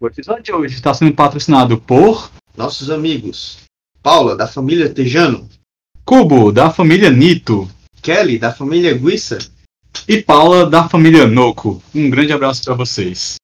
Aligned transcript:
O 0.00 0.06
episódio 0.06 0.42
de 0.42 0.52
hoje 0.52 0.74
está 0.76 0.94
sendo 0.94 1.14
patrocinado 1.14 1.78
por 1.78 2.30
Nossos 2.56 2.90
amigos. 2.90 3.58
Paula, 4.02 4.34
da 4.34 4.46
família 4.48 4.88
Tejano. 4.88 5.46
Cubo, 6.06 6.50
da 6.50 6.70
família 6.70 7.10
Nito, 7.10 7.68
Kelly, 8.00 8.38
da 8.38 8.50
família 8.50 8.94
Guissa. 8.96 9.38
e 10.08 10.22
Paula, 10.22 10.64
da 10.68 10.88
família 10.88 11.26
Noco. 11.26 11.82
Um 11.94 12.08
grande 12.08 12.32
abraço 12.32 12.64
para 12.64 12.74
vocês. 12.74 13.36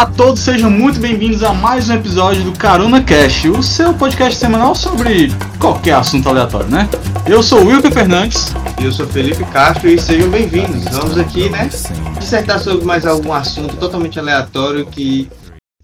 Olá, 0.00 0.08
a 0.08 0.14
todos, 0.14 0.40
sejam 0.40 0.70
muito 0.70 0.98
bem-vindos 0.98 1.42
a 1.42 1.52
mais 1.52 1.90
um 1.90 1.94
episódio 1.94 2.42
do 2.42 2.52
Carona 2.52 3.04
Cast, 3.04 3.46
o 3.50 3.62
seu 3.62 3.92
podcast 3.92 4.40
semanal 4.40 4.74
sobre 4.74 5.28
qualquer 5.58 5.92
assunto 5.92 6.26
aleatório, 6.26 6.70
né? 6.70 6.88
Eu 7.26 7.42
sou 7.42 7.60
o 7.60 7.66
Wilker 7.66 7.92
Fernandes 7.92 8.46
Eu 8.82 8.90
sou 8.92 9.06
Felipe 9.06 9.44
Castro 9.52 9.90
e 9.90 10.00
sejam 10.00 10.30
bem-vindos. 10.30 10.84
Vamos 10.84 11.18
aqui, 11.18 11.50
né, 11.50 11.68
dissertar 12.18 12.60
sobre 12.60 12.82
mais 12.86 13.04
algum 13.04 13.30
assunto 13.30 13.76
totalmente 13.76 14.18
aleatório 14.18 14.86
que 14.86 15.28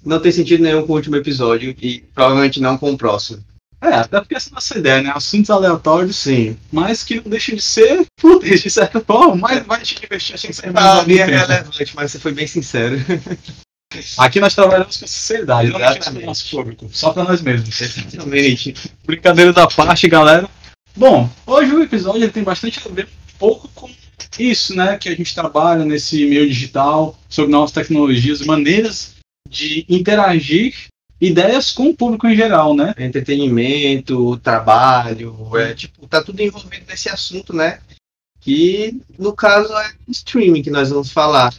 não 0.02 0.18
tem 0.18 0.32
sentido 0.32 0.62
nenhum 0.62 0.86
com 0.86 0.94
o 0.94 0.96
último 0.96 1.16
episódio 1.16 1.76
e 1.82 2.02
provavelmente 2.14 2.58
não 2.58 2.78
com 2.78 2.90
o 2.92 2.96
próximo. 2.96 3.44
É, 3.82 3.96
até 3.96 4.18
porque 4.18 4.34
essa 4.34 4.48
é 4.48 4.52
a 4.52 4.54
nossa 4.54 4.78
ideia, 4.78 5.02
né? 5.02 5.12
Assuntos 5.14 5.50
aleatórios, 5.50 6.16
Sim. 6.16 6.56
mas 6.72 7.04
que 7.04 7.16
não 7.16 7.24
deixam 7.24 7.54
de 7.54 7.60
ser 7.60 8.06
fúteis, 8.18 8.62
de 8.62 8.70
certa 8.70 8.98
forma, 8.98 9.36
mas 9.36 9.66
vai 9.66 9.82
te 9.82 10.00
divertir, 10.00 10.34
achei 10.34 10.48
que 10.48 10.56
você 10.56 10.70
Ah, 10.74 11.00
algum 11.00 11.12
é 11.12 11.24
relevante, 11.26 11.92
mas 11.94 12.12
você 12.12 12.18
foi 12.18 12.32
bem 12.32 12.46
sincero. 12.46 12.96
Aqui 14.18 14.40
nós 14.40 14.54
trabalhamos 14.54 14.96
com 14.96 15.06
sinceridade, 15.06 15.70
não 15.70 15.78
com 15.78 16.18
o 16.18 16.26
nosso 16.26 16.50
público, 16.50 16.88
só 16.92 17.12
pra 17.12 17.24
nós 17.24 17.40
mesmos. 17.40 17.80
Exatamente. 17.80 18.74
Brincadeira 19.04 19.52
da 19.52 19.66
parte, 19.66 20.08
galera. 20.08 20.48
Bom, 20.96 21.30
hoje 21.46 21.72
o 21.72 21.82
episódio 21.82 22.22
ele 22.22 22.32
tem 22.32 22.42
bastante 22.42 22.80
a 22.84 22.90
ver 22.90 23.04
um 23.06 23.38
pouco 23.38 23.68
com 23.74 23.88
isso, 24.38 24.74
né? 24.74 24.98
Que 24.98 25.08
a 25.08 25.14
gente 25.14 25.34
trabalha 25.34 25.84
nesse 25.84 26.26
meio 26.26 26.46
digital, 26.48 27.18
sobre 27.28 27.52
novas 27.52 27.70
tecnologias, 27.70 28.40
maneiras 28.40 29.14
de 29.48 29.86
interagir 29.88 30.74
ideias 31.20 31.72
com 31.72 31.88
o 31.88 31.96
público 31.96 32.26
em 32.26 32.36
geral, 32.36 32.74
né? 32.74 32.94
Entretenimento, 32.98 34.36
trabalho, 34.38 35.56
é 35.56 35.74
tipo, 35.74 36.06
tá 36.06 36.22
tudo 36.22 36.40
envolvido 36.40 36.84
nesse 36.88 37.08
assunto, 37.08 37.54
né? 37.54 37.78
Que 38.40 39.00
no 39.18 39.32
caso 39.32 39.72
é 39.76 39.92
streaming 40.08 40.62
que 40.62 40.70
nós 40.70 40.90
vamos 40.90 41.10
falar. 41.10 41.54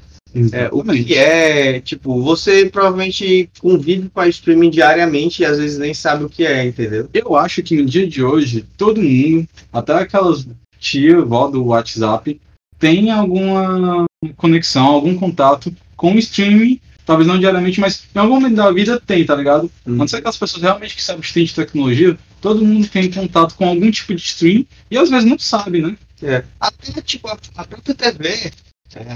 É, 0.51 0.69
o 0.71 0.83
que 0.83 1.15
é, 1.15 1.79
tipo, 1.79 2.21
você 2.21 2.69
provavelmente 2.69 3.49
convive 3.59 4.09
com 4.09 4.19
a 4.19 4.27
streaming 4.27 4.69
diariamente 4.69 5.41
e 5.41 5.45
às 5.45 5.57
vezes 5.57 5.77
nem 5.77 5.93
sabe 5.93 6.23
o 6.23 6.29
que 6.29 6.45
é, 6.45 6.65
entendeu? 6.65 7.09
Eu 7.13 7.35
acho 7.35 7.63
que 7.63 7.75
no 7.75 7.85
dia 7.85 8.07
de 8.07 8.23
hoje, 8.23 8.65
todo 8.77 9.01
mundo, 9.01 9.47
até 9.71 9.93
aquelas 9.93 10.47
tia, 10.79 11.21
vó 11.21 11.47
do 11.47 11.65
WhatsApp, 11.65 12.39
tem 12.79 13.11
alguma 13.11 14.05
conexão, 14.35 14.85
algum 14.85 15.15
contato 15.15 15.75
com 15.95 16.13
o 16.13 16.19
streaming, 16.19 16.79
talvez 17.05 17.27
não 17.27 17.39
diariamente, 17.39 17.79
mas 17.79 18.03
em 18.13 18.19
algum 18.19 18.35
momento 18.35 18.55
da 18.55 18.71
vida 18.71 18.99
tem, 18.99 19.25
tá 19.25 19.35
ligado? 19.35 19.71
A 19.85 19.89
não 19.89 20.07
ser 20.07 20.17
aquelas 20.17 20.37
pessoas 20.37 20.63
realmente 20.63 20.95
que 20.95 21.01
sabem 21.01 21.21
que 21.21 21.33
tem 21.33 21.45
de 21.45 21.55
tecnologia, 21.55 22.17
todo 22.41 22.63
mundo 22.63 22.87
tem 22.87 23.11
contato 23.11 23.55
com 23.55 23.67
algum 23.67 23.89
tipo 23.89 24.13
de 24.13 24.21
stream 24.21 24.65
e 24.91 24.97
às 24.97 25.09
vezes 25.09 25.27
não 25.27 25.39
sabe, 25.39 25.81
né? 25.81 25.97
É. 26.21 26.43
Até, 26.59 27.01
tipo, 27.01 27.27
a, 27.27 27.37
a 27.55 27.63
própria 27.63 27.95
TV, 27.95 28.51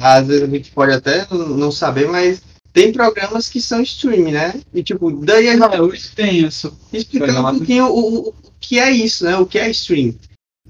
às 0.01 0.27
vezes 0.27 0.43
a 0.43 0.47
gente 0.47 0.71
pode 0.71 0.93
até 0.93 1.27
não 1.31 1.71
saber, 1.71 2.07
mas 2.07 2.41
tem 2.73 2.91
programas 2.91 3.49
que 3.49 3.61
são 3.61 3.81
streaming, 3.81 4.31
né? 4.31 4.53
E, 4.73 4.81
tipo, 4.81 5.11
daí 5.11 5.49
a 5.49 5.53
gente 5.57 5.75
É, 5.75 5.81
hoje 5.81 6.09
tem 6.15 6.39
isso. 6.39 6.77
explicando 6.91 7.39
um 7.47 7.57
pouquinho 7.57 7.85
o, 7.87 7.99
o, 7.99 8.29
o 8.29 8.33
que 8.59 8.79
é 8.79 8.89
isso, 8.91 9.25
né? 9.25 9.35
O 9.37 9.45
que 9.45 9.59
é 9.59 9.69
stream. 9.69 10.15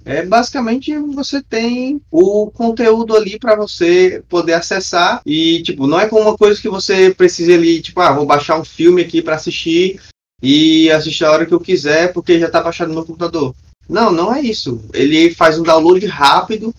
É 0.03 0.25
basicamente 0.25 0.97
você 0.97 1.43
tem 1.43 2.01
o 2.09 2.49
conteúdo 2.49 3.15
ali 3.15 3.37
para 3.37 3.55
você 3.55 4.23
poder 4.27 4.53
acessar 4.53 5.21
e 5.23 5.61
tipo, 5.61 5.85
não 5.85 5.99
é 5.99 6.07
como 6.07 6.23
uma 6.23 6.35
coisa 6.37 6.59
que 6.59 6.67
você 6.69 7.13
precisa 7.13 7.53
ali, 7.53 7.81
tipo, 7.81 8.01
ah, 8.01 8.11
vou 8.11 8.25
baixar 8.25 8.59
um 8.59 8.65
filme 8.65 9.03
aqui 9.03 9.21
para 9.21 9.35
assistir 9.35 9.99
e 10.41 10.89
assistir 10.89 11.23
a 11.23 11.31
hora 11.31 11.45
que 11.45 11.53
eu 11.53 11.59
quiser 11.59 12.13
porque 12.13 12.39
já 12.39 12.49
tá 12.49 12.59
baixado 12.61 12.87
no 12.87 12.95
meu 12.95 13.05
computador. 13.05 13.53
Não, 13.87 14.11
não 14.11 14.33
é 14.33 14.41
isso. 14.41 14.81
Ele 14.91 15.35
faz 15.35 15.59
um 15.59 15.63
download 15.63 16.03
rápido, 16.07 16.73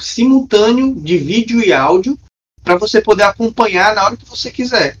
simultâneo 0.00 0.94
de 0.94 1.18
vídeo 1.18 1.64
e 1.64 1.72
áudio 1.72 2.18
para 2.62 2.76
você 2.76 3.00
poder 3.00 3.24
acompanhar 3.24 3.94
na 3.94 4.04
hora 4.04 4.16
que 4.16 4.28
você 4.28 4.50
quiser. 4.50 4.96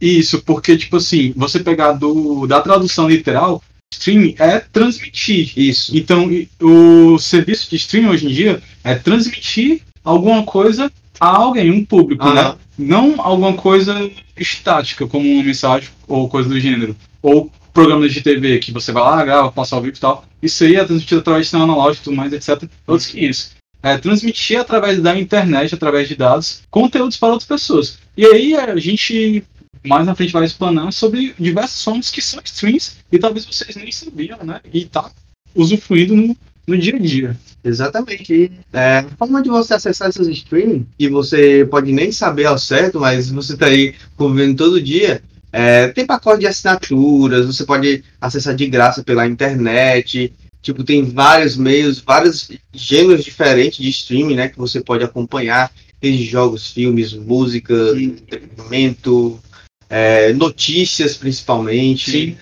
Isso, 0.00 0.42
porque, 0.42 0.76
tipo 0.76 0.96
assim, 0.96 1.32
você 1.36 1.58
pegar 1.58 1.92
do, 1.92 2.46
da 2.46 2.60
tradução 2.60 3.08
literal, 3.08 3.62
streaming 3.92 4.34
é 4.38 4.60
transmitir. 4.60 5.52
Isso. 5.56 5.96
Então, 5.96 6.28
o 6.60 7.18
serviço 7.18 7.68
de 7.70 7.76
streaming 7.76 8.08
hoje 8.08 8.26
em 8.26 8.30
dia 8.30 8.62
é 8.84 8.94
transmitir 8.94 9.82
alguma 10.04 10.44
coisa 10.44 10.90
a 11.20 11.36
alguém, 11.36 11.70
um 11.70 11.84
público, 11.84 12.24
Aham. 12.24 12.34
né? 12.34 12.56
Não 12.78 13.20
alguma 13.20 13.54
coisa 13.54 14.08
estática, 14.36 15.06
como 15.06 15.28
uma 15.28 15.42
mensagem 15.42 15.88
ou 16.06 16.28
coisa 16.28 16.48
do 16.48 16.60
gênero. 16.60 16.96
Ou 17.20 17.50
programas 17.72 18.12
de 18.12 18.22
TV 18.22 18.58
que 18.58 18.72
você 18.72 18.92
vai 18.92 19.02
lá, 19.02 19.24
grava, 19.24 19.52
passa 19.52 19.74
ao 19.74 19.82
vivo 19.82 19.96
e 19.96 20.00
tal. 20.00 20.24
Isso 20.40 20.62
aí 20.64 20.76
é 20.76 20.84
transmitido 20.84 21.20
através 21.20 21.46
de 21.46 21.50
sinal 21.50 21.64
analógico 21.64 22.02
e 22.02 22.04
tudo 22.04 22.16
mais, 22.16 22.32
etc. 22.32 22.68
Outros 22.86 23.08
500. 23.10 23.57
É 23.82 23.96
transmitir 23.96 24.58
através 24.58 25.00
da 25.00 25.18
internet, 25.18 25.74
através 25.74 26.08
de 26.08 26.16
dados, 26.16 26.62
conteúdos 26.70 27.16
para 27.16 27.28
outras 27.28 27.48
pessoas. 27.48 27.98
E 28.16 28.26
aí 28.26 28.54
a 28.56 28.76
gente 28.76 29.44
mais 29.86 30.04
na 30.04 30.14
frente 30.14 30.32
vai 30.32 30.44
explanar 30.44 30.92
sobre 30.92 31.34
diversas 31.38 31.82
formas 31.82 32.10
que 32.10 32.20
são 32.20 32.40
streams 32.44 32.96
e 33.12 33.18
talvez 33.18 33.44
vocês 33.44 33.76
nem 33.76 33.92
sabiam, 33.92 34.38
né? 34.42 34.60
E 34.72 34.84
tá 34.84 35.10
usufruindo 35.54 36.16
no, 36.16 36.36
no 36.66 36.78
dia 36.78 36.96
a 36.96 36.98
dia. 36.98 37.36
Exatamente. 37.62 38.52
É, 38.72 38.98
a 38.98 39.16
forma 39.16 39.42
de 39.42 39.48
você 39.48 39.74
acessar 39.74 40.08
esses 40.08 40.26
streaming, 40.28 40.86
que 40.98 41.08
você 41.08 41.66
pode 41.70 41.92
nem 41.92 42.12
saber 42.12 42.46
ao 42.46 42.58
certo, 42.58 43.00
mas 43.00 43.30
você 43.30 43.56
tá 43.56 43.66
aí 43.66 43.94
convivendo 44.16 44.56
todo 44.56 44.80
dia, 44.80 45.22
é, 45.52 45.88
tem 45.88 46.06
pacote 46.06 46.40
de 46.40 46.46
assinaturas, 46.46 47.46
você 47.46 47.64
pode 47.64 48.04
acessar 48.20 48.54
de 48.54 48.66
graça 48.66 49.02
pela 49.02 49.26
internet, 49.26 50.32
tipo, 50.62 50.84
tem 50.84 51.02
vários 51.04 51.56
meios, 51.56 52.00
vários 52.00 52.50
gêneros 52.72 53.24
diferentes 53.24 53.78
de 53.78 53.88
streaming, 53.88 54.34
né, 54.36 54.48
que 54.48 54.58
você 54.58 54.80
pode 54.80 55.04
acompanhar, 55.04 55.72
desde 56.00 56.24
jogos, 56.24 56.70
filmes, 56.70 57.12
música, 57.12 57.74
entretenimento, 57.96 59.40
é, 59.88 60.32
notícias 60.32 61.16
principalmente. 61.16 62.10
Sim. 62.10 62.36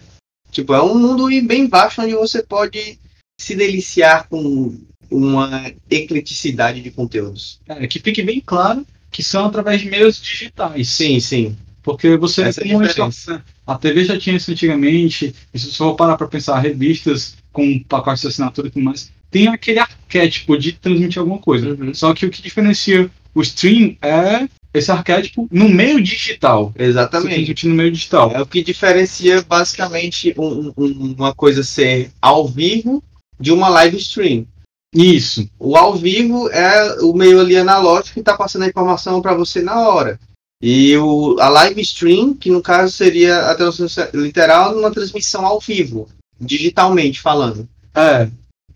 Tipo, 0.50 0.74
é 0.74 0.82
um 0.82 0.98
mundo 0.98 1.26
bem 1.46 1.68
vasto 1.68 2.02
onde 2.02 2.14
você 2.14 2.42
pode 2.42 2.98
se 3.40 3.54
deliciar 3.54 4.28
com 4.28 4.76
uma 5.10 5.72
ecleticidade 5.90 6.80
de 6.80 6.90
conteúdos. 6.90 7.60
É, 7.68 7.86
que 7.86 8.00
fique 8.00 8.22
bem 8.22 8.42
claro 8.44 8.86
que 9.10 9.22
são 9.22 9.46
através 9.46 9.80
de 9.80 9.88
meios 9.88 10.20
digitais. 10.20 10.88
Sim, 10.88 11.20
sim. 11.20 11.56
Porque 11.82 12.16
você 12.16 12.42
Essa 12.42 12.60
é 12.62 12.64
a 12.64 12.66
como 12.66 12.80
a 12.80 12.84
gente 12.84 12.94
diferença. 12.94 13.38
tá- 13.38 13.72
a 13.74 13.78
TV 13.78 14.04
já 14.04 14.18
tinha 14.18 14.36
isso 14.36 14.50
antigamente, 14.50 15.34
e 15.54 15.58
se 15.58 15.70
você 15.70 15.76
for 15.76 15.94
parar 15.94 16.16
para 16.16 16.26
pensar, 16.26 16.58
revistas 16.58 17.36
com 17.56 17.78
pacotes 17.78 18.20
de 18.20 18.28
assinatura 18.28 18.68
e 18.68 18.70
tudo 18.70 18.84
mais, 18.84 19.10
tem 19.30 19.48
aquele 19.48 19.78
arquétipo 19.78 20.58
de 20.58 20.72
transmitir 20.72 21.18
alguma 21.18 21.38
coisa. 21.38 21.70
Uhum. 21.70 21.94
Só 21.94 22.12
que 22.12 22.26
o 22.26 22.30
que 22.30 22.42
diferencia 22.42 23.10
o 23.34 23.40
stream 23.40 23.96
é 24.02 24.46
esse 24.74 24.92
arquétipo 24.92 25.48
no 25.50 25.66
meio 25.70 26.02
digital. 26.02 26.70
Exatamente. 26.78 27.66
no 27.66 27.74
meio 27.74 27.90
digital. 27.90 28.30
É 28.32 28.42
o 28.42 28.46
que 28.46 28.62
diferencia 28.62 29.42
basicamente 29.42 30.34
um- 30.36 30.70
um- 30.76 31.14
uma 31.18 31.34
coisa 31.34 31.62
ser 31.62 32.10
ao 32.20 32.46
vivo 32.46 33.02
de 33.40 33.50
uma 33.52 33.70
live 33.70 33.96
stream. 33.96 34.46
Isso. 34.94 35.48
O 35.58 35.76
ao 35.76 35.94
vivo 35.94 36.50
é 36.50 37.00
o 37.00 37.14
meio 37.14 37.40
ali 37.40 37.56
analógico 37.56 38.14
que 38.14 38.20
está 38.20 38.36
passando 38.36 38.62
a 38.64 38.68
informação 38.68 39.22
para 39.22 39.34
você 39.34 39.62
na 39.62 39.88
hora. 39.88 40.20
E 40.62 40.96
o, 40.96 41.36
a 41.38 41.48
live 41.48 41.80
stream, 41.82 42.34
que 42.34 42.50
no 42.50 42.62
caso 42.62 42.92
seria 42.92 43.50
a 43.50 43.54
tradução 43.54 43.86
literal 44.14 44.74
numa 44.74 44.90
transmissão 44.90 45.44
ao 45.44 45.60
vivo, 45.60 46.08
digitalmente 46.40 47.20
falando. 47.20 47.68
É. 47.94 48.28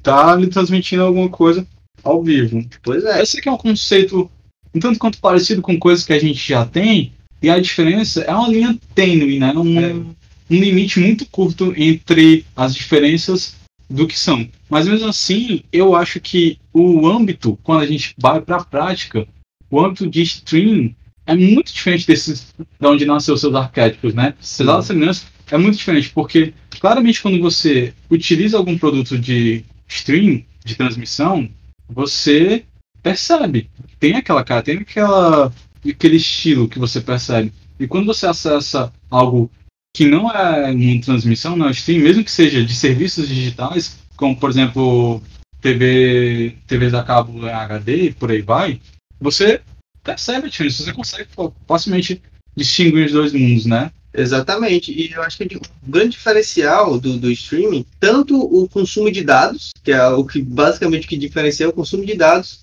Tá 0.03 0.35
lhe 0.35 0.47
transmitindo 0.47 1.03
alguma 1.03 1.29
coisa 1.29 1.67
ao 2.03 2.23
vivo. 2.23 2.65
Pois 2.83 3.05
é. 3.05 3.21
Eu 3.21 3.27
sei 3.27 3.41
que 3.41 3.49
é 3.49 3.53
um 3.53 3.57
conceito 3.57 4.31
um 4.75 4.81
tanto 4.81 4.99
quanto 4.99 5.19
parecido 5.19 5.61
com 5.61 5.79
coisas 5.79 6.05
que 6.05 6.13
a 6.13 6.19
gente 6.19 6.49
já 6.49 6.65
tem, 6.65 7.13
e 7.43 7.51
a 7.51 7.59
diferença 7.59 8.21
é 8.23 8.35
uma 8.35 8.49
linha 8.49 8.79
tênue, 8.95 9.39
né? 9.39 9.53
Um, 9.53 9.81
É. 9.81 9.93
um 9.93 10.15
limite 10.51 11.01
muito 11.01 11.27
curto 11.27 11.73
entre 11.77 12.45
as 12.55 12.75
diferenças 12.75 13.57
do 13.89 14.07
que 14.07 14.19
são. 14.19 14.49
Mas 14.69 14.87
mesmo 14.87 15.09
assim, 15.09 15.63
eu 15.73 15.97
acho 15.97 16.21
que 16.21 16.59
o 16.73 17.07
âmbito, 17.09 17.59
quando 17.63 17.83
a 17.83 17.87
gente 17.87 18.15
vai 18.17 18.41
para 18.41 18.57
a 18.57 18.65
prática, 18.65 19.27
o 19.71 19.81
âmbito 19.81 20.09
de 20.09 20.23
stream 20.23 20.95
é 21.27 21.35
muito 21.35 21.73
diferente 21.73 22.07
desses 22.07 22.53
de 22.59 22.87
onde 22.87 23.05
nasceu 23.05 23.37
seus 23.37 23.55
arquétipos, 23.55 24.15
né? 24.15 24.35
Apesar 24.39 24.77
da 24.77 24.83
semelhança, 24.83 25.27
é 25.51 25.59
muito 25.59 25.79
diferente, 25.79 26.11
porque 26.11 26.53
claramente 26.81 27.23
quando 27.23 27.41
você 27.41 27.95
utiliza 28.11 28.57
algum 28.57 28.77
produto 28.77 29.19
de 29.19 29.65
stream, 29.87 30.43
de 30.65 30.75
transmissão, 30.75 31.49
você 31.89 32.65
percebe. 33.03 33.69
Tem 33.99 34.17
aquela 34.17 34.43
cara, 34.43 34.63
tem 34.63 34.79
aquela, 34.79 35.53
aquele 35.87 36.17
estilo 36.17 36.69
que 36.69 36.79
você 36.79 37.01
percebe. 37.01 37.53
E 37.79 37.87
quando 37.87 38.07
você 38.07 38.27
acessa 38.27 38.93
algo 39.11 39.51
que 39.95 40.07
não 40.07 40.31
é 40.31 40.71
uma 40.71 41.01
transmissão, 41.03 41.57
não 41.57 41.69
é 41.69 41.73
stream, 41.73 42.03
mesmo 42.03 42.25
que 42.25 42.31
seja 42.31 42.65
de 42.65 42.75
serviços 42.75 43.29
digitais, 43.29 43.99
como 44.17 44.37
por 44.37 44.51
exemplo 44.51 45.23
TV, 45.61 46.57
TVs 46.67 46.95
a 46.95 47.03
cabo 47.03 47.47
HD 47.47 48.05
e 48.05 48.13
por 48.13 48.31
aí 48.31 48.41
vai, 48.41 48.81
você 49.21 49.61
percebe 50.03 50.47
a 50.47 50.51
diferença, 50.51 50.83
você 50.83 50.93
consegue 50.93 51.29
facilmente 51.67 52.23
distinguir 52.57 53.07
os 53.07 53.13
dois 53.13 53.33
mundos, 53.33 53.67
né? 53.67 53.91
Exatamente. 54.13 54.93
E 54.93 55.13
eu 55.13 55.23
acho 55.23 55.39
que 55.39 55.57
o 55.57 55.61
grande 55.87 56.11
diferencial 56.11 56.99
do, 56.99 57.19
do 57.19 57.31
streaming, 57.31 57.87
tanto 57.99 58.37
o 58.39 58.69
consumo 58.69 59.11
de 59.11 59.23
dados, 59.23 59.71
que 59.83 59.93
é 59.93 60.07
o 60.09 60.25
que 60.25 60.43
basicamente 60.43 61.07
que 61.07 61.17
diferencia 61.17 61.69
o 61.69 61.73
consumo 61.73 62.05
de 62.05 62.15
dados, 62.15 62.63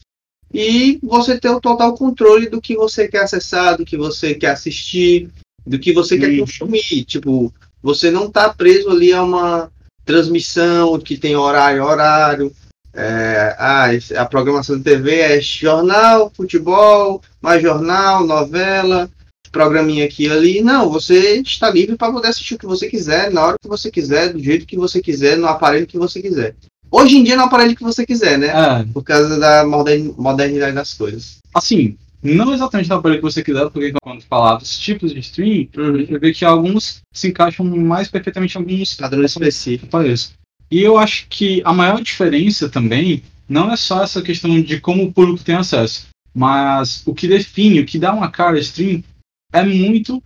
e 0.53 0.99
você 1.03 1.37
ter 1.37 1.49
o 1.49 1.59
total 1.59 1.93
controle 1.93 2.49
do 2.49 2.61
que 2.61 2.75
você 2.75 3.07
quer 3.07 3.23
acessar, 3.23 3.77
do 3.77 3.85
que 3.85 3.97
você 3.97 4.33
quer 4.33 4.51
assistir, 4.51 5.29
do 5.65 5.79
que 5.79 5.91
você 5.93 6.17
quer 6.17 6.37
consumir. 6.37 7.03
Tipo, 7.05 7.53
você 7.81 8.09
não 8.11 8.27
está 8.27 8.53
preso 8.53 8.89
ali 8.89 9.13
a 9.13 9.23
uma 9.23 9.71
transmissão 10.05 10.97
que 10.99 11.17
tem 11.17 11.35
horário, 11.35 11.83
horário. 11.83 12.51
É, 12.93 13.55
ah, 13.59 13.89
a 14.15 14.25
programação 14.25 14.77
de 14.77 14.83
TV 14.83 15.19
é 15.19 15.41
jornal, 15.41 16.31
futebol, 16.35 17.21
mais 17.41 17.61
jornal, 17.61 18.25
novela, 18.25 19.09
programinha 19.57 20.05
aqui 20.05 20.25
e 20.25 20.29
ali. 20.29 20.61
Não, 20.61 20.89
você 20.89 21.41
está 21.41 21.69
livre 21.69 21.95
para 21.95 22.11
poder 22.11 22.27
assistir 22.27 22.53
o 22.53 22.59
que 22.59 22.65
você 22.67 22.87
quiser, 22.87 23.31
na 23.31 23.43
hora 23.43 23.57
que 23.59 23.67
você 23.67 23.89
quiser, 23.89 24.31
do 24.31 24.39
jeito 24.39 24.67
que 24.67 24.77
você 24.77 25.01
quiser, 25.01 25.35
no 25.37 25.47
aparelho 25.47 25.87
que 25.87 25.97
você 25.97 26.21
quiser. 26.21 26.55
Hoje 26.91 27.17
em 27.17 27.23
dia 27.23 27.35
no 27.35 27.43
aparelho 27.43 27.75
que 27.75 27.83
você 27.83 28.05
quiser, 28.05 28.37
né? 28.37 28.47
É. 28.47 28.85
Por 28.93 29.03
causa 29.03 29.37
da 29.39 29.65
modernidade 29.65 30.73
das 30.75 30.93
coisas. 30.93 31.37
Assim, 31.53 31.97
não 32.21 32.53
exatamente 32.53 32.89
no 32.89 32.95
aparelho 32.95 33.19
que 33.21 33.29
você 33.31 33.43
quiser, 33.43 33.69
porque 33.69 33.93
quando 34.01 34.21
falar 34.21 34.57
dos 34.57 34.77
tipos 34.77 35.11
de 35.13 35.19
stream, 35.19 35.67
Uhum. 35.75 36.05
você 36.05 36.19
vê 36.19 36.33
que 36.33 36.45
alguns 36.45 37.01
se 37.11 37.27
encaixam 37.27 37.65
mais 37.65 38.07
perfeitamente 38.07 38.55
em 38.55 38.61
alguns 38.61 38.93
Padrões 38.95 39.31
específicos. 39.31 40.31
E 40.69 40.81
eu 40.81 40.97
acho 40.97 41.25
que 41.29 41.61
a 41.65 41.73
maior 41.73 42.01
diferença 42.01 42.69
também 42.69 43.23
não 43.49 43.71
é 43.71 43.75
só 43.75 44.03
essa 44.03 44.21
questão 44.21 44.61
de 44.61 44.79
como 44.79 45.03
o 45.03 45.11
público 45.11 45.43
tem 45.43 45.55
acesso, 45.55 46.07
mas 46.33 47.01
o 47.05 47.13
que 47.13 47.27
define, 47.27 47.79
o 47.79 47.85
que 47.85 47.97
dá 47.99 48.13
uma 48.13 48.29
cara 48.29 48.59
stream 48.59 49.03
é 49.51 49.63
muito 49.63 50.21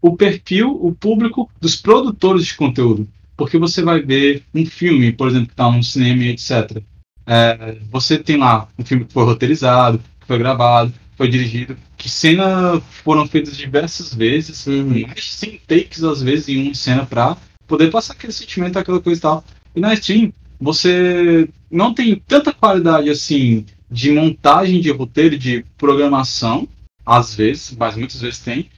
o 0.00 0.16
perfil, 0.16 0.78
o 0.80 0.94
público 0.94 1.50
dos 1.60 1.76
produtores 1.76 2.46
de 2.46 2.54
conteúdo. 2.54 3.08
Porque 3.36 3.58
você 3.58 3.82
vai 3.82 4.00
ver 4.00 4.44
um 4.54 4.64
filme, 4.64 5.12
por 5.12 5.28
exemplo, 5.28 5.46
que 5.48 5.54
está 5.54 5.70
no 5.70 5.82
cinema 5.82 6.24
etc. 6.24 6.82
É, 7.26 7.78
você 7.90 8.18
tem 8.18 8.36
lá 8.36 8.68
um 8.78 8.84
filme 8.84 9.04
que 9.04 9.12
foi 9.12 9.24
roteirizado, 9.24 9.98
que 9.98 10.26
foi 10.26 10.38
gravado, 10.38 10.92
que 10.92 11.16
foi 11.16 11.28
dirigido, 11.28 11.76
que 11.96 12.08
cenas 12.08 12.82
foram 13.02 13.26
feitas 13.26 13.56
diversas 13.56 14.14
vezes, 14.14 14.66
Uhum. 14.66 15.00
mais 15.02 15.14
de 15.14 15.32
100 15.32 15.60
takes 15.66 16.04
às 16.04 16.22
vezes 16.22 16.48
em 16.48 16.62
uma 16.66 16.74
cena 16.74 17.06
para 17.06 17.36
poder 17.66 17.90
passar 17.90 18.12
aquele 18.12 18.32
sentimento, 18.32 18.78
aquela 18.78 19.00
coisa 19.00 19.18
e 19.18 19.22
tal. 19.22 19.44
E 19.74 19.80
na 19.80 19.96
Steam, 19.96 20.32
você 20.60 21.48
não 21.70 21.92
tem 21.94 22.16
tanta 22.26 22.52
qualidade 22.52 23.10
assim 23.10 23.64
de 23.90 24.12
montagem 24.12 24.80
de 24.80 24.90
roteiro, 24.90 25.38
de 25.38 25.64
programação, 25.78 26.68
às 27.04 27.34
vezes, 27.34 27.74
mas 27.76 27.96
muitas 27.96 28.20
vezes 28.20 28.38
tem. 28.40 28.68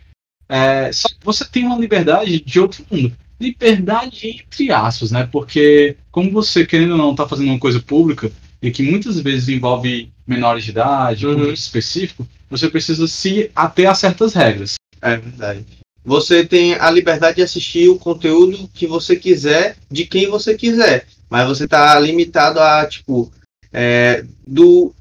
É, 0.49 0.93
só 0.93 1.09
que 1.09 1.17
você 1.25 1.45
tem 1.45 1.65
uma 1.65 1.79
liberdade 1.79 2.41
de 2.41 2.61
outro 2.61 2.85
mundo. 2.91 3.13
Liberdade 3.41 4.29
entre 4.29 4.71
aspas, 4.73 5.11
né? 5.11 5.29
Porque 5.31 5.97
como 6.11 6.31
você, 6.31 6.65
querendo 6.65 6.93
ou 6.93 6.99
não, 6.99 7.11
está 7.11 7.29
fazendo 7.29 7.49
uma 7.49 7.59
coisa 7.59 7.81
pública 7.81 8.31
e 8.63 8.71
que 8.71 8.83
muitas 8.83 9.21
vezes 9.21 9.49
envolve 9.49 10.11
menores 10.27 10.65
de 10.65 10.71
idade, 10.71 11.27
Uhum. 11.27 11.53
específico, 11.53 12.27
você 12.49 12.69
precisa 12.71 13.07
se 13.07 13.51
ater 13.55 13.89
a 13.91 13.95
certas 13.95 14.33
regras. 14.33 14.75
É 15.03 15.17
verdade. 15.17 15.65
Você 16.05 16.45
tem 16.47 16.75
a 16.75 16.89
liberdade 16.91 17.37
de 17.37 17.43
assistir 17.43 17.89
o 17.89 17.99
conteúdo 17.99 18.69
que 18.73 18.87
você 18.87 19.17
quiser, 19.17 19.77
de 19.91 20.07
quem 20.07 20.29
você 20.29 20.55
quiser. 20.55 21.07
Mas 21.29 21.47
você 21.49 21.67
tá 21.67 21.99
limitado 21.99 22.61
a, 22.61 22.87
tipo, 22.87 23.31
é, 23.73 24.25
do, 24.47 24.95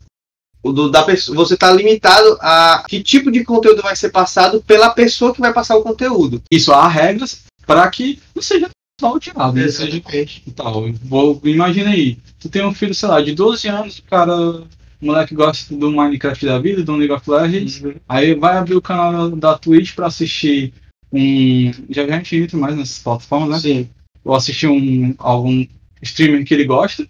do- 0.71 0.89
da 0.89 1.03
pessoa. 1.03 1.35
Você 1.38 1.56
tá 1.57 1.71
limitado 1.71 2.38
a 2.41 2.83
que 2.88 3.01
tipo 3.03 3.31
de 3.31 3.44
conteúdo 3.44 3.81
vai 3.81 3.95
ser 3.95 4.09
passado 4.09 4.62
pela 4.62 4.89
pessoa 4.89 5.33
que 5.33 5.41
vai 5.41 5.53
passar 5.53 5.75
o 5.77 5.83
conteúdo. 5.83 6.41
Isso 6.51 6.71
há 6.71 6.88
regras 6.88 7.44
para 7.65 7.88
que 7.89 8.19
não 8.35 8.41
seja 8.41 8.69
só 9.00 9.13
o 9.13 9.19
diabo, 9.19 9.57
não 9.59 9.69
seja 9.69 9.97
Exatamente. 9.97 10.44
e 10.47 10.51
tal. 10.51 10.85
Vou, 11.03 11.41
imagina 11.44 11.89
aí, 11.89 12.17
tu 12.39 12.47
tem 12.50 12.65
um 12.65 12.73
filho, 12.73 12.94
sei 12.95 13.09
lá, 13.09 13.21
de 13.21 13.33
12 13.33 13.67
anos, 13.67 14.00
o 14.00 14.03
cara, 14.03 14.33
o 14.35 14.67
moleque 15.01 15.35
gosta 15.35 15.75
do 15.75 15.91
Minecraft 15.91 16.45
da 16.45 16.57
vida, 16.59 16.83
do 16.83 16.95
League 16.95 17.12
of 17.13 17.29
Legends, 17.29 17.81
aí 18.07 18.33
vai 18.35 18.57
abrir 18.57 18.75
o 18.75 18.81
canal 18.81 19.29
da 19.31 19.57
Twitch 19.57 19.94
pra 19.95 20.07
assistir 20.07 20.73
um. 21.12 21.71
Já 21.89 22.06
já 22.07 22.13
a 22.15 22.17
gente 22.17 22.35
entra 22.38 22.57
mais 22.57 22.75
nessas 22.75 23.00
plataformas, 23.00 23.50
né? 23.50 23.59
Sim. 23.59 23.89
Ou 24.23 24.33
assistir 24.35 24.67
um, 24.67 25.13
algum 25.19 25.65
streamer 26.01 26.45
que 26.45 26.53
ele 26.53 26.65
gosta. 26.65 27.07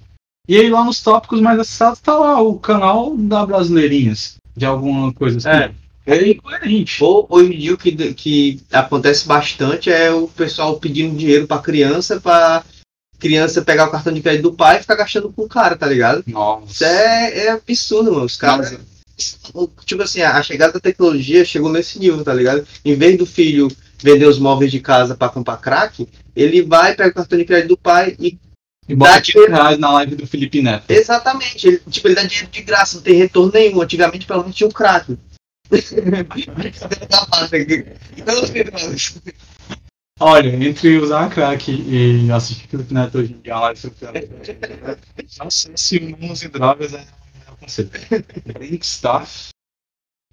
E 0.47 0.57
aí 0.57 0.69
lá 0.69 0.83
nos 0.83 1.01
tópicos 1.01 1.41
mais 1.41 1.59
acessados 1.59 1.99
tá 1.99 2.17
lá 2.17 2.41
o 2.41 2.59
canal 2.59 3.15
da 3.17 3.45
Brasileirinhas, 3.45 4.35
de 4.55 4.65
alguma 4.65 5.11
coisa 5.13 5.37
assim. 5.37 5.49
É. 5.49 5.71
É 6.05 6.29
incoerente. 6.29 7.03
Ou 7.03 7.25
hoje 7.29 7.53
em 7.53 7.57
dia 7.57 7.73
o 7.73 7.77
que, 7.77 8.13
que 8.13 8.61
acontece 8.71 9.27
bastante 9.27 9.89
é 9.89 10.11
o 10.11 10.27
pessoal 10.27 10.77
pedindo 10.77 11.17
dinheiro 11.17 11.47
pra 11.47 11.57
criança, 11.57 12.21
pra 12.21 12.63
criança 13.17 13.63
pegar 13.63 13.87
o 13.87 13.91
cartão 13.91 14.13
de 14.13 14.21
crédito 14.21 14.43
do 14.43 14.53
pai 14.53 14.77
e 14.77 14.81
ficar 14.81 14.95
gastando 14.95 15.33
com 15.33 15.43
o 15.43 15.49
cara, 15.49 15.75
tá 15.75 15.87
ligado? 15.87 16.19
Isso 16.19 16.35
Nossa. 16.35 16.85
é, 16.85 17.45
é 17.45 17.51
absurdo, 17.51 18.11
mano. 18.11 18.25
Os 18.25 18.37
caras. 18.37 18.77
Tipo 19.85 20.03
assim, 20.03 20.21
a 20.21 20.43
chegada 20.43 20.73
da 20.73 20.79
tecnologia 20.79 21.43
chegou 21.45 21.71
nesse 21.71 21.97
nível, 21.97 22.23
tá 22.23 22.33
ligado? 22.33 22.67
Em 22.83 22.95
vez 22.95 23.17
do 23.17 23.25
filho 23.25 23.71
vender 23.97 24.27
os 24.27 24.37
móveis 24.37 24.71
de 24.71 24.79
casa 24.79 25.15
pra 25.15 25.29
comprar 25.29 25.57
crack, 25.57 26.07
ele 26.35 26.61
vai, 26.61 26.93
pega 26.93 27.09
o 27.09 27.13
cartão 27.13 27.39
de 27.39 27.45
crédito 27.45 27.69
do 27.69 27.77
pai 27.77 28.15
e. 28.19 28.37
E 28.87 28.95
bota 28.95 29.13
Dá 29.13 29.21
15 29.21 29.47
reais 29.47 29.79
na 29.79 29.91
live 29.93 30.15
do 30.15 30.27
Felipe 30.27 30.61
Neto. 30.61 30.89
Exatamente, 30.89 31.67
ele, 31.67 31.81
tipo, 31.89 32.07
ele 32.07 32.15
dá 32.15 32.23
dinheiro 32.23 32.49
de 32.49 32.61
graça, 32.61 32.97
não 32.97 33.03
tem 33.03 33.15
retorno 33.15 33.51
nenhum. 33.51 33.81
Antigamente, 33.81 34.27
pelo 34.27 34.41
menos, 34.41 34.55
tinha 34.55 34.69
o 34.69 34.73
crack. 34.73 35.17
Não, 35.71 35.79
filho, 37.49 37.85
Olha, 40.17 40.49
entre 40.65 40.97
usar 40.97 41.29
crack 41.29 41.69
e 41.69 42.31
assistir 42.31 42.67
Felipe 42.67 42.93
Neto 42.93 43.17
hoje 43.17 43.33
em 43.33 43.41
dia, 43.41 43.73
isso 43.73 43.91
não 45.39 45.51
sei 45.51 45.73
se 45.75 45.97
humanos 45.97 46.41
e 46.41 46.47
drogas 46.47 46.93
é 46.93 47.05
o 47.51 47.57
conceito. 47.57 47.91
Bem 48.57 48.79
stuff. 48.81 49.49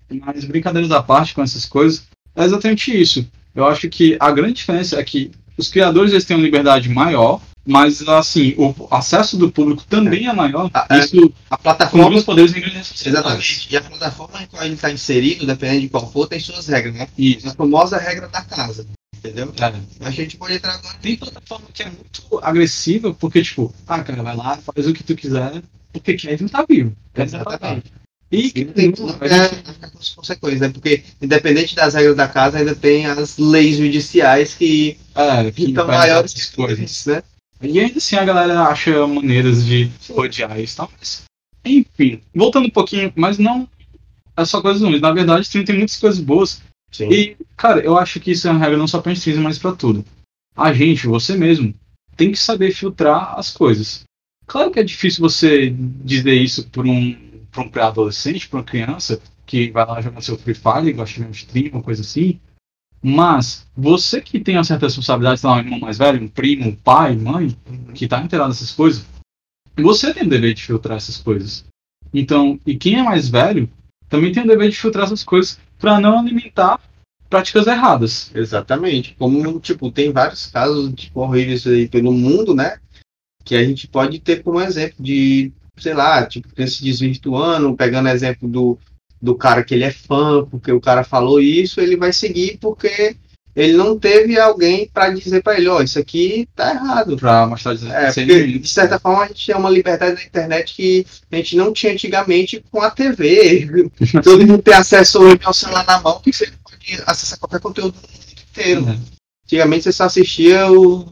Mas 0.09 0.45
brincadeiras 0.45 0.93
à 0.93 1.03
parte 1.03 1.35
com 1.35 1.43
essas 1.43 1.67
coisas, 1.67 2.07
é 2.37 2.45
exatamente 2.45 2.97
isso. 2.97 3.27
Eu 3.55 3.67
acho 3.67 3.89
que 3.89 4.17
a 4.21 4.31
grande 4.31 4.55
diferença 4.55 5.01
é 5.01 5.05
que 5.05 5.33
os 5.57 5.69
criadores 5.69 6.13
eles 6.13 6.25
têm 6.25 6.37
uma 6.37 6.45
liberdade 6.45 6.89
maior, 6.89 7.41
mas 7.65 8.07
assim, 8.09 8.55
o 8.59 8.75
acesso 8.91 9.37
do 9.37 9.51
público 9.51 9.85
também 9.89 10.27
é 10.27 10.33
maior. 10.33 10.71
Ah, 10.75 10.87
é. 10.91 10.99
Isso 10.99 11.33
A 11.51 11.57
com 11.57 11.63
plataforma. 11.63 12.17
os 12.17 12.25
poderes. 12.25 12.53
Exatamente. 13.07 13.69
E 13.71 13.77
a 13.77 13.81
plataforma 13.81 14.43
em 14.43 14.47
qual 14.47 14.65
ele 14.65 14.75
está 14.75 14.91
inserido, 14.91 15.47
dependendo 15.47 15.81
de 15.83 15.89
qual 15.89 16.11
for, 16.11 16.27
tem 16.27 16.41
suas 16.41 16.67
regras, 16.67 16.95
né? 16.95 17.09
Isso. 17.17 17.49
A 17.49 17.55
famosa 17.55 17.99
regra 17.99 18.29
da 18.29 18.43
casa. 18.43 18.87
Entendeu? 19.17 19.53
É. 20.01 20.07
A 20.07 20.11
gente 20.11 20.37
pode 20.37 20.55
entrar 20.55 20.75
agora. 20.75 20.97
Tem 21.01 21.17
plataforma 21.17 21.67
que 21.73 21.83
é 21.83 21.87
muito 21.87 22.41
agressiva, 22.43 23.15
porque, 23.15 23.43
tipo, 23.43 23.73
ah, 23.87 24.03
cara, 24.03 24.23
vai 24.23 24.37
lá, 24.37 24.57
faz 24.59 24.87
o 24.87 24.93
que 24.93 25.05
tu 25.05 25.15
quiser, 25.15 25.63
porque 25.93 26.15
Kevin 26.15 26.49
tá 26.49 26.65
vivo. 26.69 26.93
Kevin 27.15 27.31
tá 27.31 27.39
Exatamente. 27.39 27.93
E 28.33 28.51
que 28.51 28.65
tem 28.65 28.91
que 28.91 29.03
a 29.03 29.29
gente- 29.29 29.57
ficar 29.73 29.91
com 29.91 29.99
as 29.99 30.09
consequências, 30.09 30.61
né? 30.63 30.69
Porque, 30.71 31.05
independente 31.21 31.77
das 31.77 31.93
regras 31.95 32.17
da 32.17 32.27
casa, 32.27 32.59
ainda 32.59 32.75
tem 32.75 33.05
as 33.07 33.37
leis 33.37 33.77
judiciais 33.77 34.55
que 34.55 34.97
é, 35.15 35.45
que 35.53 35.67
ficam 35.67 35.85
impedem 35.85 36.01
maiores 36.01 36.33
que 36.33 36.57
coisas, 36.57 37.07
né? 37.07 37.23
E 37.63 37.79
ainda 37.79 37.99
assim 37.99 38.17
a 38.17 38.25
galera 38.25 38.63
acha 38.65 39.07
maneiras 39.07 39.65
de 39.65 39.91
rodear 40.11 40.59
isso 40.61 40.75
e 40.75 40.77
tal, 40.77 40.93
mas. 40.99 41.23
Enfim, 41.65 42.21
voltando 42.35 42.67
um 42.67 42.71
pouquinho, 42.71 43.13
mas 43.15 43.39
não 43.39 43.69
é 44.37 44.45
só 44.45 44.61
coisas 44.61 44.83
ruins. 44.83 45.01
Na 45.01 45.13
verdade, 45.13 45.43
stream 45.43 45.65
tem 45.65 45.77
muitas 45.77 45.99
coisas 45.99 46.21
boas. 46.21 46.61
Sim. 46.91 47.09
E, 47.11 47.37
cara, 47.57 47.81
eu 47.81 47.97
acho 47.97 48.19
que 48.21 48.33
isso 48.33 48.49
é 48.49 48.51
uma 48.51 48.61
regra 48.61 48.77
não 48.77 48.89
só 48.89 49.01
pra 49.01 49.13
stream, 49.13 49.43
mas 49.43 49.59
pra 49.59 49.73
tudo. 49.73 50.05
A 50.57 50.73
gente, 50.73 51.07
você 51.07 51.37
mesmo, 51.37 51.75
tem 52.17 52.33
que 52.33 52.39
saber 52.39 52.73
filtrar 52.73 53.39
as 53.39 53.51
coisas. 53.51 54.05
Claro 54.47 54.71
que 54.71 54.81
é 54.81 54.83
difícil 54.83 55.21
você 55.21 55.71
dizer 55.71 56.35
isso 56.35 56.69
pra 56.69 56.83
um, 56.83 57.17
pra 57.51 57.63
um 57.63 57.69
pré-adolescente, 57.69 58.49
pra 58.49 58.59
uma 58.59 58.65
criança 58.65 59.21
que 59.47 59.71
vai 59.71 59.87
lá 59.87 60.01
jogar 60.01 60.21
seu 60.21 60.37
Free 60.37 60.55
Fire, 60.55 60.93
gosta 60.93 61.15
de 61.15 61.21
ver 61.21 61.29
um 61.29 61.31
stream, 61.31 61.71
uma 61.73 61.83
coisa 61.83 62.03
assim. 62.03 62.41
Mas 63.03 63.67
você 63.77 64.21
que 64.21 64.39
tem 64.39 64.57
uma 64.57 64.65
certa 64.65 64.87
responsabilidade, 64.87 65.41
sei 65.41 65.51
lá, 65.51 65.57
um 65.57 65.59
irmão 65.59 65.81
mais 65.81 65.99
velho, 65.99 66.23
um 66.23 66.29
primo, 66.29 66.69
um 66.69 66.75
pai, 66.75 67.17
mãe, 67.17 67.57
que 67.95 68.07
tá 68.07 68.23
inteirado 68.23 68.51
nessas 68.51 68.71
coisas, 68.71 69.05
você 69.77 70.15
tem 70.15 70.23
o 70.23 70.29
dever 70.29 70.55
de 70.55 70.63
filtrar 70.63 70.99
essas 70.99 71.17
coisas. 71.17 71.65
Então, 72.15 72.61
e 72.65 72.77
quem 72.77 73.01
é 73.01 73.03
mais 73.03 73.29
velho 73.29 73.69
também 74.09 74.31
tem 74.31 74.45
o 74.45 74.47
dever 74.47 74.71
de 74.71 74.77
filtrar 74.77 75.07
essas 75.07 75.25
coisas 75.25 75.59
para 75.79 75.99
não 75.99 76.19
alimentar 76.19 76.79
práticas 77.29 77.67
erradas. 77.67 78.31
Exatamente. 78.35 79.17
Como, 79.19 79.59
tipo, 79.59 79.91
tem 79.91 80.13
vários 80.13 80.47
casos 80.47 80.93
tipo, 80.95 81.21
horríveis 81.21 81.67
aí 81.67 81.89
pelo 81.89 82.13
mundo, 82.13 82.55
né? 82.55 82.79
Que 83.43 83.57
a 83.57 83.65
gente 83.65 83.89
pode 83.89 84.21
ter 84.21 84.43
como 84.43 84.61
exemplo 84.61 85.03
de, 85.03 85.51
sei 85.79 85.95
lá, 85.95 86.25
tipo, 86.27 86.49
criança 86.55 86.75
se 86.75 86.85
desvirtuando, 86.85 87.75
pegando 87.75 88.11
exemplo 88.11 88.47
do, 88.47 88.79
do 89.23 89.37
cara 89.37 89.63
que 89.63 89.73
ele 89.73 89.85
é 89.85 89.93
fã, 89.93 90.45
porque 90.45 90.73
o 90.73 90.81
cara 90.81 91.05
falou 91.05 91.41
isso, 91.41 91.81
ele 91.81 91.97
vai 91.97 92.13
seguir 92.13 92.59
porque 92.61 93.17
ele 93.55 93.75
não 93.75 93.99
teve 93.99 94.39
alguém 94.41 94.89
para 94.93 95.11
dizer 95.11 95.43
para 95.43 95.59
ele, 95.59 95.69
ó, 95.69 95.83
isso 95.83 95.99
aqui 95.99 96.49
tá 96.57 96.71
errado. 96.71 97.17
Pra 97.17 97.47
mostrar 97.47 97.75
de 97.75 97.87
É, 97.91 98.07
porque, 98.07 98.59
de 98.59 98.69
certa 98.69 98.99
forma, 98.99 99.25
a 99.25 99.27
gente 99.29 99.47
tem 99.47 99.55
uma 99.55 99.69
liberdade 99.69 100.15
na 100.15 100.25
internet 100.25 100.75
que 100.75 101.07
a 101.31 101.37
gente 101.37 101.57
não 101.57 101.73
tinha 101.73 101.93
antigamente 101.93 102.65
com 102.71 102.81
a 102.81 102.91
TV. 102.91 103.91
Todo 104.25 104.47
mundo 104.47 104.63
tem 104.63 104.75
acesso 104.75 105.21
hoje 105.21 105.41
ao 105.45 105.53
celular 105.53 105.85
na 105.87 106.01
mão, 106.01 106.19
que 106.21 106.33
você 106.33 106.51
pode 106.65 107.03
acessar 107.07 107.39
qualquer 107.39 107.61
conteúdo 107.61 107.93
do 107.93 108.09
mundo 108.09 108.43
inteiro. 108.51 108.89
É. 108.89 108.99
Antigamente 109.45 109.85
você 109.85 109.93
só 109.93 110.05
assistia 110.05 110.73
o, 110.73 111.07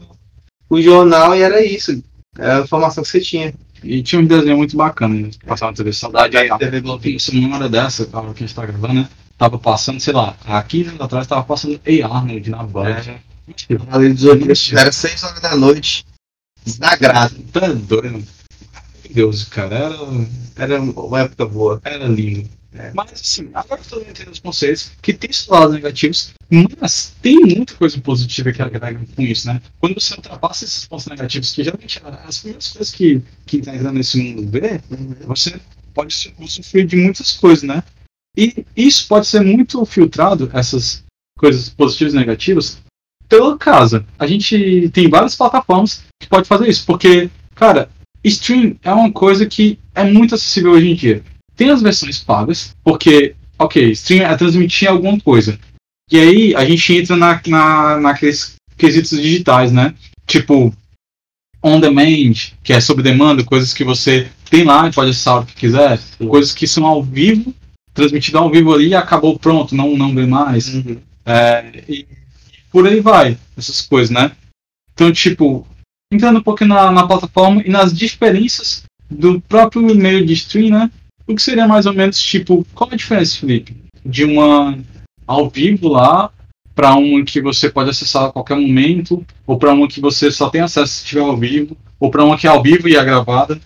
o 0.67 0.81
jornal 0.81 1.35
e 1.35 1.41
era 1.41 1.63
isso. 1.63 2.03
Era 2.35 2.57
a 2.57 2.61
informação 2.61 3.03
que 3.03 3.09
você 3.09 3.21
tinha. 3.21 3.53
E 3.83 4.01
tinha 4.03 4.21
um 4.21 4.25
desenho 4.25 4.57
muito 4.57 4.77
bacana, 4.77 5.15
né? 5.15 5.29
Passava 5.45 5.71
na 5.71 5.77
TV 5.77 5.91
Saudade 5.93 6.37
aí. 6.37 6.49
TV 6.57 6.81
Globinho. 6.81 7.17
Hora 7.53 7.67
dessa, 7.69 8.07
a 8.11 8.19
hora 8.19 8.33
que 8.33 8.43
a 8.43 8.47
gente 8.47 8.55
tá 8.55 8.65
gravando, 8.65 8.93
né? 8.93 9.09
Tava 9.37 9.57
passando, 9.57 9.99
sei 9.99 10.13
lá, 10.13 10.35
há 10.45 10.61
15 10.61 10.89
anos 10.89 11.01
atrás 11.01 11.25
tava 11.25 11.43
passando 11.43 11.79
A. 11.83 12.15
Arnold 12.17 12.49
na 12.49 12.63
Band. 12.63 12.89
É. 12.89 13.75
Cavaleiro 13.75 14.13
dos 14.13 14.23
Zodíaco, 14.23 14.79
Era 14.79 14.91
6 14.91 15.23
horas 15.23 15.41
da 15.41 15.55
noite. 15.55 16.05
Desnagrado. 16.63 17.35
Tá 17.51 17.67
doido. 17.67 18.11
Meu 18.11 18.23
Deus, 19.09 19.43
cara, 19.45 19.75
era, 19.75 19.97
Era 20.55 20.81
uma 20.81 21.21
época 21.21 21.45
boa. 21.45 21.81
era 21.83 22.05
lindo. 22.05 22.47
É. 22.73 22.91
Mas 22.93 23.11
assim, 23.13 23.49
agora 23.53 23.81
todo 23.87 23.99
mundo 23.99 24.11
entende 24.11 24.29
os 24.29 24.39
conceitos, 24.39 24.91
que 25.01 25.13
tem 25.13 25.31
seus 25.31 25.49
lados 25.49 25.75
negativos, 25.75 26.33
mas 26.79 27.13
tem 27.21 27.37
muita 27.39 27.73
coisa 27.75 27.99
positiva 27.99 28.51
que 28.53 28.61
agrega 28.61 28.99
com 29.13 29.21
isso, 29.21 29.47
né? 29.47 29.61
Quando 29.79 29.95
você 29.95 30.15
ultrapassa 30.15 30.63
esses 30.63 30.85
pontos 30.85 31.05
negativos, 31.07 31.53
que 31.53 31.63
geralmente 31.63 32.01
as 32.25 32.39
primeiras 32.39 32.67
coisas 32.69 32.93
que 32.93 33.21
quem 33.45 33.61
tá 33.61 33.75
entrando 33.75 33.95
nesse 33.95 34.21
mundo 34.21 34.49
vê, 34.49 34.79
você 35.25 35.59
pode 35.93 36.13
sofrer 36.47 36.85
de 36.85 36.95
muitas 36.95 37.33
coisas, 37.33 37.63
né? 37.63 37.83
E 38.37 38.65
isso 38.75 39.07
pode 39.07 39.27
ser 39.27 39.41
muito 39.41 39.83
filtrado, 39.85 40.49
essas 40.53 41.03
coisas 41.37 41.69
positivas 41.69 42.13
e 42.13 42.17
negativas, 42.17 42.77
pela 43.27 43.57
casa. 43.57 44.05
A 44.17 44.25
gente 44.25 44.89
tem 44.93 45.09
várias 45.09 45.35
plataformas 45.35 46.03
que 46.21 46.29
pode 46.29 46.47
fazer 46.47 46.69
isso, 46.69 46.85
porque, 46.85 47.29
cara, 47.53 47.89
stream 48.23 48.77
é 48.81 48.93
uma 48.93 49.11
coisa 49.11 49.45
que 49.45 49.77
é 49.93 50.05
muito 50.05 50.35
acessível 50.35 50.71
hoje 50.71 50.89
em 50.89 50.95
dia. 50.95 51.23
Tem 51.61 51.69
as 51.69 51.83
versões 51.83 52.19
pagas, 52.19 52.75
porque, 52.83 53.35
ok, 53.59 53.91
stream 53.91 54.25
é 54.25 54.35
transmitir 54.35 54.89
alguma 54.89 55.19
coisa. 55.19 55.59
E 56.11 56.17
aí 56.17 56.55
a 56.55 56.65
gente 56.65 56.91
entra 56.91 57.15
na, 57.15 57.39
na, 57.45 57.99
naqueles 57.99 58.55
quesitos 58.75 59.21
digitais, 59.21 59.71
né? 59.71 59.93
Tipo, 60.25 60.73
on 61.63 61.79
demand, 61.79 62.33
que 62.63 62.73
é 62.73 62.81
sob 62.81 63.03
demanda, 63.03 63.43
coisas 63.43 63.75
que 63.75 63.83
você 63.83 64.27
tem 64.49 64.63
lá 64.63 64.87
e 64.87 64.91
pode 64.91 65.11
acessar 65.11 65.39
o 65.39 65.45
que 65.45 65.53
quiser, 65.53 65.99
Sim. 65.99 66.27
coisas 66.27 66.51
que 66.51 66.65
são 66.65 66.83
ao 66.83 67.03
vivo, 67.03 67.53
transmitido 67.93 68.39
ao 68.39 68.49
vivo 68.49 68.73
ali 68.73 68.87
e 68.87 68.95
acabou 68.95 69.37
pronto, 69.37 69.75
não, 69.75 69.95
não 69.95 70.15
vê 70.15 70.25
mais. 70.25 70.67
É, 71.23 71.83
e, 71.87 71.93
e 71.93 72.07
por 72.71 72.87
aí 72.87 72.99
vai, 73.01 73.37
essas 73.55 73.81
coisas, 73.81 74.09
né? 74.09 74.31
Então, 74.95 75.11
tipo, 75.11 75.67
entrando 76.11 76.39
um 76.39 76.43
pouquinho 76.43 76.69
na, 76.69 76.91
na 76.91 77.05
plataforma 77.05 77.61
e 77.63 77.69
nas 77.69 77.93
diferenças 77.95 78.83
do 79.07 79.39
próprio 79.41 79.83
meio 79.93 80.25
de 80.25 80.33
stream, 80.33 80.71
né? 80.71 80.89
O 81.31 81.35
que 81.35 81.41
seria 81.41 81.65
mais 81.65 81.85
ou 81.85 81.93
menos, 81.93 82.21
tipo, 82.21 82.67
qual 82.75 82.89
a 82.91 82.95
diferença, 82.95 83.39
Felipe? 83.39 83.73
De 84.05 84.25
uma 84.25 84.77
ao 85.25 85.49
vivo 85.49 85.87
lá 85.87 86.29
para 86.75 86.93
uma 86.95 87.23
que 87.23 87.39
você 87.41 87.69
pode 87.69 87.89
acessar 87.89 88.25
a 88.25 88.31
qualquer 88.31 88.57
momento, 88.57 89.25
ou 89.47 89.57
para 89.57 89.71
uma 89.71 89.87
que 89.87 90.01
você 90.01 90.29
só 90.29 90.49
tem 90.49 90.59
acesso 90.59 90.91
se 90.91 91.03
estiver 91.03 91.21
ao 91.21 91.37
vivo, 91.37 91.77
ou 91.97 92.11
para 92.11 92.25
uma 92.25 92.37
que 92.37 92.47
é 92.47 92.49
ao 92.49 92.61
vivo 92.61 92.89
e 92.89 92.97
é 92.97 93.03
gravada. 93.03 93.57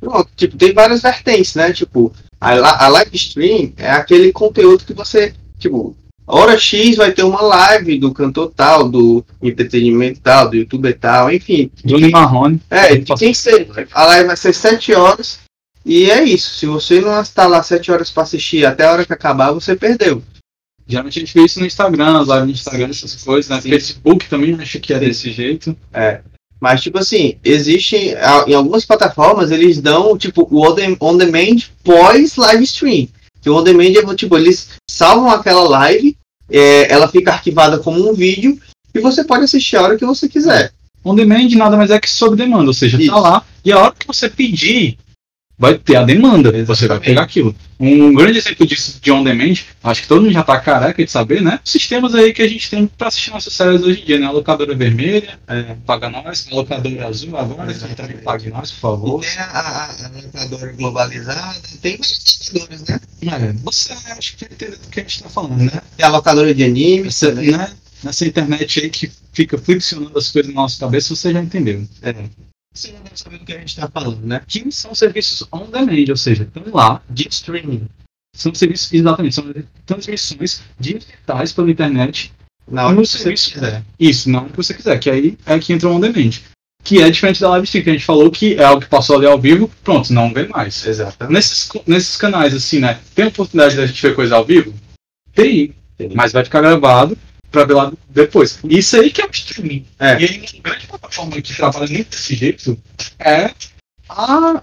Pronto, 0.00 0.28
tipo, 0.34 0.56
tem 0.56 0.72
várias 0.72 1.02
vertentes, 1.02 1.54
né? 1.54 1.72
Tipo, 1.72 2.12
a, 2.40 2.84
a 2.84 2.88
live 2.88 3.14
stream 3.14 3.72
é 3.76 3.90
aquele 3.90 4.32
conteúdo 4.32 4.84
que 4.84 4.92
você, 4.92 5.34
tipo, 5.58 5.96
hora 6.26 6.58
X 6.58 6.96
vai 6.96 7.12
ter 7.12 7.22
uma 7.22 7.42
live 7.42 7.96
do 7.96 8.12
cantor 8.12 8.52
tal, 8.56 8.88
do 8.88 9.24
entretenimento 9.40 10.18
tal, 10.20 10.50
do 10.50 10.56
youtuber 10.56 10.98
tal, 10.98 11.32
enfim. 11.32 11.70
Johnny 11.84 12.10
Marrone. 12.10 12.60
É, 12.68 12.96
de 12.96 13.14
quem 13.14 13.32
ser. 13.32 13.68
A 13.92 14.04
live 14.06 14.26
vai 14.26 14.36
ser 14.36 14.52
7 14.52 14.94
horas 14.94 15.43
e 15.84 16.10
é 16.10 16.22
isso. 16.24 16.54
Se 16.54 16.66
você 16.66 17.00
não 17.00 17.20
estar 17.20 17.46
lá 17.46 17.62
7 17.62 17.90
horas 17.92 18.10
para 18.10 18.22
assistir 18.22 18.64
até 18.64 18.84
a 18.84 18.92
hora 18.92 19.04
que 19.04 19.12
acabar, 19.12 19.52
você 19.52 19.74
perdeu. 19.76 20.22
Geralmente 20.86 21.18
a 21.18 21.20
gente 21.20 21.34
vê 21.34 21.44
isso 21.44 21.60
no 21.60 21.66
Instagram, 21.66 22.20
as 22.20 22.28
lives 22.28 22.44
no 22.44 22.50
Instagram, 22.50 22.88
essas 22.90 23.22
coisas, 23.22 23.48
né? 23.50 23.60
Sim. 23.60 23.70
Facebook 23.70 24.28
também 24.28 24.54
acho 24.60 24.78
que 24.80 24.92
é 24.92 24.98
Sim. 24.98 25.04
desse 25.06 25.32
jeito. 25.32 25.76
Mas, 26.60 26.82
tipo 26.82 26.98
assim, 26.98 27.36
existe. 27.44 28.14
a- 28.16 28.44
Em 28.46 28.54
algumas 28.54 28.84
plataformas, 28.84 29.50
eles 29.50 29.80
dão, 29.80 30.16
tipo, 30.16 30.46
o 30.50 30.66
on 30.66 30.74
dem- 30.74 30.96
on 31.00 31.16
demand 31.16 31.56
pós 31.82 32.36
live 32.36 32.64
stream. 32.64 33.08
Que 33.42 33.50
o 33.50 33.56
on 33.56 33.62
demand 33.62 33.92
é, 33.96 34.14
tipo, 34.14 34.36
eles 34.38 34.70
salvam 34.90 35.30
aquela 35.30 35.68
live, 35.68 36.16
é, 36.50 36.90
ela 36.92 37.08
fica 37.08 37.32
arquivada 37.32 37.78
como 37.78 38.08
um 38.08 38.14
vídeo, 38.14 38.58
e 38.94 39.00
você 39.00 39.24
pode 39.24 39.44
assistir 39.44 39.76
a 39.76 39.82
hora 39.82 39.96
que 39.98 40.04
você 40.06 40.28
quiser. 40.28 40.72
On 41.04 41.14
demand 41.14 41.48
nada 41.50 41.76
mais 41.76 41.90
é 41.90 41.98
que 42.00 42.08
sob 42.08 42.34
demanda, 42.36 42.64
ou 42.66 42.72
seja, 42.74 42.96
Isso. 42.98 43.10
tá 43.10 43.18
lá 43.18 43.44
e 43.62 43.70
a 43.72 43.78
hora 43.78 43.94
que 43.98 44.06
você 44.06 44.28
pedir, 44.30 44.96
vai 45.58 45.78
ter 45.78 45.96
a 45.96 46.02
demanda, 46.02 46.50
você 46.50 46.62
vai 46.64 46.96
Exatamente. 46.96 47.04
pegar 47.04 47.22
aquilo. 47.22 47.54
Um 47.78 48.14
grande 48.14 48.38
exemplo 48.38 48.66
disso 48.66 48.98
de 49.00 49.10
on 49.12 49.22
demand, 49.22 49.54
acho 49.82 50.02
que 50.02 50.08
todo 50.08 50.22
mundo 50.22 50.32
já 50.32 50.42
tá 50.42 50.58
careca 50.60 51.04
de 51.04 51.10
saber, 51.10 51.42
né? 51.42 51.60
Os 51.64 51.70
sistemas 51.70 52.14
aí 52.14 52.32
que 52.32 52.42
a 52.42 52.48
gente 52.48 52.68
tem 52.70 52.86
pra 52.86 53.08
assistir 53.08 53.30
nossas 53.30 53.52
séries 53.52 53.82
hoje 53.82 54.02
em 54.02 54.04
dia, 54.04 54.18
né? 54.18 54.26
A 54.26 54.30
locadora 54.30 54.74
vermelha, 54.74 55.38
É. 55.46 55.74
paga 55.86 56.08
nós, 56.08 56.46
a 56.50 56.54
locadora 56.54 57.06
azul 57.08 57.36
agora, 57.36 57.72
que 57.72 57.78
também 57.80 57.92
Exatamente. 57.92 58.22
pague 58.22 58.50
nós, 58.50 58.70
por 58.70 58.76
E 58.76 58.80
favor. 58.80 59.20
tem 59.20 59.38
a, 59.38 59.44
a, 59.44 59.84
a 60.06 60.10
locadora 60.22 60.72
globalizada, 60.72 61.60
tem 61.82 61.92
várias 61.98 62.50
locadoras, 62.52 62.82
né? 62.88 63.00
É, 63.26 63.52
você 63.62 63.92
acho 63.92 64.36
que 64.36 64.44
entendeu 64.44 64.78
do 64.78 64.88
que 64.88 65.00
a 65.00 65.02
gente 65.02 65.22
tá 65.22 65.28
falando, 65.28 65.56
né? 65.58 65.80
Tem 65.96 66.06
a 66.06 66.10
locadora 66.10 66.54
de 66.54 66.64
animes 66.64 67.22
Essa, 67.22 67.32
né? 67.34 67.70
Nessa 68.02 68.26
internet 68.26 68.80
aí 68.80 68.90
que 68.90 69.10
fica 69.32 69.56
flexionando 69.56 70.18
as 70.18 70.30
coisas 70.30 70.52
na 70.52 70.60
nossa 70.60 70.78
cabeça, 70.78 71.14
você 71.16 71.32
já 71.32 71.40
entendeu. 71.40 71.86
É. 72.02 72.14
Você 72.74 72.88
já 72.88 72.98
deve 72.98 73.16
saber 73.16 73.38
do 73.38 73.44
que 73.44 73.52
a 73.52 73.58
gente 73.58 73.76
tá 73.76 73.88
falando, 73.88 74.26
né? 74.26 74.42
que 74.46 74.70
são 74.72 74.94
serviços 74.94 75.46
on 75.52 75.70
demand, 75.70 76.06
ou 76.10 76.16
seja, 76.16 76.42
estão 76.42 76.64
lá 76.72 77.00
de 77.08 77.28
streaming. 77.28 77.86
São 78.34 78.52
serviços, 78.52 78.92
exatamente, 78.92 79.34
são 79.36 79.54
transmissões 79.86 80.60
digitais 80.78 81.52
pela 81.52 81.70
internet 81.70 82.32
Na 82.66 82.86
hora 82.86 82.96
que 82.96 83.06
você 83.06 83.18
serviço. 83.18 83.52
quiser. 83.52 83.84
Isso, 83.98 84.28
não 84.28 84.46
o 84.46 84.50
que 84.50 84.56
você 84.56 84.74
quiser, 84.74 84.98
que 84.98 85.08
aí 85.08 85.38
é 85.46 85.56
que 85.60 85.72
entra 85.72 85.88
o 85.88 85.92
on 85.94 86.00
demand. 86.00 86.30
Que 86.82 87.00
é 87.00 87.08
diferente 87.08 87.40
da 87.40 87.50
live 87.50 87.64
stream, 87.64 87.84
que 87.84 87.90
a 87.90 87.92
gente 87.92 88.04
falou 88.04 88.30
que 88.30 88.54
é 88.54 88.64
algo 88.64 88.82
que 88.82 88.88
passou 88.88 89.16
ali 89.16 89.26
ao 89.26 89.40
vivo, 89.40 89.70
pronto, 89.84 90.12
não 90.12 90.34
vê 90.34 90.48
mais. 90.48 90.84
Exatamente. 90.84 91.32
Nesses, 91.32 91.70
nesses 91.86 92.16
canais, 92.16 92.52
assim, 92.52 92.80
né? 92.80 93.00
Tem 93.14 93.24
oportunidade 93.24 93.76
da 93.76 93.86
gente 93.86 94.02
ver 94.02 94.16
coisa 94.16 94.34
ao 94.34 94.44
vivo? 94.44 94.74
Tem, 95.32 95.72
Tem. 95.96 96.10
mas 96.14 96.32
vai 96.32 96.44
ficar 96.44 96.60
gravado 96.60 97.16
pra 97.50 97.64
ver 97.64 97.74
lá 97.74 97.92
depois. 98.10 98.58
Isso 98.68 98.96
aí 98.96 99.10
que 99.10 99.22
é 99.22 99.26
o 99.26 99.30
streaming. 99.30 99.86
É. 99.98 100.20
E 100.20 100.24
aí, 100.24 100.60
grande 100.60 100.86
plataforma 101.30 101.42
que 101.42 101.54
trabalha 101.56 101.92
muito 101.92 102.10
desse 102.10 102.34
jeito 102.34 102.78
é 103.18 103.50
a, 104.08 104.62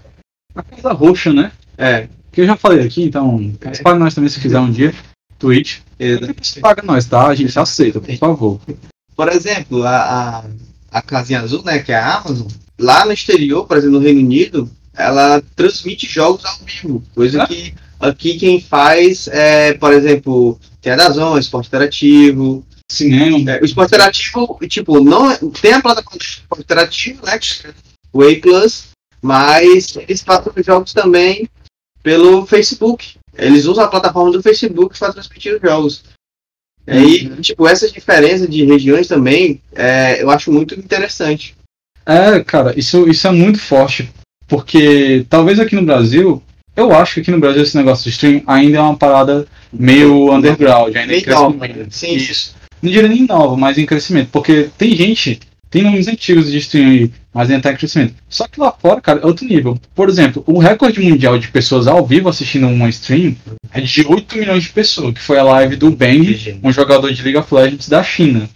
a 0.54 0.62
Casa 0.62 0.92
Roxa, 0.92 1.32
né? 1.32 1.52
É. 1.76 2.08
Que 2.30 2.40
eu 2.42 2.46
já 2.46 2.56
falei 2.56 2.86
aqui, 2.86 3.02
então, 3.02 3.52
É. 3.60 3.82
paga 3.82 3.98
nós 3.98 4.14
também 4.14 4.30
se 4.30 4.40
quiser 4.40 4.58
um 4.60 4.70
dia. 4.70 4.94
Twitch. 5.38 5.78
Exatamente. 5.98 6.60
Paga 6.60 6.82
nós, 6.82 7.04
tá? 7.04 7.26
A 7.26 7.34
gente 7.34 7.58
aceita, 7.58 8.00
por 8.00 8.16
favor. 8.16 8.60
Por 9.16 9.28
exemplo, 9.28 9.82
a, 9.84 9.98
a, 9.98 10.44
a 10.90 11.02
casinha 11.02 11.40
azul, 11.40 11.62
né, 11.64 11.80
que 11.80 11.92
é 11.92 11.96
a 11.96 12.16
Amazon, 12.18 12.46
lá 12.78 13.04
no 13.04 13.12
exterior, 13.12 13.66
por 13.66 13.76
exemplo, 13.76 13.98
no 13.98 14.04
Reino 14.04 14.20
Unido, 14.20 14.70
ela 14.94 15.42
transmite 15.56 16.06
jogos 16.06 16.44
ao 16.44 16.58
vivo. 16.64 17.02
Coisa 17.14 17.42
É? 17.42 17.46
que 17.46 17.74
aqui 18.00 18.38
quem 18.38 18.60
faz 18.60 19.28
é, 19.28 19.74
por 19.74 19.92
exemplo, 19.92 20.58
tem 20.80 20.92
a 20.92 20.96
Dazon, 20.96 21.36
Esporte 21.38 21.66
Interativo. 21.68 22.64
Cinema. 22.92 23.50
É, 23.52 23.60
o 23.60 23.64
Esporte 23.64 23.88
Interativo, 23.94 24.58
tipo, 24.68 25.00
não 25.00 25.30
é- 25.30 25.38
tem 25.60 25.72
a 25.72 25.80
plataforma 25.82 26.18
do 26.18 26.24
Esporte 26.24 26.62
Interativo, 26.62 27.24
né, 27.26 27.38
o 28.12 28.22
A 28.22 28.34
Plus, 28.40 28.88
mas 29.22 29.96
eles 29.96 30.22
fazem 30.22 30.52
os 30.56 30.66
jogos 30.66 30.92
também 30.92 31.48
pelo 32.02 32.44
Facebook. 32.46 33.16
Eles 33.36 33.64
usam 33.64 33.84
a 33.84 33.88
plataforma 33.88 34.30
do 34.32 34.42
Facebook 34.42 34.98
para 34.98 35.12
transmitir 35.12 35.54
os 35.54 35.60
jogos. 35.62 36.04
E 36.86 36.90
aí, 36.90 37.26
Uhum. 37.28 37.40
tipo, 37.40 37.66
essas 37.66 37.92
diferenças 37.92 38.48
de 38.48 38.64
regiões 38.64 39.06
também, 39.06 39.60
é, 39.74 40.22
eu 40.22 40.28
acho 40.30 40.50
muito 40.52 40.74
interessante. 40.78 41.54
É, 42.04 42.42
cara, 42.42 42.76
isso, 42.78 43.08
isso 43.08 43.26
é 43.26 43.30
muito 43.30 43.58
forte. 43.60 44.10
Porque 44.48 45.24
talvez 45.30 45.58
aqui 45.60 45.74
no 45.76 45.84
Brasil, 45.86 46.42
eu 46.76 46.92
acho 46.94 47.14
que 47.14 47.20
aqui 47.20 47.30
no 47.30 47.38
Brasil 47.38 47.62
esse 47.62 47.76
negócio 47.76 48.04
de 48.04 48.10
stream 48.10 48.42
ainda 48.46 48.78
é 48.78 48.80
uma 48.80 48.96
parada 48.96 49.46
meio 49.72 50.30
underground, 50.32 50.94
ainda 50.94 51.20
crescimento. 51.22 51.78
né? 51.78 51.86
Sim, 51.90 52.14
Isso. 52.16 52.54
Não 52.82 52.90
diria 52.90 53.08
nem 53.08 53.26
nova, 53.26 53.56
mas 53.56 53.78
em 53.78 53.86
crescimento. 53.86 54.28
Porque 54.32 54.68
tem 54.76 54.96
gente, 54.96 55.40
tem 55.70 55.82
nomes 55.82 56.08
antigos 56.08 56.50
de 56.50 56.58
stream 56.58 56.90
aí, 56.90 57.12
mas 57.32 57.48
ainda 57.48 57.62
tá 57.62 57.72
em 57.72 57.76
crescimento. 57.76 58.14
Só 58.28 58.46
que 58.48 58.60
lá 58.60 58.72
fora, 58.72 59.00
cara, 59.00 59.20
é 59.20 59.26
outro 59.26 59.46
nível. 59.46 59.78
Por 59.94 60.08
exemplo, 60.08 60.42
o 60.46 60.58
recorde 60.58 61.00
mundial 61.00 61.38
de 61.38 61.48
pessoas 61.48 61.86
ao 61.86 62.04
vivo 62.04 62.28
assistindo 62.28 62.66
uma 62.66 62.88
stream 62.88 63.36
é 63.72 63.80
de 63.80 64.06
8 64.06 64.36
milhões 64.36 64.64
de 64.64 64.70
pessoas, 64.70 65.14
que 65.14 65.20
foi 65.20 65.38
a 65.38 65.44
live 65.44 65.76
do 65.76 65.90
Bang, 65.90 66.60
um 66.62 66.72
jogador 66.72 67.12
de 67.12 67.22
League 67.22 67.38
of 67.38 67.54
Legends 67.54 67.88
da 67.88 68.02
China. 68.02 68.48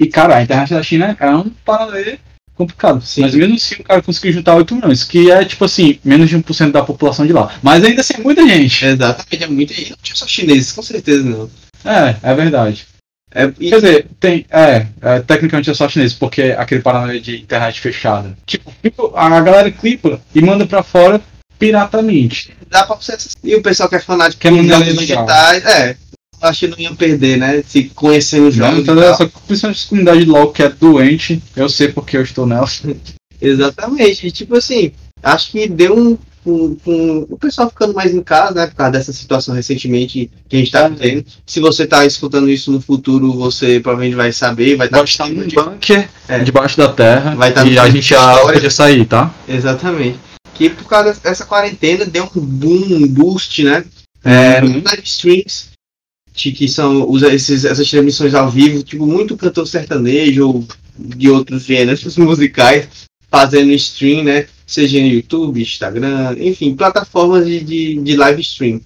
E, 0.00 0.06
cara, 0.06 0.36
a 0.36 0.42
internet 0.42 0.70
da 0.70 0.82
China 0.82 1.16
é 1.20 1.30
um 1.30 1.50
paralelo 1.64 2.18
complicado. 2.54 3.00
Sim. 3.02 3.22
Mas 3.22 3.34
mesmo 3.34 3.54
assim 3.54 3.76
o 3.76 3.84
cara 3.84 4.02
conseguiu 4.02 4.32
juntar 4.32 4.56
8 4.56 4.74
milhões, 4.74 5.04
que 5.04 5.30
é, 5.30 5.44
tipo 5.44 5.64
assim, 5.64 5.98
menos 6.04 6.28
de 6.28 6.36
1% 6.36 6.70
da 6.70 6.82
população 6.82 7.26
de 7.26 7.32
lá. 7.32 7.54
Mas 7.62 7.84
ainda 7.84 8.00
assim 8.00 8.14
é 8.14 8.18
muita 8.18 8.46
gente. 8.46 8.84
Exatamente, 8.84 9.44
é 9.44 9.46
muito. 9.46 9.72
E 9.72 9.90
não 9.90 9.96
tinha 10.02 10.16
só 10.16 10.26
chineses, 10.26 10.72
com 10.72 10.82
certeza 10.82 11.22
não. 11.22 11.50
É, 11.84 12.16
é 12.22 12.34
verdade. 12.34 12.86
É, 13.34 13.50
Quer 13.50 13.76
dizer, 13.76 14.06
tem. 14.20 14.46
É, 14.50 14.86
é, 15.00 15.20
tecnicamente 15.20 15.70
é 15.70 15.74
só 15.74 15.88
chinês, 15.88 16.12
porque 16.12 16.42
é 16.42 16.52
aquele 16.56 16.82
paranoia 16.82 17.20
de 17.20 17.40
internet 17.40 17.80
fechada. 17.80 18.36
Tipo, 18.46 18.72
tipo, 18.82 19.12
a 19.16 19.40
galera 19.40 19.70
clipa 19.70 20.20
e 20.34 20.42
manda 20.42 20.66
pra 20.66 20.82
fora 20.82 21.20
piratamente. 21.58 22.52
dá 22.68 22.84
pra 22.84 22.96
você 22.96 23.12
assistir. 23.12 23.38
E 23.44 23.54
o 23.54 23.62
pessoal 23.62 23.88
que 23.88 23.94
é 23.94 24.00
fanático 24.00 24.40
Que 24.40 24.48
é 24.48 24.82
digitais, 24.92 25.64
é. 25.64 25.96
Acho 26.40 26.60
que 26.60 26.68
não 26.68 26.78
ia 26.78 26.92
perder, 26.92 27.38
né? 27.38 27.62
Se 27.64 27.84
conhecendo 27.84 28.48
os 28.48 28.54
jogos. 28.54 28.80
Então, 28.80 29.00
essa, 29.00 29.30
principalmente 29.46 29.86
comunidade 29.86 30.24
de 30.24 30.30
LOL 30.30 30.52
que 30.52 30.62
é 30.64 30.68
doente, 30.68 31.40
eu 31.54 31.68
sei 31.68 31.88
porque 31.88 32.16
eu 32.16 32.22
estou 32.22 32.46
nela. 32.46 32.66
Exatamente. 33.40 34.26
E, 34.26 34.30
tipo 34.32 34.56
assim, 34.56 34.92
acho 35.22 35.52
que 35.52 35.68
deu 35.68 35.96
um. 35.96 36.18
Um- 36.44 36.76
um- 36.86 37.26
o 37.30 37.38
pessoal 37.38 37.68
ficando 37.68 37.94
mais 37.94 38.14
em 38.14 38.22
casa, 38.22 38.54
né? 38.54 38.66
Por 38.66 38.74
causa 38.76 38.92
dessa 38.92 39.12
situação 39.12 39.54
recentemente 39.54 40.30
que 40.48 40.56
a 40.56 40.58
gente 40.58 40.70
tá 40.70 40.88
vivendo. 40.88 41.24
Se 41.46 41.60
você 41.60 41.86
tá 41.86 42.04
escutando 42.04 42.48
isso 42.50 42.70
no 42.72 42.80
futuro, 42.80 43.32
você 43.32 43.78
provavelmente 43.80 44.16
vai 44.16 44.32
saber, 44.32 44.76
vai 44.76 44.88
Vai 44.88 45.04
estar 45.04 45.28
num 45.28 45.46
bunker 45.48 46.08
É. 46.28 46.38
debaixo 46.40 46.76
da 46.76 46.92
terra 46.92 47.34
Vai 47.34 47.48
estar 47.50 47.66
e 47.66 47.78
a 47.78 47.86
gente 47.86 48.02
de 48.02 48.08
já 48.08 48.38
podia 48.38 48.70
sair, 48.70 49.04
tá? 49.06 49.34
Exatamente. 49.48 50.18
Que 50.54 50.68
por 50.68 50.84
causa 50.84 51.14
dessa 51.20 51.44
quarentena 51.46 52.04
deu 52.04 52.28
um 52.36 52.40
boom, 52.40 52.94
um 52.96 53.06
boost, 53.08 53.62
né? 53.64 53.84
É, 54.24 54.62
Uhum. 54.62 54.82
live 54.84 55.02
streams, 55.04 55.70
de 56.34 56.52
que 56.52 56.68
são 56.68 57.10
os, 57.10 57.22
esses, 57.22 57.64
essas 57.64 57.88
transmissões 57.90 58.34
ao 58.34 58.50
vivo, 58.50 58.82
tipo, 58.82 59.06
muito 59.06 59.36
cantor 59.36 59.66
sertanejo 59.66 60.46
ou 60.46 60.64
de 60.98 61.30
outros 61.30 61.64
gêneros 61.64 62.04
musicais 62.18 62.86
fazendo 63.32 63.72
stream, 63.72 64.24
né? 64.24 64.46
Seja 64.66 65.00
no 65.00 65.06
YouTube, 65.06 65.62
Instagram, 65.62 66.36
enfim, 66.38 66.76
plataformas 66.76 67.46
de, 67.46 67.60
de, 67.60 67.94
de 68.02 68.16
live 68.16 68.42
stream. 68.42 68.82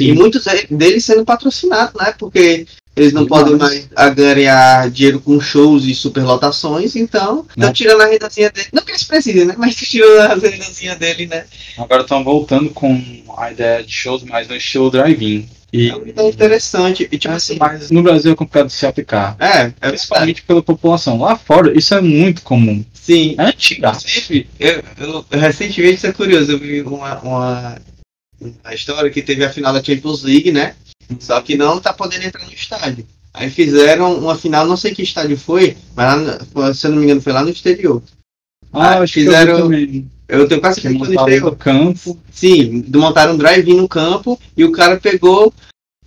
E 0.00 0.12
muitos 0.12 0.44
de- 0.44 0.66
deles 0.70 1.04
sendo 1.04 1.24
patrocinados, 1.24 1.94
né? 2.00 2.14
Porque 2.18 2.66
eles 2.94 3.12
não 3.12 3.24
Demais. 3.24 3.42
podem 3.44 3.56
mais 3.56 4.14
ganhar 4.14 4.90
dinheiro 4.90 5.20
com 5.20 5.40
shows 5.40 5.84
e 5.84 5.94
superlotações, 5.94 6.94
então 6.96 7.46
estão 7.48 7.72
tirando 7.72 8.00
a 8.02 8.06
rendazinha 8.06 8.50
dele. 8.50 8.66
Não 8.72 8.82
que 8.82 8.90
eles 8.90 9.04
precisem, 9.04 9.44
né? 9.46 9.54
Mas 9.56 9.74
tirando 9.76 10.18
a 10.20 10.34
rendazinha 10.34 10.94
dele, 10.96 11.26
né? 11.26 11.44
Agora 11.78 12.02
estão 12.02 12.22
voltando 12.24 12.70
com 12.70 13.00
a 13.38 13.50
ideia 13.52 13.82
de 13.82 13.92
shows 13.92 14.22
mais 14.24 14.46
no 14.48 14.56
estilo 14.56 14.90
drive-in. 14.90 15.48
E 15.72 15.90
É 15.90 15.94
uma 15.96 16.08
ideia 16.08 16.28
interessante. 16.28 17.08
E 17.12 17.18
tipo 17.18 17.34
assim, 17.34 17.56
mas 17.58 17.90
no 17.90 18.02
Brasil 18.02 18.32
é 18.32 18.34
complicado 18.34 18.66
de 18.68 18.72
se 18.72 18.86
aplicar. 18.86 19.36
é, 19.38 19.46
é 19.46 19.58
verdade. 19.64 19.76
Principalmente 19.90 20.42
pela 20.42 20.62
população. 20.62 21.20
Lá 21.20 21.36
fora, 21.36 21.76
isso 21.78 21.94
é 21.94 22.00
muito 22.00 22.42
comum. 22.42 22.84
Sim. 22.94 23.34
É 23.38 23.42
antiga. 23.44 23.88
Inclusive, 23.90 24.48
eu, 24.58 24.82
eu- 24.98 25.24
recentemente, 25.30 25.94
isso 25.96 26.06
é 26.06 26.12
curioso, 26.12 26.52
eu 26.52 26.58
vi 26.58 26.80
uma, 26.82 27.18
uma, 27.20 27.78
uma 28.40 28.74
história 28.74 29.10
que 29.10 29.22
teve 29.22 29.44
a 29.44 29.50
final 29.52 29.72
da 29.72 29.82
Champions 29.82 30.22
League, 30.22 30.52
né? 30.52 30.74
Só 31.18 31.40
que 31.40 31.56
não 31.56 31.80
tá 31.80 31.92
podendo 31.92 32.24
entrar 32.24 32.44
no 32.44 32.52
estádio. 32.52 33.06
Aí 33.32 33.50
fizeram 33.50 34.18
uma 34.18 34.36
final, 34.36 34.66
não 34.66 34.76
sei 34.76 34.94
que 34.94 35.02
estádio 35.02 35.36
foi, 35.38 35.76
mas 35.94 36.38
lá, 36.54 36.74
se 36.74 36.86
eu 36.86 36.90
não 36.90 36.98
me 36.98 37.04
engano 37.04 37.20
foi 37.20 37.32
lá 37.32 37.42
no 37.42 37.50
exterior. 37.50 38.02
Ah, 38.72 38.98
acho 39.00 39.14
que 39.14 39.24
fizeram- 39.24 39.58
eu 39.58 39.68
vi 39.68 39.86
também. 39.86 40.10
Eu 40.28 40.46
tenho 40.46 40.60
quase 40.60 40.80
Que 40.80 40.88
que 40.88 40.94
exterior. 41.02 41.50
no 41.50 41.56
campo. 41.56 42.18
Sim, 42.30 42.84
montaram 42.94 43.32
um 43.34 43.38
drive-in 43.38 43.76
no 43.76 43.88
campo 43.88 44.38
e 44.54 44.62
o 44.64 44.72
cara 44.72 44.98
pegou, 45.00 45.52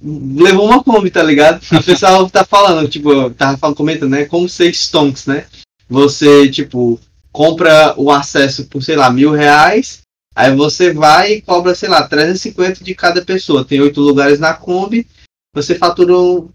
levou 0.04 0.68
uma 0.68 0.84
Kombi, 0.84 1.10
tá 1.10 1.24
ligado? 1.24 1.62
O 1.76 1.84
pessoal 1.84 2.30
tá 2.30 2.46
falando, 2.46 2.88
tipo, 2.88 3.32
tava 3.32 3.58
falando, 3.58 3.76
comentando, 3.76 4.12
né? 4.12 4.26
Como 4.26 4.48
ser 4.48 4.70
stonks, 4.76 5.26
né? 5.26 5.46
Você, 5.90 6.48
tipo, 6.50 7.00
compra 7.32 7.96
o 7.98 8.12
acesso 8.12 8.66
por, 8.66 8.84
sei 8.84 8.96
lá, 8.96 9.10
mil 9.10 9.32
reais, 9.32 10.01
aí 10.36 10.56
você 10.56 10.94
vai 10.94 11.34
e 11.34 11.42
cobra, 11.42 11.76
sei 11.76 11.90
lá, 11.90 12.08
350 12.08 12.84
de 12.84 12.96
cada 12.96 13.22
pessoa. 13.24 13.66
Tem 13.66 13.80
oito 13.82 14.02
lugares 14.02 14.40
na 14.40 14.54
Kombi, 14.54 15.08
você 15.54 15.76
fatura 15.76 16.16
o 16.18 16.50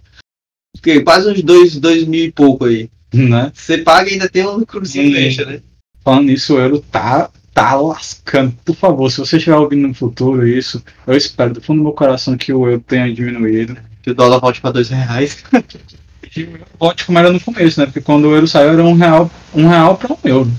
quê? 0.82 1.00
quase 1.00 1.30
uns 1.30 1.42
dois, 1.42 1.76
dois 1.78 2.04
mil 2.04 2.24
e 2.24 2.32
pouco 2.32 2.64
aí. 2.64 2.90
Né? 3.12 3.50
Você 3.54 3.78
paga 3.78 4.10
e 4.10 4.14
ainda 4.14 4.28
tem 4.28 4.46
um 4.46 4.56
lucrozinho 4.56 5.10
Hum. 5.16 5.16
extra, 5.20 5.46
né? 5.46 5.60
Falando 6.04 6.26
nisso, 6.26 6.54
o 6.54 6.58
euro 6.58 6.84
tá, 6.90 7.30
tá 7.54 7.74
lascando. 7.74 8.54
Por 8.64 8.76
favor, 8.76 9.10
se 9.10 9.18
você 9.18 9.36
estiver 9.38 9.56
ouvindo 9.56 9.88
no 9.88 9.94
futuro 9.94 10.46
isso, 10.46 10.82
eu 11.06 11.16
espero 11.16 11.54
do 11.54 11.60
fundo 11.62 11.78
do 11.78 11.84
meu 11.84 11.92
coração 11.92 12.36
que 12.36 12.52
o 12.52 12.66
euro 12.68 12.84
tenha 12.86 13.12
diminuído. 13.12 13.76
Que 14.02 14.10
o 14.10 14.14
dólar 14.14 14.38
volte 14.38 14.60
pra 14.60 14.70
dois 14.70 14.88
reais. 14.88 15.42
Volte 16.78 17.06
como 17.06 17.18
era 17.18 17.32
no 17.32 17.40
começo, 17.40 17.80
né? 17.80 17.86
Porque 17.86 18.00
quando 18.02 18.26
o 18.28 18.34
euro 18.34 18.46
saiu 18.46 18.70
era 18.70 18.84
um 18.84 18.92
real, 18.92 19.30
um 19.54 19.66
real 19.66 19.96
pra 19.96 20.12
um 20.12 20.18
euro. 20.22 20.50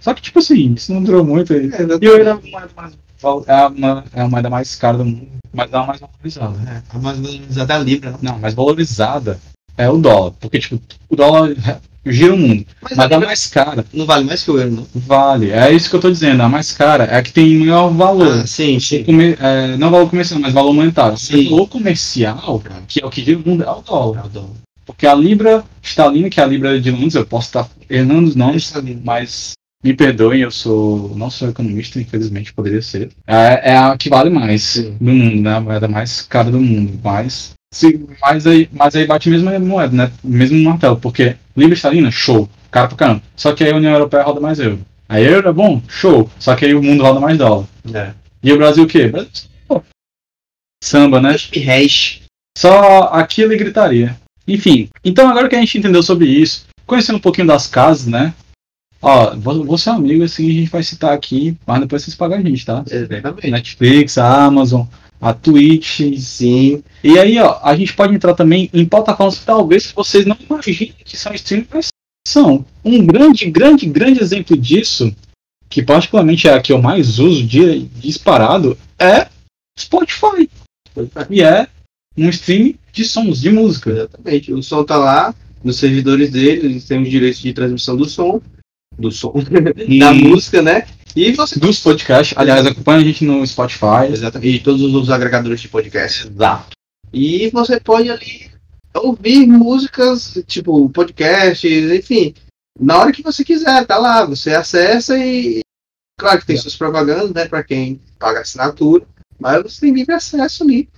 Só 0.00 0.14
que, 0.14 0.22
tipo 0.22 0.38
assim, 0.38 0.74
isso 0.74 0.92
não 0.92 1.02
durou 1.02 1.24
muito. 1.24 1.52
E 1.52 1.66
e 1.66 2.08
o 2.08 2.12
euro 2.12 2.24
é 2.24 2.30
a 2.30 2.34
moeda 2.36 2.70
mais, 2.76 2.92
val- 3.20 3.44
é 3.46 3.52
a, 3.54 3.68
ma- 3.70 4.04
é 4.14 4.20
a 4.22 4.28
moeda 4.28 4.50
mais 4.50 4.74
cara 4.76 4.98
do 4.98 5.04
mundo, 5.04 5.28
mas 5.52 5.72
é 5.72 5.76
a 5.76 5.82
mais 5.86 6.00
valorizada. 6.00 6.56
né? 6.58 6.82
É, 6.94 6.98
mas 6.98 7.18
valorizada 7.18 7.74
a 7.74 7.78
Libra, 7.78 8.10
né? 8.12 8.18
Não, 8.22 8.38
mais 8.38 8.54
valorizada 8.54 9.38
é 9.76 9.88
o 9.90 9.98
dólar. 9.98 10.32
Porque, 10.40 10.58
tipo, 10.58 10.80
o 11.08 11.16
dólar 11.16 11.54
gira 12.06 12.32
o 12.34 12.38
mundo. 12.38 12.64
Mas, 12.82 12.96
Mas 12.96 13.12
a 13.12 13.16
a 13.16 13.20
mais 13.20 13.46
cara 13.46 13.84
não 13.92 14.06
vale 14.06 14.24
mais 14.24 14.42
que 14.42 14.50
o 14.50 14.58
euro, 14.58 14.70
não. 14.72 14.86
vale. 14.94 15.50
É 15.50 15.70
isso 15.72 15.90
que 15.90 15.96
eu 15.96 16.00
tô 16.00 16.10
dizendo. 16.10 16.42
A 16.42 16.48
mais 16.48 16.72
cara 16.72 17.04
é 17.04 17.16
a 17.16 17.22
que 17.22 17.32
tem 17.32 17.58
maior 17.58 17.88
valor. 17.90 18.40
Ah, 18.42 18.46
sim, 18.46 18.80
sim. 18.80 19.04
É, 19.38 19.76
não 19.76 19.90
valor 19.90 20.08
comercial, 20.08 20.40
mas 20.40 20.52
valor 20.54 20.72
monetário. 20.72 21.16
Sim. 21.18 21.46
O 21.48 21.50
valor 21.50 21.68
comercial, 21.68 22.62
que 22.88 23.02
é 23.02 23.06
o 23.06 23.10
que 23.10 23.22
gira 23.22 23.38
o 23.38 23.46
mundo, 23.48 23.62
é 23.64 23.70
o 23.70 23.82
dólar. 23.82 24.20
É 24.22 24.26
o 24.26 24.28
dólar. 24.30 24.50
Porque 24.86 25.06
a 25.06 25.14
Libra 25.14 25.62
estalina, 25.82 26.28
que 26.28 26.40
é 26.40 26.42
a 26.42 26.46
Libra 26.46 26.80
de 26.80 26.90
Londres, 26.90 27.14
eu 27.14 27.24
posso 27.24 27.46
estar 27.48 27.68
errando 27.88 28.28
os 28.28 28.34
nomes, 28.34 28.72
mas 29.04 29.52
me 29.82 29.94
perdoem, 29.94 30.42
eu 30.42 30.50
sou 30.50 31.14
não 31.16 31.30
sou 31.30 31.48
economista, 31.48 32.00
infelizmente 32.00 32.52
poderia 32.52 32.82
ser. 32.82 33.10
É, 33.26 33.72
é 33.72 33.76
a 33.76 33.96
que 33.96 34.10
vale 34.10 34.30
mais 34.30 34.76
do 34.76 35.12
mundo, 35.12 35.42
né? 35.42 35.54
A 35.54 35.60
moeda 35.60 35.88
mais 35.88 36.22
cara 36.22 36.50
do 36.50 36.60
mundo. 36.60 36.98
Mas, 37.02 37.54
se, 37.72 38.06
mas, 38.20 38.46
aí, 38.46 38.68
mas 38.72 38.94
aí 38.94 39.06
bate 39.06 39.28
a 39.28 39.32
mesma 39.32 39.58
moeda, 39.58 39.96
né? 39.96 40.12
Mesmo 40.22 40.62
martelo, 40.62 40.96
porque 40.96 41.36
Libra 41.56 41.74
estalina, 41.74 42.10
show, 42.10 42.48
cara 42.70 42.88
pra 42.88 42.96
caramba. 42.96 43.22
Só 43.36 43.52
que 43.52 43.64
aí 43.64 43.72
a 43.72 43.76
União 43.76 43.92
Europeia 43.92 44.22
roda 44.22 44.40
mais 44.40 44.58
euro. 44.58 44.80
Aí 45.08 45.24
euro 45.24 45.48
é 45.48 45.52
bom, 45.52 45.82
show. 45.88 46.30
Só 46.38 46.54
que 46.54 46.64
aí 46.64 46.74
o 46.74 46.82
mundo 46.82 47.02
roda 47.02 47.20
mais 47.20 47.36
dólar. 47.36 47.66
É. 47.92 48.12
E 48.42 48.52
o 48.52 48.56
Brasil 48.56 48.84
o 48.84 48.86
quê? 48.86 49.08
Brasil, 49.08 49.30
pô, 49.66 49.82
samba, 50.82 51.20
né? 51.20 51.32
Hash. 51.32 52.22
Só 52.56 53.04
aquilo 53.12 53.52
e 53.52 53.58
gritaria. 53.58 54.18
Enfim, 54.46 54.88
então 55.04 55.28
agora 55.28 55.48
que 55.48 55.54
a 55.54 55.60
gente 55.60 55.78
entendeu 55.78 56.02
sobre 56.02 56.26
isso, 56.26 56.66
conhecendo 56.86 57.16
um 57.16 57.20
pouquinho 57.20 57.46
das 57.46 57.66
casas, 57.66 58.06
né? 58.06 58.34
Ó, 59.02 59.34
vou, 59.36 59.64
vou 59.64 59.78
ser 59.78 59.90
amigo, 59.90 60.22
assim, 60.22 60.48
a 60.48 60.52
gente 60.52 60.70
vai 60.70 60.82
citar 60.82 61.12
aqui, 61.12 61.56
mas 61.66 61.80
depois 61.80 62.02
vocês 62.02 62.14
pagam 62.14 62.38
a 62.38 62.42
gente, 62.42 62.66
tá? 62.66 62.84
Exatamente. 62.90 63.50
Netflix, 63.50 64.18
a 64.18 64.44
Amazon, 64.44 64.86
a 65.20 65.32
Twitch. 65.32 66.00
Sim. 66.18 66.82
E 67.02 67.18
aí, 67.18 67.38
ó, 67.38 67.58
a 67.62 67.74
gente 67.74 67.94
pode 67.94 68.14
entrar 68.14 68.34
também 68.34 68.68
em 68.72 68.84
plataformas 68.84 69.38
que 69.38 69.46
talvez 69.46 69.90
vocês 69.90 70.26
não 70.26 70.36
imaginem 70.38 70.94
que 71.04 71.16
são 71.16 71.32
streaming, 71.34 71.66
mas 71.72 71.88
são. 72.26 72.64
Um 72.84 73.04
grande, 73.06 73.50
grande, 73.50 73.86
grande 73.86 74.20
exemplo 74.20 74.56
disso, 74.56 75.14
que 75.68 75.82
particularmente 75.82 76.46
é 76.46 76.52
a 76.52 76.60
que 76.60 76.72
eu 76.72 76.80
mais 76.80 77.18
uso 77.18 77.46
de, 77.46 77.80
disparado, 77.86 78.76
é 78.98 79.28
Spotify. 79.78 80.48
E 81.30 81.42
é 81.42 81.68
um 82.18 82.28
stream 82.28 82.74
de 82.92 83.04
sons, 83.04 83.40
de 83.40 83.50
música. 83.50 83.90
Exatamente. 83.90 84.52
O 84.52 84.62
som 84.62 84.84
tá 84.84 84.96
lá 84.96 85.34
nos 85.64 85.76
servidores 85.76 86.30
dele, 86.30 86.66
eles 86.66 86.84
têm 86.84 87.02
os 87.02 87.08
direitos 87.08 87.40
de 87.40 87.52
transmissão 87.52 87.96
do 87.96 88.04
som. 88.04 88.40
Do 88.98 89.10
som. 89.10 89.32
da 89.98 90.12
música, 90.12 90.62
né? 90.62 90.86
E 91.14 91.32
você. 91.32 91.58
dos 91.58 91.80
podcasts. 91.80 92.36
Aliás, 92.36 92.66
acompanha 92.66 93.00
a 93.00 93.04
gente 93.04 93.24
no 93.24 93.46
Spotify. 93.46 94.10
Exatamente. 94.10 94.56
E 94.56 94.60
todos 94.60 94.82
os 94.82 95.10
agregadores 95.10 95.60
de 95.60 95.68
podcast. 95.68 96.28
Exato. 96.28 96.70
E 97.12 97.50
você 97.50 97.80
pode 97.80 98.10
ali 98.10 98.50
ouvir 98.94 99.46
músicas, 99.46 100.42
tipo, 100.46 100.88
podcasts, 100.90 101.90
enfim. 101.90 102.34
Na 102.78 102.98
hora 102.98 103.12
que 103.12 103.22
você 103.22 103.44
quiser, 103.44 103.86
tá 103.86 103.98
lá. 103.98 104.24
Você 104.24 104.54
acessa 104.54 105.18
e. 105.18 105.60
Claro 106.18 106.40
que 106.40 106.46
tem 106.46 106.56
suas 106.56 106.76
propagandas, 106.76 107.32
né? 107.32 107.48
Pra 107.48 107.64
quem 107.64 108.00
paga 108.18 108.40
assinatura. 108.40 109.06
Mas 109.38 109.62
você 109.62 109.80
tem 109.80 109.94
livre 109.94 110.14
acesso 110.14 110.62
ali. 110.62 110.88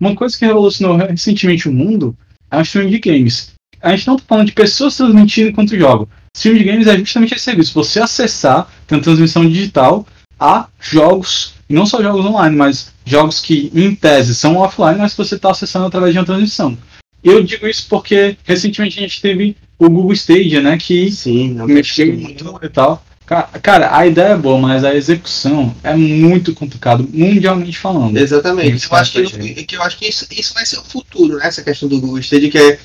Uma 0.00 0.16
coisa 0.16 0.36
que 0.36 0.44
revolucionou 0.44 0.96
recentemente 0.96 1.68
o 1.68 1.72
mundo 1.72 2.16
é 2.50 2.58
o 2.58 2.62
streaming 2.62 2.90
de 2.90 2.98
games. 2.98 3.52
A 3.80 3.94
gente 3.94 4.06
não 4.06 4.16
tá 4.16 4.24
falando 4.26 4.46
de 4.46 4.52
pessoas 4.52 4.96
transmitindo 4.96 5.50
enquanto 5.50 5.78
jogam. 5.78 6.08
Streaming 6.34 6.58
de 6.58 6.64
games 6.64 6.86
é 6.86 6.96
justamente 6.98 7.34
esse 7.34 7.44
serviço. 7.44 7.74
Você 7.74 8.00
acessar, 8.00 8.68
tem 8.86 8.96
uma 8.98 9.04
transmissão 9.04 9.48
digital 9.48 10.06
a 10.40 10.66
jogos, 10.80 11.54
e 11.68 11.74
não 11.74 11.86
só 11.86 12.02
jogos 12.02 12.24
online, 12.24 12.56
mas 12.56 12.92
jogos 13.04 13.40
que 13.40 13.70
em 13.74 13.94
tese 13.94 14.34
são 14.34 14.56
offline, 14.56 14.98
mas 14.98 15.14
você 15.14 15.34
está 15.36 15.50
acessando 15.50 15.86
através 15.86 16.12
de 16.12 16.18
uma 16.18 16.24
transmissão. 16.24 16.76
Eu 17.22 17.42
digo 17.44 17.68
isso 17.68 17.86
porque 17.88 18.36
recentemente 18.44 18.98
a 18.98 19.02
gente 19.02 19.20
teve 19.20 19.56
o 19.78 19.88
Google 19.88 20.12
Stadia, 20.12 20.60
né, 20.60 20.76
que 20.78 21.10
Sim, 21.12 21.54
mexeu 21.66 22.06
muito 22.16 22.58
e 22.62 22.68
tal. 22.68 23.04
Ca- 23.24 23.48
Cara, 23.62 23.96
a 23.96 24.04
ideia 24.06 24.32
é 24.32 24.36
boa, 24.36 24.58
mas 24.58 24.84
a 24.84 24.94
execução 24.94 25.72
é 25.84 25.94
muito 25.94 26.52
complicado, 26.54 27.08
mundialmente 27.12 27.78
falando. 27.78 28.16
Exatamente. 28.16 28.84
Eu 28.90 28.96
acho, 28.96 29.12
que, 29.12 29.64
que 29.64 29.76
eu 29.76 29.82
acho 29.82 29.96
que 29.98 30.08
isso, 30.08 30.26
isso 30.32 30.54
vai 30.54 30.66
ser 30.66 30.78
o 30.78 30.82
futuro, 30.84 31.36
né? 31.36 31.46
Essa 31.46 31.62
questão 31.62 31.88
do 31.88 32.00
Google 32.00 32.18
Stadia, 32.18 32.50
que 32.50 32.58
é. 32.58 32.78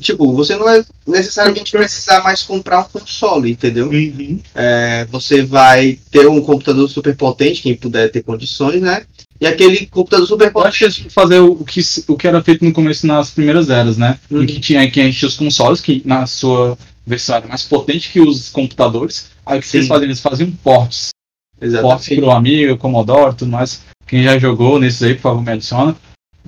Tipo, 0.00 0.32
você 0.32 0.56
não 0.56 0.64
vai 0.64 0.84
necessariamente 1.06 1.70
precisar 1.70 2.22
mais 2.22 2.42
comprar 2.42 2.80
um 2.80 2.84
console, 2.84 3.52
entendeu? 3.52 3.88
Uhum. 3.88 4.40
É, 4.54 5.06
você 5.10 5.42
vai 5.42 5.98
ter 6.10 6.26
um 6.28 6.40
computador 6.40 6.88
super 6.88 7.14
potente, 7.16 7.62
quem 7.62 7.76
puder 7.76 8.10
ter 8.10 8.22
condições, 8.22 8.80
né? 8.80 9.02
e 9.40 9.46
aquele 9.46 9.86
computador 9.86 10.26
super 10.26 10.50
Eu 10.54 10.62
acho 10.62 10.90
que 10.90 11.10
fazer 11.10 11.40
o 11.40 11.64
que, 11.64 11.80
o 12.08 12.16
que 12.16 12.26
era 12.26 12.42
feito 12.42 12.64
no 12.64 12.72
começo 12.72 13.06
nas 13.06 13.30
primeiras 13.30 13.68
eras, 13.68 13.96
né? 13.96 14.18
Uhum. 14.30 14.42
Em 14.42 14.46
que 14.46 14.60
tinha, 14.60 14.90
que 14.90 15.00
a 15.00 15.04
gente 15.04 15.18
tinha 15.18 15.28
os 15.28 15.36
consoles, 15.36 15.80
que 15.80 16.02
na 16.04 16.26
sua 16.26 16.76
versão 17.06 17.36
era 17.36 17.46
mais 17.46 17.62
potente 17.62 18.10
que 18.10 18.20
os 18.20 18.48
computadores. 18.48 19.30
Aí 19.44 19.58
o 19.58 19.62
que 19.62 19.68
Sim. 19.68 19.78
eles 19.78 19.88
faziam? 19.88 20.06
Eles 20.06 20.20
faziam 20.20 20.50
ports. 20.50 21.10
Ports 21.58 21.74
Exatamente. 21.74 22.16
pro 22.16 22.30
Amiga, 22.30 22.76
Commodore 22.76 23.36
tudo 23.36 23.50
mais. 23.50 23.82
Quem 24.06 24.22
já 24.22 24.38
jogou 24.38 24.78
nesses 24.78 25.02
aí, 25.02 25.14
por 25.14 25.22
favor, 25.22 25.42
me 25.42 25.52
adiciona. 25.52 25.96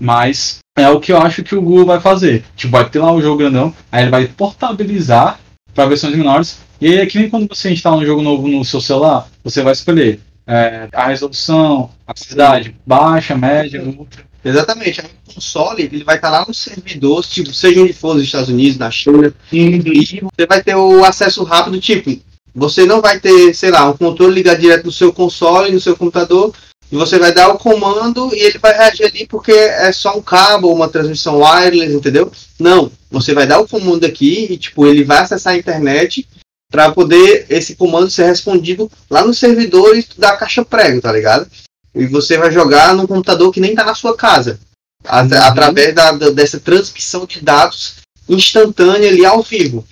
Mas 0.01 0.59
é 0.77 0.89
o 0.89 1.01
que 1.01 1.13
eu 1.13 1.19
acho 1.19 1.43
que 1.43 1.55
o 1.55 1.63
Google 1.63 1.87
vai 1.87 2.01
fazer. 2.01 2.45
Tipo, 2.57 2.73
vai 2.73 2.89
ter 2.89 3.01
lá 3.01 3.13
um 3.13 3.21
jogo 3.21 3.39
grandão, 3.39 3.75
aí 3.91 4.05
ele 4.05 4.11
vai 4.11 4.27
portabilizar 4.27 5.41
para 5.75 5.87
versões 5.87 6.15
menores. 6.15 6.59
E 6.81 6.87
aí 6.87 6.99
é 6.99 7.07
que 7.07 7.19
nem 7.19 7.29
quando 7.29 7.49
você 7.49 7.71
instala 7.71 7.97
um 7.97 8.07
jogo 8.07 8.23
novo 8.23 8.47
no 8.47 8.65
seu 8.65 8.81
celular, 8.81 9.29
você 9.43 9.63
vai 9.63 9.73
escolher 9.73 10.21
é, 10.47 10.89
a 10.93 11.09
resolução, 11.09 11.91
a 12.07 12.15
qualidade, 12.15 12.75
baixa, 12.87 13.37
média, 13.37 13.83
ultra. 13.83 14.27
Exatamente. 14.45 15.01
Aí 15.01 15.07
o 15.07 15.35
console 15.35 15.83
ele 15.83 16.05
vai 16.05 16.17
estar 16.17 16.31
lá 16.31 16.45
no 16.47 16.55
servidor, 16.55 17.25
tipo, 17.25 17.53
seja 17.53 17.83
onde 17.83 17.93
for, 17.93 18.15
nos 18.15 18.25
Estados 18.25 18.49
Unidos, 18.49 18.79
na 18.79 18.91
China, 18.91 19.33
e 19.53 20.21
você 20.23 20.47
vai 20.47 20.63
ter 20.63 20.77
o 20.77 21.05
acesso 21.05 21.43
rápido, 21.45 21.81
tipo, 21.81 22.19
você 22.55 22.87
não 22.87 23.01
vai 23.01 23.21
ter, 23.21 23.55
sei 23.55 23.71
lá, 23.71 23.89
um 23.89 23.97
controle 23.97 24.35
ligado 24.35 24.61
direto 24.61 24.87
no 24.87 24.93
seu 24.93 25.13
console, 25.13 25.73
no 25.73 25.81
seu 25.81 25.97
computador, 25.97 26.55
e 26.91 26.97
você 26.97 27.19
vai 27.19 27.33
dar 27.33 27.49
o 27.51 27.59
comando 27.59 28.35
e 28.35 28.39
ele 28.41 28.59
vai 28.59 28.75
reagir 28.77 29.05
ali 29.07 29.27
porque 29.27 29.53
é 29.53 29.93
só 29.93 30.17
um 30.17 30.23
cabo, 30.23 30.73
uma 30.73 30.89
transmissão 30.89 31.41
wireless, 31.41 31.95
entendeu? 31.95 32.31
Não, 32.59 32.91
você 33.11 33.35
vai 33.35 33.47
dar 33.47 33.61
o 33.61 33.69
comando 33.69 34.05
aqui 34.05 34.47
e, 34.51 34.57
tipo, 34.57 34.87
ele 34.87 35.05
vai 35.05 35.19
acessar 35.19 35.53
a 35.55 35.59
internet 35.59 36.27
para 36.71 36.91
poder 36.93 37.47
esse 37.49 37.77
comando 37.77 38.11
ser 38.11 38.25
respondido 38.27 38.91
lá 39.11 39.25
no 39.25 39.33
servidor 39.35 39.97
da 40.17 40.37
caixa 40.37 40.65
prego, 40.65 41.01
tá 41.01 41.13
ligado? 41.13 41.47
E 41.95 42.07
você 42.07 42.37
vai 42.37 42.51
jogar 42.53 42.95
num 42.95 43.07
computador 43.07 43.53
que 43.53 43.61
nem 43.61 43.75
tá 43.75 43.85
na 43.85 43.95
sua 43.95 44.17
casa. 44.17 44.59
Uhum. 45.05 45.11
Através 45.43 45.95
da- 45.95 46.13
da- 46.13 46.31
dessa 46.31 46.59
transmissão 46.59 47.25
de 47.25 47.41
dados 47.41 47.97
instantânea 48.29 49.09
ali 49.09 49.25
ao 49.25 49.43
vivo. 49.43 49.87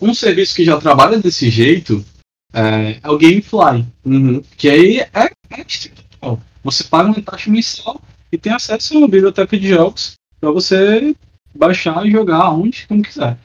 Um 0.00 0.14
serviço 0.14 0.54
que 0.54 0.64
já 0.64 0.76
trabalha 0.78 1.18
desse 1.18 1.48
jeito 1.50 2.04
é, 2.52 2.98
é 3.02 3.10
o 3.10 3.16
Gamefly. 3.18 3.86
Uhum. 4.04 4.42
Que 4.56 4.68
aí 4.68 5.00
é, 5.00 5.08
é. 5.50 5.64
Você 6.62 6.84
paga 6.84 7.08
uma 7.08 7.22
taxa 7.22 7.50
mensal 7.50 8.00
e 8.30 8.38
tem 8.38 8.52
acesso 8.52 8.94
a 8.94 8.98
uma 8.98 9.08
biblioteca 9.08 9.58
de 9.58 9.68
jogos 9.68 10.14
para 10.40 10.50
você 10.50 11.14
baixar 11.54 12.06
e 12.06 12.10
jogar 12.10 12.50
onde, 12.50 12.86
como 12.86 13.02
quiser. 13.02 13.36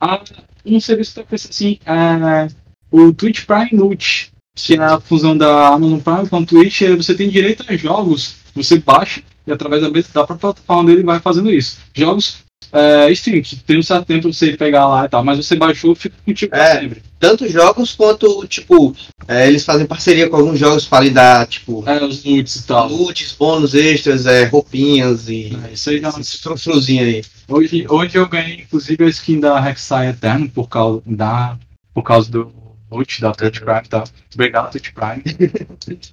Há 0.00 0.20
um 0.64 0.80
serviço 0.80 1.14
que 1.14 1.22
pensando 1.24 1.50
assim, 1.50 1.78
é 1.86 2.48
o 2.90 3.12
Twitch 3.12 3.44
Prime 3.44 3.70
Lute, 3.72 4.32
que 4.54 4.74
é 4.74 4.78
a 4.78 5.00
fusão 5.00 5.36
da 5.36 5.68
Amazon 5.68 6.00
Prime 6.00 6.28
com 6.28 6.36
a 6.36 6.46
Twitch, 6.46 6.82
e 6.82 6.96
você 6.96 7.14
tem 7.14 7.28
direito 7.28 7.64
a 7.68 7.76
jogos, 7.76 8.36
você 8.54 8.78
baixa 8.78 9.22
e 9.46 9.52
através 9.52 9.82
da, 9.82 9.88
da 9.88 10.26
própria 10.26 10.36
plataforma 10.36 10.84
dele 10.90 11.02
vai 11.02 11.20
fazendo 11.20 11.50
isso. 11.50 11.78
Jogos 11.94 12.42
é, 12.72 13.10
stream, 13.12 13.42
que 13.42 13.56
tem 13.56 13.78
um 13.78 13.82
certo 13.82 14.06
tempo 14.06 14.22
pra 14.22 14.32
você 14.32 14.56
pegar 14.56 14.88
lá 14.88 15.04
e 15.04 15.08
tal, 15.08 15.24
mas 15.24 15.38
você 15.38 15.56
baixou, 15.56 15.94
fica 15.94 16.16
contigo 16.24 16.54
É. 16.54 16.80
sempre. 16.80 17.02
Tanto 17.22 17.48
jogos 17.48 17.94
quanto, 17.94 18.44
tipo, 18.48 18.96
é, 19.28 19.46
eles 19.46 19.64
fazem 19.64 19.86
parceria 19.86 20.28
com 20.28 20.34
alguns 20.34 20.58
jogos 20.58 20.86
para 20.86 21.04
lhe 21.04 21.10
dar, 21.10 21.46
tipo, 21.46 21.88
É, 21.88 22.04
os 22.04 22.24
loots 22.24 22.56
e 22.56 22.66
tal. 22.66 22.88
loots, 22.88 23.30
bônus 23.38 23.74
extras, 23.74 24.26
é, 24.26 24.42
roupinhas 24.46 25.28
e 25.28 25.56
É, 25.68 25.72
isso 25.72 25.88
aí 25.90 26.00
já 26.00 26.08
esses 26.08 26.40
frufruzinhos 26.40 27.06
aí. 27.06 27.22
Hoje, 27.46 27.86
hoje 27.88 28.18
eu 28.18 28.28
ganhei, 28.28 28.62
inclusive, 28.62 29.04
a 29.04 29.08
skin 29.08 29.38
da 29.38 29.60
Rek'Sai 29.60 30.08
Eterno 30.08 30.48
por 30.50 30.68
causa, 30.68 31.00
da, 31.06 31.56
por 31.94 32.02
causa 32.02 32.28
do 32.28 32.52
loot 32.90 33.20
da 33.20 33.30
Twitch. 33.30 33.60
Prime, 33.60 33.82
tá? 33.88 34.02
Obrigado, 34.34 34.72
Twitch 34.72 34.90
Prime. 34.92 35.22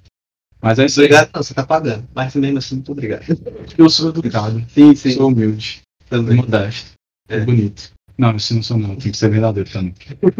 Mas 0.62 0.78
é 0.78 0.86
isso 0.86 1.00
aí. 1.00 1.06
Obrigado, 1.06 1.30
não, 1.34 1.42
você 1.42 1.54
tá 1.54 1.66
pagando. 1.66 2.06
Mas 2.14 2.34
mesmo 2.36 2.58
assim, 2.58 2.76
muito 2.76 2.92
obrigado. 2.92 3.24
Eu 3.76 3.90
sou 3.90 4.10
educado, 4.10 4.64
Sim, 4.72 4.94
sou 4.94 5.26
humilde, 5.26 5.80
Também. 6.08 6.36
modesto, 6.36 6.90
É. 7.28 7.40
bonito. 7.40 7.90
Não, 8.20 8.36
isso 8.36 8.54
não 8.54 8.62
sou 8.62 8.76
não, 8.76 8.94
tem 8.96 9.10
que 9.10 9.16
ser 9.16 9.30
verdadeiro 9.30 9.70
também. 9.70 9.94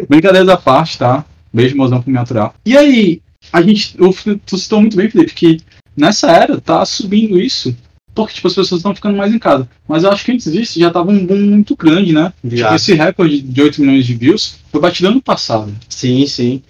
Brincadeira 0.07 0.45
da 0.45 0.59
parte, 0.59 0.99
tá? 0.99 1.25
Beijo, 1.51 1.75
mozão 1.75 2.03
pro 2.03 2.13
natural. 2.13 2.55
E 2.63 2.77
aí, 2.77 3.23
a 3.51 3.63
gente, 3.63 3.95
eu, 3.99 4.15
tu 4.45 4.59
citou 4.59 4.83
muito 4.83 4.99
bem, 4.99 5.09
Felipe, 5.09 5.33
que 5.33 5.61
nessa 5.97 6.31
era 6.31 6.61
tá 6.61 6.85
subindo 6.85 7.41
isso, 7.41 7.75
porque 8.15 8.35
tipo, 8.35 8.49
as 8.49 8.55
pessoas 8.55 8.81
estão 8.81 8.95
ficando 8.95 9.17
mais 9.17 9.33
em 9.33 9.39
casa. 9.39 9.67
Mas 9.89 10.05
eu 10.05 10.11
acho 10.11 10.23
que 10.27 10.31
antes 10.31 10.53
disso 10.53 10.79
já 10.79 10.91
tava 10.91 11.11
um 11.11 11.25
boom 11.25 11.39
muito 11.39 11.75
grande, 11.75 12.13
né? 12.13 12.35
Tipo, 12.47 12.75
esse 12.75 12.93
recorde 12.93 13.41
de 13.41 13.63
8 13.63 13.81
milhões 13.81 14.05
de 14.05 14.15
views 14.15 14.59
foi 14.71 14.79
batido 14.79 15.09
ano 15.09 15.23
passado. 15.23 15.75
Sim, 15.89 16.27
sim. 16.27 16.63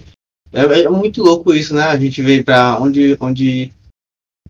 É, 0.53 0.83
é 0.83 0.89
muito 0.89 1.25
louco 1.25 1.53
isso, 1.53 1.75
né? 1.75 1.83
A 1.83 1.99
gente 1.99 2.23
vê 2.23 2.41
pra 2.41 2.79
onde, 2.81 3.17
onde 3.19 3.73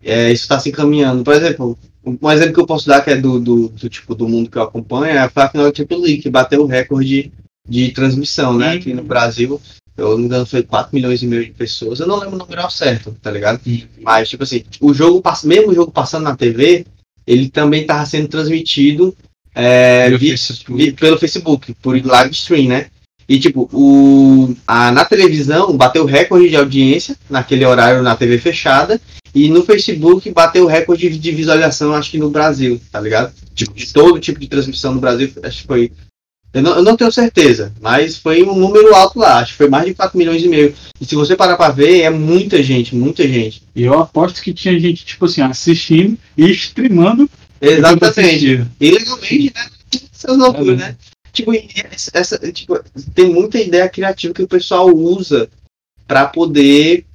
é, 0.03 0.31
isso 0.31 0.43
está 0.43 0.59
se 0.59 0.69
encaminhando. 0.69 1.23
Por 1.23 1.33
exemplo, 1.33 1.75
um 2.05 2.31
exemplo 2.31 2.53
que 2.53 2.59
eu 2.59 2.65
posso 2.65 2.87
dar 2.87 3.01
que 3.01 3.11
é 3.11 3.15
do, 3.15 3.39
do, 3.39 3.69
do 3.69 3.89
tipo 3.89 4.15
do 4.15 4.27
mundo 4.27 4.49
que 4.49 4.57
eu 4.57 4.63
acompanho 4.63 5.05
é 5.05 5.17
a 5.19 5.29
final 5.29 5.49
da 5.69 5.75
Champions 5.75 6.01
League, 6.01 6.21
que 6.21 6.29
bateu 6.29 6.63
o 6.63 6.67
recorde 6.67 7.31
de 7.67 7.91
transmissão, 7.91 8.57
né? 8.57 8.71
Uhum. 8.71 8.77
Aqui 8.77 8.93
no 8.93 9.03
Brasil, 9.03 9.61
eu 9.95 10.09
não 10.11 10.17
me 10.17 10.25
engano, 10.25 10.45
foi 10.45 10.63
4 10.63 10.89
milhões 10.95 11.21
e 11.21 11.27
meio 11.27 11.45
de 11.45 11.51
pessoas. 11.51 11.99
Eu 11.99 12.07
não 12.07 12.17
lembro 12.17 12.35
o 12.35 12.39
número 12.39 12.69
certo, 12.71 13.15
tá 13.21 13.29
ligado? 13.29 13.59
Mas, 14.01 14.29
tipo 14.29 14.43
assim, 14.43 14.63
o 14.79 14.93
jogo, 14.93 15.21
mesmo 15.43 15.69
o 15.71 15.75
jogo 15.75 15.91
passando 15.91 16.23
na 16.23 16.35
TV, 16.35 16.85
ele 17.27 17.49
também 17.49 17.81
estava 17.81 18.05
sendo 18.05 18.27
transmitido 18.27 19.15
é, 19.53 20.05
Pelo 20.07 20.17
via- 20.17 20.31
Facebook. 20.31 20.83
vi- 20.83 20.91
pelo 20.93 21.17
Facebook, 21.19 21.73
por 21.81 22.03
live 22.05 22.31
stream, 22.33 22.67
né? 22.69 22.87
E 23.29 23.39
tipo, 23.39 23.69
o, 23.71 24.55
a, 24.67 24.91
na 24.91 25.05
televisão 25.05 25.75
bateu 25.77 26.03
recorde 26.05 26.49
de 26.49 26.55
audiência 26.55 27.15
naquele 27.29 27.63
horário 27.65 28.01
na 28.01 28.15
TV 28.15 28.37
fechada. 28.39 28.99
E 29.33 29.49
no 29.49 29.63
Facebook 29.63 30.29
bateu 30.31 30.65
recorde 30.65 31.09
de 31.17 31.31
visualização, 31.31 31.93
acho 31.93 32.11
que 32.11 32.17
no 32.17 32.29
Brasil, 32.29 32.81
tá 32.91 32.99
ligado? 32.99 33.33
Tipo, 33.55 33.73
de 33.73 33.93
todo 33.93 34.19
tipo 34.19 34.39
de 34.39 34.47
transmissão 34.47 34.93
no 34.93 34.99
Brasil, 34.99 35.31
acho 35.43 35.61
que 35.61 35.67
foi. 35.67 35.91
Eu 36.53 36.61
não, 36.61 36.75
eu 36.75 36.83
não 36.83 36.97
tenho 36.97 37.11
certeza, 37.11 37.71
mas 37.79 38.17
foi 38.17 38.43
um 38.43 38.53
número 38.53 38.93
alto 38.93 39.19
lá, 39.19 39.39
acho 39.39 39.53
que 39.53 39.57
foi 39.57 39.69
mais 39.69 39.85
de 39.85 39.93
4 39.93 40.17
milhões 40.17 40.43
e 40.43 40.49
meio. 40.49 40.75
E 40.99 41.05
se 41.05 41.15
você 41.15 41.33
parar 41.33 41.55
pra 41.55 41.69
ver, 41.69 42.01
é 42.01 42.09
muita 42.09 42.61
gente, 42.61 42.93
muita 42.93 43.25
gente. 43.25 43.63
E 43.73 43.83
eu 43.83 43.97
aposto 43.97 44.41
que 44.41 44.53
tinha 44.53 44.77
gente, 44.77 45.05
tipo 45.05 45.25
assim, 45.25 45.41
assistindo 45.41 46.17
e 46.37 46.51
streamando. 46.51 47.29
Exatamente. 47.61 48.05
assistia. 48.05 48.67
E 48.81 48.91
legalmente, 48.91 49.53
né? 49.55 49.69
Seus 50.11 50.37
loucuras, 50.37 50.81
É, 50.81 50.87
né? 50.87 50.95
Tipo, 51.31 51.51
essa, 52.13 52.37
tipo, 52.51 52.77
tem 53.15 53.33
muita 53.33 53.57
ideia 53.57 53.87
criativa 53.87 54.33
que 54.33 54.43
o 54.43 54.47
pessoal 54.47 54.89
usa 54.93 55.47
pra 56.05 56.25
poder 56.25 57.05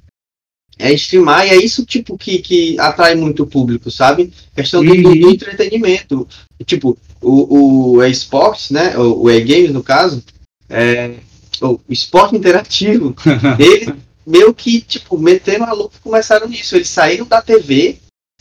é, 0.79 0.93
streamar, 0.93 1.45
e 1.47 1.49
é 1.49 1.55
isso 1.57 1.85
tipo 1.85 2.17
que, 2.17 2.39
que 2.39 2.79
atrai 2.79 3.15
muito 3.15 3.43
o 3.43 3.47
público, 3.47 3.89
sabe? 3.91 4.31
Questão 4.55 4.83
do, 4.83 4.91
Uhum. 4.91 5.01
do 5.19 5.29
entretenimento. 5.29 6.27
Tipo, 6.65 6.97
o, 7.21 7.95
o 7.97 8.03
esportes, 8.03 8.69
né? 8.71 8.97
O, 8.97 9.23
o 9.23 9.31
e-games, 9.31 9.71
no 9.71 9.81
caso, 9.83 10.23
é, 10.69 11.15
o 11.61 11.79
esporte 11.89 12.35
interativo, 12.35 13.15
eles 13.59 13.93
meio 14.25 14.53
que, 14.53 14.81
tipo, 14.81 15.17
meteram 15.17 15.65
a 15.65 15.73
louco 15.73 15.95
e 15.97 16.03
começaram 16.03 16.47
nisso. 16.47 16.75
Eles 16.75 16.89
saíram 16.89 17.25
da 17.25 17.41
TV 17.41 17.97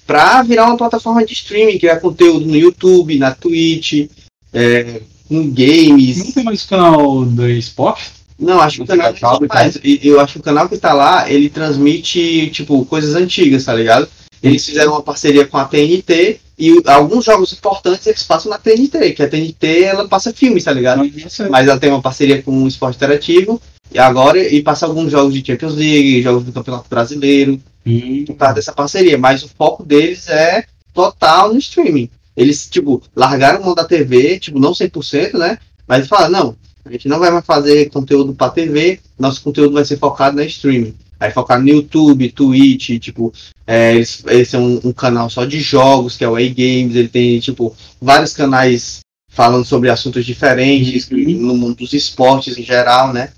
pra 0.06 0.42
virar 0.42 0.66
uma 0.66 0.76
plataforma 0.76 1.24
de 1.24 1.32
streaming, 1.32 1.78
criar 1.78 2.00
conteúdo 2.00 2.44
no 2.46 2.56
YouTube, 2.56 3.18
na 3.18 3.32
Twitch, 3.34 4.08
é, 4.52 5.00
com 5.28 5.34
Não 5.34 5.50
games. 5.50 6.34
tem 6.34 6.44
mais 6.44 6.64
canal 6.64 7.24
do 7.24 7.48
esporte? 7.48 8.10
Não, 8.38 8.60
acho 8.60 8.76
que 8.78 8.82
o 8.82 8.86
canal 8.86 9.14
e 9.14 9.40
não 9.40 9.48
faz. 9.48 9.76
E- 9.82 10.00
Eu 10.02 10.20
acho 10.20 10.34
que 10.34 10.38
o 10.40 10.42
canal 10.42 10.68
que 10.68 10.76
tá 10.76 10.92
lá, 10.92 11.30
ele 11.30 11.48
transmite, 11.48 12.50
tipo, 12.50 12.84
coisas 12.84 13.14
antigas, 13.14 13.64
tá 13.64 13.74
ligado? 13.74 14.08
Eles 14.42 14.64
fizeram 14.64 14.92
uma 14.92 15.02
parceria 15.02 15.46
com 15.46 15.56
a 15.56 15.64
TNT 15.64 16.38
e 16.58 16.82
alguns 16.86 17.24
jogos 17.24 17.52
importantes 17.52 18.06
eles 18.06 18.22
passam 18.22 18.50
na 18.50 18.58
TNT, 18.58 19.12
que 19.12 19.22
a 19.22 19.28
TNT 19.28 19.82
ela 19.84 20.06
passa 20.08 20.32
filmes, 20.32 20.64
tá 20.64 20.72
ligado? 20.72 21.02
Mas 21.50 21.66
ela 21.68 21.78
tem 21.80 21.90
uma 21.90 22.02
parceria 22.02 22.42
com 22.42 22.62
o 22.62 22.68
Esporte 22.68 22.96
Interativo 22.96 23.60
e 23.92 23.98
agora 23.98 24.38
e 24.38 24.62
passa 24.62 24.84
alguns 24.86 25.10
jogos 25.10 25.32
de 25.34 25.44
Champions 25.46 25.74
League, 25.74 26.22
jogos 26.22 26.44
do 26.44 26.52
Campeonato 26.52 26.88
Brasileiro, 26.88 27.60
Hum. 27.86 28.24
por 28.26 28.34
causa 28.34 28.54
dessa 28.54 28.72
parceria, 28.72 29.16
mas 29.16 29.42
o 29.44 29.48
foco 29.48 29.84
deles 29.84 30.28
é 30.28 30.64
total 30.92 31.52
no 31.52 31.58
streaming. 31.58 32.10
Eles, 32.36 32.68
tipo, 32.68 33.00
largaram 33.14 33.62
mão 33.64 33.74
da 33.74 33.84
TV, 33.84 34.38
tipo, 34.40 34.58
não 34.58 34.74
100%, 34.74 35.38
né? 35.38 35.56
Mas 35.86 36.06
falaram, 36.08 36.30
não, 36.32 36.56
a 36.86 36.92
gente 36.92 37.08
não 37.08 37.18
vai 37.18 37.30
mais 37.30 37.44
fazer 37.44 37.90
conteúdo 37.90 38.32
pra 38.34 38.50
TV, 38.50 39.00
nosso 39.18 39.42
conteúdo 39.42 39.74
vai 39.74 39.84
ser 39.84 39.98
focado 39.98 40.36
na 40.36 40.44
streaming. 40.44 40.94
Aí 41.18 41.30
focar 41.30 41.60
no 41.60 41.68
YouTube, 41.68 42.30
Twitch, 42.30 42.98
tipo, 43.00 43.32
é, 43.66 43.94
eles, 43.94 44.22
eles 44.26 44.50
têm 44.50 44.60
um, 44.60 44.80
um 44.84 44.92
canal 44.92 45.30
só 45.30 45.44
de 45.46 45.58
jogos, 45.60 46.16
que 46.16 46.22
é 46.24 46.28
o 46.28 46.36
A-Games, 46.36 46.94
ele 46.94 47.08
tem, 47.08 47.40
tipo, 47.40 47.74
vários 48.00 48.34
canais 48.34 49.00
falando 49.30 49.64
sobre 49.64 49.88
assuntos 49.90 50.24
diferentes, 50.26 51.10
Uhum. 51.10 51.18
no 51.40 51.56
mundo 51.56 51.76
dos 51.76 51.92
esportes 51.94 52.58
em 52.58 52.62
geral, 52.62 53.12
né? 53.12 53.32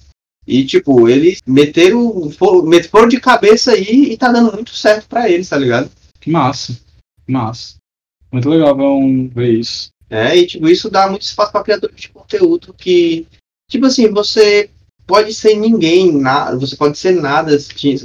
E, 0.47 0.65
tipo, 0.65 1.09
eles 1.09 1.39
meteram, 1.47 2.31
for- 2.31 2.65
met- 2.67 2.89
foram 2.89 3.07
de 3.09 3.21
cabeça 3.21 3.73
aí 3.73 4.13
e 4.13 4.17
tá 4.17 4.33
dando 4.33 4.53
muito 4.53 4.75
certo 4.75 5.07
pra 5.09 5.29
eles, 5.31 5.49
tá 5.49 5.57
ligado? 5.59 5.91
Que 6.21 6.31
massa. 6.31 6.73
Que 7.27 7.31
massa. 7.33 7.75
Muito 8.33 8.49
legal 8.49 8.77
ver, 8.77 9.29
ver 9.29 9.59
isso. 9.59 9.89
É, 10.11 10.35
e, 10.37 10.47
tipo, 10.47 10.69
isso 10.69 10.89
dá 10.91 11.09
muito 11.09 11.23
espaço 11.23 11.53
pra 11.53 11.63
criadores 11.63 12.01
de 12.01 12.09
conteúdo 12.09 12.75
que, 12.77 13.27
tipo 13.71 13.87
assim, 13.87 14.11
você 14.11 14.71
pode 15.07 15.33
ser 15.33 15.55
ninguém, 15.55 16.13
nada, 16.13 16.57
você 16.59 16.77
pode 16.77 16.99
ser 16.99 17.13
nada 17.13 17.57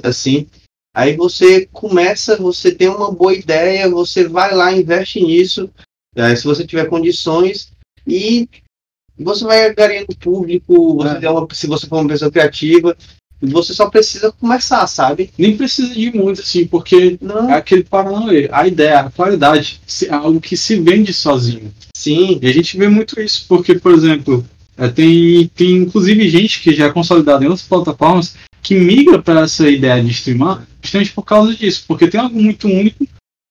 assim, 0.03 0.47
Aí 0.95 1.15
você 1.17 1.67
começa, 1.73 2.37
você 2.37 2.71
tem 2.71 2.87
uma 2.87 3.11
boa 3.11 3.33
ideia, 3.33 3.89
você 3.89 4.27
vai 4.27 4.53
lá, 4.53 4.71
investe 4.71 5.19
nisso, 5.19 5.67
é, 6.15 6.35
se 6.35 6.43
você 6.43 6.67
tiver 6.67 6.85
condições, 6.87 7.71
e 8.05 8.47
você 9.17 9.43
vai 9.43 9.73
ganhando 9.73 10.15
público, 10.19 10.97
você 10.97 11.25
É. 11.25 11.29
uma- 11.31 11.47
se 11.51 11.65
você 11.65 11.87
for 11.87 11.99
uma 11.99 12.09
pessoa 12.09 12.29
criativa, 12.29 12.95
você 13.41 13.73
só 13.73 13.89
precisa 13.89 14.31
começar, 14.31 14.85
sabe? 14.85 15.31
Nem 15.37 15.57
precisa 15.57 15.93
de 15.93 16.11
muito, 16.15 16.41
assim, 16.41 16.67
porque 16.67 17.17
Não, 17.19 17.49
é 17.49 17.55
aquele 17.55 17.83
Paranauê. 17.83 18.47
A 18.51 18.67
ideia, 18.67 18.99
a 18.99 19.11
qualidade, 19.11 19.81
é 20.07 20.13
algo 20.13 20.39
que 20.39 20.55
se 20.55 20.79
vende 20.79 21.11
sozinho. 21.11 21.73
sim, 21.95 22.39
E 22.41 22.47
a 22.47 22.53
gente 22.53 22.77
vê 22.77 22.87
muito 22.87 23.19
isso, 23.19 23.45
porque, 23.47 23.75
por 23.75 23.91
exemplo, 23.93 24.45
é, 24.77 24.87
tem, 24.87 25.47
tem 25.47 25.77
inclusive 25.77 26.29
gente 26.29 26.61
que 26.61 26.73
já 26.73 26.85
é 26.87 26.91
consolidada 26.91 27.43
em 27.43 27.47
outras 27.47 27.67
plataformas 27.67 28.35
que 28.61 28.75
migra 28.75 29.21
para 29.21 29.41
essa 29.41 29.69
ideia 29.69 30.03
de 30.03 30.11
streamar 30.11 30.65
justamente 30.81 31.11
por 31.11 31.23
causa 31.23 31.53
disso, 31.55 31.83
porque 31.87 32.07
tem 32.07 32.19
algo 32.19 32.41
muito 32.41 32.67
único 32.67 33.05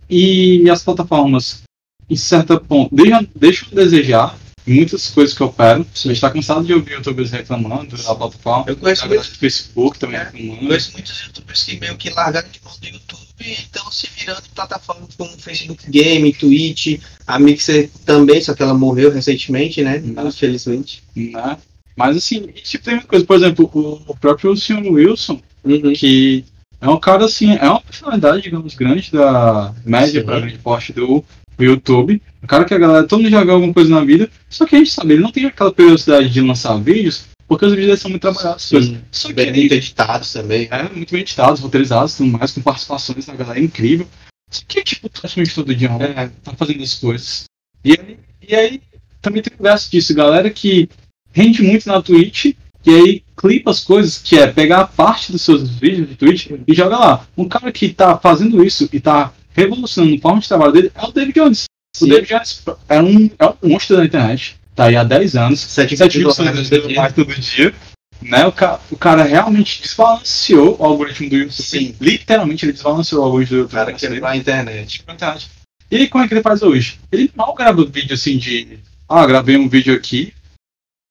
e 0.09 0.69
as 0.69 0.83
plataformas, 0.83 1.63
em 2.09 2.17
certo 2.17 2.59
ponto, 2.61 2.95
deixam, 2.95 3.27
deixam 3.35 3.69
a 3.73 3.75
desejar 3.75 4.39
muitas 4.67 5.11
coisas 5.11 5.35
que 5.35 5.43
operam. 5.43 5.81
A 5.83 5.99
gente 5.99 6.13
está 6.13 6.31
cansado 6.31 6.65
de 6.65 6.73
ouvir 6.75 6.93
youtubers 6.93 7.31
reclamando 7.31 7.97
da 7.97 8.15
plataforma, 8.15 8.65
eu 8.69 8.77
conheço 8.77 9.07
muitos 9.09 9.29
do 9.29 9.39
Facebook 9.39 9.99
também 9.99 10.17
É, 10.21 10.25
reclamando. 10.25 10.63
Eu 10.63 10.69
conheço 10.69 10.93
muitos 10.93 11.21
youtubers 11.21 11.65
que 11.65 11.81
meio 11.81 11.97
que 11.97 12.11
largaram 12.11 12.49
de 12.49 12.61
mão 12.65 12.75
do 12.81 12.87
YouTube 12.87 13.23
e 13.41 13.53
estão 13.53 13.91
se 13.91 14.09
virando 14.17 14.43
em 14.47 14.55
plataformas 14.55 15.09
como 15.17 15.31
Facebook 15.39 15.91
Game, 15.91 16.33
Twitch, 16.33 17.01
a 17.27 17.39
Mixer 17.39 17.91
também, 18.05 18.41
só 18.41 18.55
que 18.55 18.63
ela 18.63 18.75
morreu 18.75 19.11
recentemente, 19.13 19.83
né? 19.83 19.99
Uhum. 19.99 20.29
Infelizmente. 20.29 21.03
Né? 21.17 21.59
Mas 21.97 22.17
assim, 22.17 22.47
tipo, 22.49 22.85
tem 22.85 22.95
muita 22.95 23.09
coisa, 23.09 23.27
por 23.27 23.37
exemplo, 23.37 23.71
o, 23.73 24.13
o 24.13 24.17
próprio 24.17 24.57
Sr. 24.57 24.87
Wilson, 24.87 25.41
Uhum. 25.65 25.93
que 25.93 26.45
é 26.81 26.89
um 26.89 26.99
cara 26.99 27.25
assim, 27.25 27.55
é 27.55 27.69
uma 27.71 27.81
personalidade, 27.81 28.43
digamos, 28.43 28.75
grande 28.75 29.13
da 29.13 29.73
média 29.85 30.25
para 30.25 30.41
grande 30.41 30.59
porte 30.59 30.93
do 30.93 31.25
YouTube. 31.59 32.21
Um 32.43 32.47
cara 32.47 32.65
que 32.65 32.75
a 32.75 32.79
galera, 32.79 33.07
todo 33.07 33.21
mundo 33.21 33.31
já 33.31 33.43
viu 33.45 33.55
alguma 33.55 33.73
coisa 33.73 33.91
na 33.91 34.05
vida, 34.05 34.29
só 34.49 34.67
que 34.67 34.75
a 34.75 34.79
gente 34.79 34.91
sabe, 34.91 35.15
ele 35.15 35.23
não 35.23 35.31
tem 35.31 35.45
aquela 35.47 35.73
periodicidade 35.73 36.29
de 36.29 36.41
lançar 36.41 36.77
vídeos, 36.79 37.27
porque 37.47 37.65
os 37.67 37.73
vídeos 37.75 38.01
são 38.01 38.11
muito 38.11 38.23
trabalhados. 38.23 38.65
Sim. 38.65 38.99
Só 39.11 39.29
que 39.29 39.35
Bem 39.35 39.49
ele 39.49 39.59
muito 39.61 39.75
editados 39.75 40.33
também. 40.33 40.69
é 40.71 40.83
muito 40.95 41.13
bem 41.13 41.21
editados, 41.21 41.61
roteirizados, 41.61 42.17
tudo 42.17 42.31
mais, 42.31 42.51
com 42.53 42.61
participações 42.63 43.27
da 43.27 43.35
galera 43.35 43.61
incrível. 43.61 44.07
Só 44.51 44.63
que, 44.67 44.83
tipo, 44.83 45.09
praticamente 45.09 45.55
todo 45.55 45.75
dia 45.75 45.89
É. 46.01 46.31
tá 46.43 46.53
fazendo 46.57 46.83
as 46.83 46.95
coisas. 46.95 47.45
E 47.85 47.93
aí, 47.93 48.19
e 48.49 48.55
aí 48.55 48.83
também 49.21 49.41
tem 49.43 49.53
o 49.59 49.63
verso 49.63 49.91
disso, 49.91 50.15
galera 50.15 50.51
que 50.51 50.89
rende 51.33 51.63
muito 51.63 51.87
na 51.89 52.03
Twitch 52.03 52.47
e 52.85 52.91
aí 52.91 53.23
clipa 53.37 53.71
as 53.71 53.81
coisas, 53.81 54.19
que 54.19 54.37
é 54.37 54.47
pegar 54.49 54.81
a 54.81 54.87
parte 54.87 55.31
dos 55.33 55.43
seus 55.43 55.69
vídeos 55.71 56.09
de 56.09 56.17
Twitch 56.17 56.51
e 56.67 56.75
joga 56.75 56.99
lá. 56.99 57.27
Um 57.37 57.49
cara 57.49 57.71
que 57.73 57.89
tá 57.91 58.19
fazendo 58.19 58.65
isso 58.65 58.89
e 58.93 58.99
tá 59.01 59.33
revolucionando 59.55 60.21
forma 60.21 60.41
de 60.41 60.49
trabalho 60.49 60.73
dele 60.73 60.93
é 60.95 61.05
o 61.05 61.13
David 61.13 61.35
Jones. 61.35 61.65
Sim. 61.97 62.07
O 62.07 62.09
David 62.09 62.29
Jones 62.29 62.65
é 62.89 63.03
um, 63.03 63.31
é 63.39 63.47
um 63.47 63.71
monstro 63.71 63.97
da 63.97 64.05
internet, 64.05 64.57
tá 64.75 64.85
aí 64.87 64.97
há 64.97 65.05
10 65.05 65.37
anos. 65.37 65.61
Sete 65.61 65.97
7 65.97 66.19
mil 66.19 66.31
seguidores 66.31 66.69
todo 66.69 66.89
dia. 66.89 67.13
todo 67.13 67.35
dia. 67.35 67.75
Né? 68.23 68.47
O, 68.47 68.53
ca 68.53 68.81
o 68.91 68.97
cara 68.97 69.25
realmente 69.25 69.83
desbalanceou 69.83 70.77
o 70.79 70.85
algoritmo 70.85 71.29
do 71.29 71.37
YouTube. 71.37 71.63
Sim. 71.63 71.95
Literalmente 72.01 72.65
ele 72.65 72.73
desbalanceou 72.73 73.21
o 73.21 73.25
algoritmo 73.25 73.57
do 73.57 73.61
O 73.61 73.63
YouTube. 73.63 73.73
cara 73.75 73.87
brasileiro. 73.87 74.15
quebrou 74.15 74.31
a 74.31 74.37
internet. 74.37 75.03
Verdade. 75.07 75.51
E 75.91 76.07
como 76.09 76.25
é 76.25 76.29
que 76.29 76.35
ele 76.35 76.43
faz 76.43 76.63
hoje? 76.63 76.99
Ele 77.11 77.31
mal 77.35 77.53
grava 77.55 77.85
vídeo 77.85 78.15
assim 78.15 78.39
de. 78.39 78.79
Ah, 79.09 79.27
gravei 79.27 79.57
um 79.57 79.69
vídeo 79.69 79.95
aqui. 79.95 80.33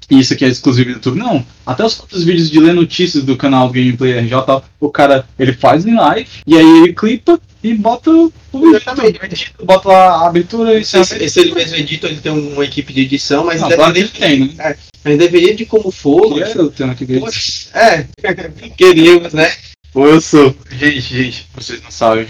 E 0.10 0.20
isso 0.20 0.34
aqui 0.34 0.44
é 0.44 0.50
exclusivo 0.50 0.90
do 0.90 0.96
YouTube. 0.96 1.20
Não. 1.20 1.46
Até 1.66 1.86
os 1.86 2.00
outros 2.00 2.24
vídeos 2.24 2.50
de 2.50 2.60
ler 2.60 2.74
notícias 2.74 3.24
do 3.24 3.38
canal 3.38 3.70
Gameplay 3.70 4.20
RJ, 4.20 4.34
o 4.80 4.90
cara 4.90 5.26
ele 5.40 5.54
faz 5.54 5.86
em 5.86 5.96
live. 5.96 6.28
E 6.46 6.58
aí 6.58 6.80
ele 6.80 6.94
clipa 6.94 7.40
e 7.64 7.74
bota 7.74 8.12
o 8.12 8.34
vídeo. 8.54 9.52
Bota 9.64 9.88
lá 9.88 10.08
a 10.18 10.28
abertura 10.28 10.80
e 10.80 10.84
se, 10.84 11.04
se 11.06 11.40
ele 11.40 11.54
mesmo 11.54 11.76
edita, 11.78 12.08
ele 12.08 12.20
tem 12.20 12.32
uma 12.32 12.66
equipe 12.66 12.92
de 12.92 13.02
edição, 13.02 13.46
mas 13.46 13.62
Não, 13.62 13.68
ele 13.68 13.76
claro 13.78 13.94
que 13.94 14.20
tem, 14.20 14.54
né? 14.56 14.76
mas 15.04 15.18
deveria 15.18 15.56
de 15.56 15.66
como 15.66 15.92
for. 15.92 16.34
Que 16.34 16.44
é 16.44 16.58
eu 16.58 16.72
tenho 16.72 16.92
aqui. 16.92 17.20
Poxa, 17.20 17.70
É, 17.74 18.06
queríamos, 18.76 19.34
né? 19.34 19.52
Ou 19.94 20.08
eu 20.08 20.22
sou. 20.22 20.56
Gente, 20.72 21.02
gente, 21.02 21.48
vocês 21.54 21.82
não 21.82 21.92
sabem. 21.92 22.28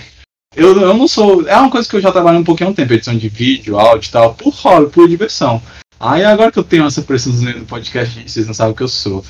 Eu, 0.56 0.80
eu 0.82 0.94
não 0.94 1.08
sou. 1.08 1.48
É 1.48 1.56
uma 1.56 1.70
coisa 1.72 1.88
que 1.88 1.96
eu 1.96 2.02
já 2.02 2.12
trabalho 2.12 2.40
um 2.40 2.44
pouquinho 2.44 2.70
há 2.70 2.72
um 2.72 2.76
tempo, 2.76 2.94
edição 2.94 3.16
de 3.16 3.30
vídeo, 3.30 3.80
áudio 3.80 4.10
e 4.10 4.12
tal, 4.12 4.34
por 4.34 4.54
hobby, 4.54 4.92
por 4.92 5.08
diversão. 5.08 5.62
Aí 6.02 6.24
agora 6.24 6.52
que 6.52 6.58
eu 6.58 6.64
tenho 6.64 6.88
essa 6.88 7.04
pressão 7.04 7.32
no 7.32 7.66
podcast, 7.66 8.28
vocês 8.28 8.48
não 8.48 8.56
sabem 8.56 8.74
o 8.74 8.76
que 8.76 8.82
eu 8.82 8.88
sou. 8.88 9.24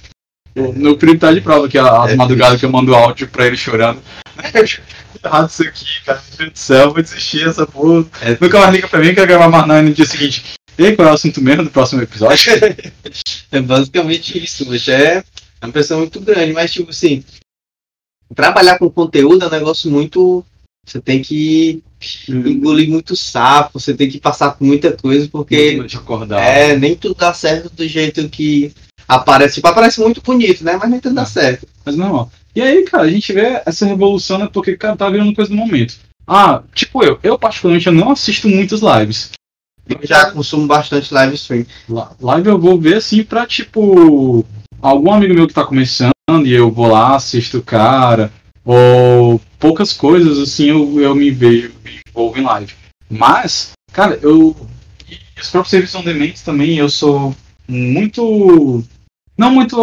O 0.55 0.71
meu 0.71 0.97
primo 0.97 1.19
tá 1.19 1.31
de 1.33 1.41
prova 1.41 1.67
que 1.67 1.77
as 1.77 2.11
É 2.11 2.15
madrugadas 2.15 2.59
que 2.59 2.65
eu 2.65 2.71
mando 2.71 2.95
áudio 2.95 3.27
pra 3.27 3.45
ele 3.45 3.57
chorando. 3.57 4.01
Errado 5.23 5.49
isso 5.49 5.63
aqui, 5.63 5.85
cara. 6.05 6.21
Meu 6.29 6.37
Deus 6.37 6.51
do 6.53 6.57
céu, 6.57 6.93
vou 6.93 7.03
desistir 7.03 7.45
dessa 7.45 7.67
porra. 7.67 8.05
É. 8.21 8.37
Nunca 8.39 8.59
mais 8.59 8.73
liga 8.73 8.87
pra 8.87 8.99
mim, 8.99 9.13
quer 9.13 9.27
gravar 9.27 9.49
mais 9.49 9.67
nada 9.67 9.81
no 9.81 9.93
dia 9.93 10.05
seguinte. 10.05 10.43
E 10.77 10.95
qual 10.95 11.09
é 11.09 11.11
o 11.11 11.13
assunto 11.13 11.41
mesmo 11.41 11.65
do 11.65 11.69
próximo 11.69 12.01
episódio? 12.01 12.51
É 13.51 13.59
basicamente 13.59 14.41
isso, 14.41 14.65
mas 14.65 14.87
é 14.87 15.21
uma 15.61 15.73
pressão 15.73 15.99
muito 15.99 16.21
grande, 16.21 16.53
mas 16.53 16.71
tipo 16.71 16.89
assim, 16.89 17.21
trabalhar 18.33 18.79
com 18.79 18.89
conteúdo 18.89 19.43
é 19.43 19.47
um 19.49 19.51
negócio 19.51 19.91
muito. 19.91 20.45
Você 20.85 20.99
tem 20.99 21.21
que 21.21 21.83
engolir 22.27 22.89
muito 22.89 23.15
sapo, 23.15 23.79
você 23.79 23.93
tem 23.93 24.09
que 24.09 24.19
passar 24.19 24.51
por 24.51 24.65
muita 24.65 24.91
coisa, 24.91 25.27
porque 25.31 25.79
é, 26.37 26.75
nem 26.75 26.95
tudo 26.95 27.15
dá 27.15 27.33
certo 27.33 27.69
do 27.73 27.87
jeito 27.87 28.27
que 28.29 28.73
aparece. 29.07 29.55
Tipo, 29.55 29.67
aparece 29.67 29.99
muito 30.01 30.21
bonito, 30.21 30.63
né? 30.63 30.77
Mas 30.81 30.89
nem 30.89 30.99
tudo 30.99 31.15
dá 31.15 31.21
É. 31.21 31.25
certo. 31.25 31.67
Mas 31.85 31.95
não, 31.95 32.29
E 32.55 32.61
aí, 32.61 32.83
cara, 32.83 33.03
a 33.03 33.09
gente 33.09 33.31
vê 33.31 33.61
essa 33.65 33.85
revolução 33.85 34.37
né, 34.37 34.49
porque, 34.51 34.75
cara, 34.75 34.95
tá 34.97 35.09
virando 35.09 35.33
coisa 35.33 35.49
do 35.49 35.55
momento. 35.55 35.95
Ah, 36.27 36.63
tipo 36.73 37.03
eu, 37.03 37.19
eu 37.23 37.37
particularmente 37.37 37.87
eu 37.87 37.93
não 37.93 38.11
assisto 38.11 38.47
muitas 38.47 38.81
lives. 38.81 39.31
Eu 39.87 39.99
já 40.03 40.31
consumo 40.31 40.67
bastante 40.67 41.13
live 41.13 41.35
stream. 41.35 41.65
Live 42.21 42.47
eu 42.47 42.59
vou 42.59 42.79
ver 42.79 42.95
assim 42.97 43.23
pra, 43.23 43.45
tipo, 43.45 44.45
algum 44.81 45.11
amigo 45.13 45.33
meu 45.33 45.47
que 45.47 45.53
tá 45.53 45.65
começando 45.65 46.11
e 46.45 46.51
eu 46.51 46.71
vou 46.71 46.87
lá, 46.87 47.15
assisto 47.15 47.57
o 47.57 47.63
cara, 47.63 48.31
ou 48.63 49.41
poucas 49.61 49.93
coisas 49.93 50.39
assim 50.39 50.69
eu, 50.69 50.99
eu 50.99 51.15
me 51.15 51.29
vejo, 51.29 51.71
me 51.85 52.01
envolvo 52.09 52.37
em 52.37 52.43
live. 52.43 52.73
Mas, 53.09 53.71
cara, 53.93 54.19
eu. 54.21 54.55
Os 55.39 55.49
próprios 55.49 55.71
serviços 55.71 55.95
on 55.95 56.03
demand 56.03 56.33
também, 56.43 56.77
eu 56.77 56.89
sou 56.89 57.35
muito. 57.67 58.83
Não 59.37 59.51
muito 59.51 59.77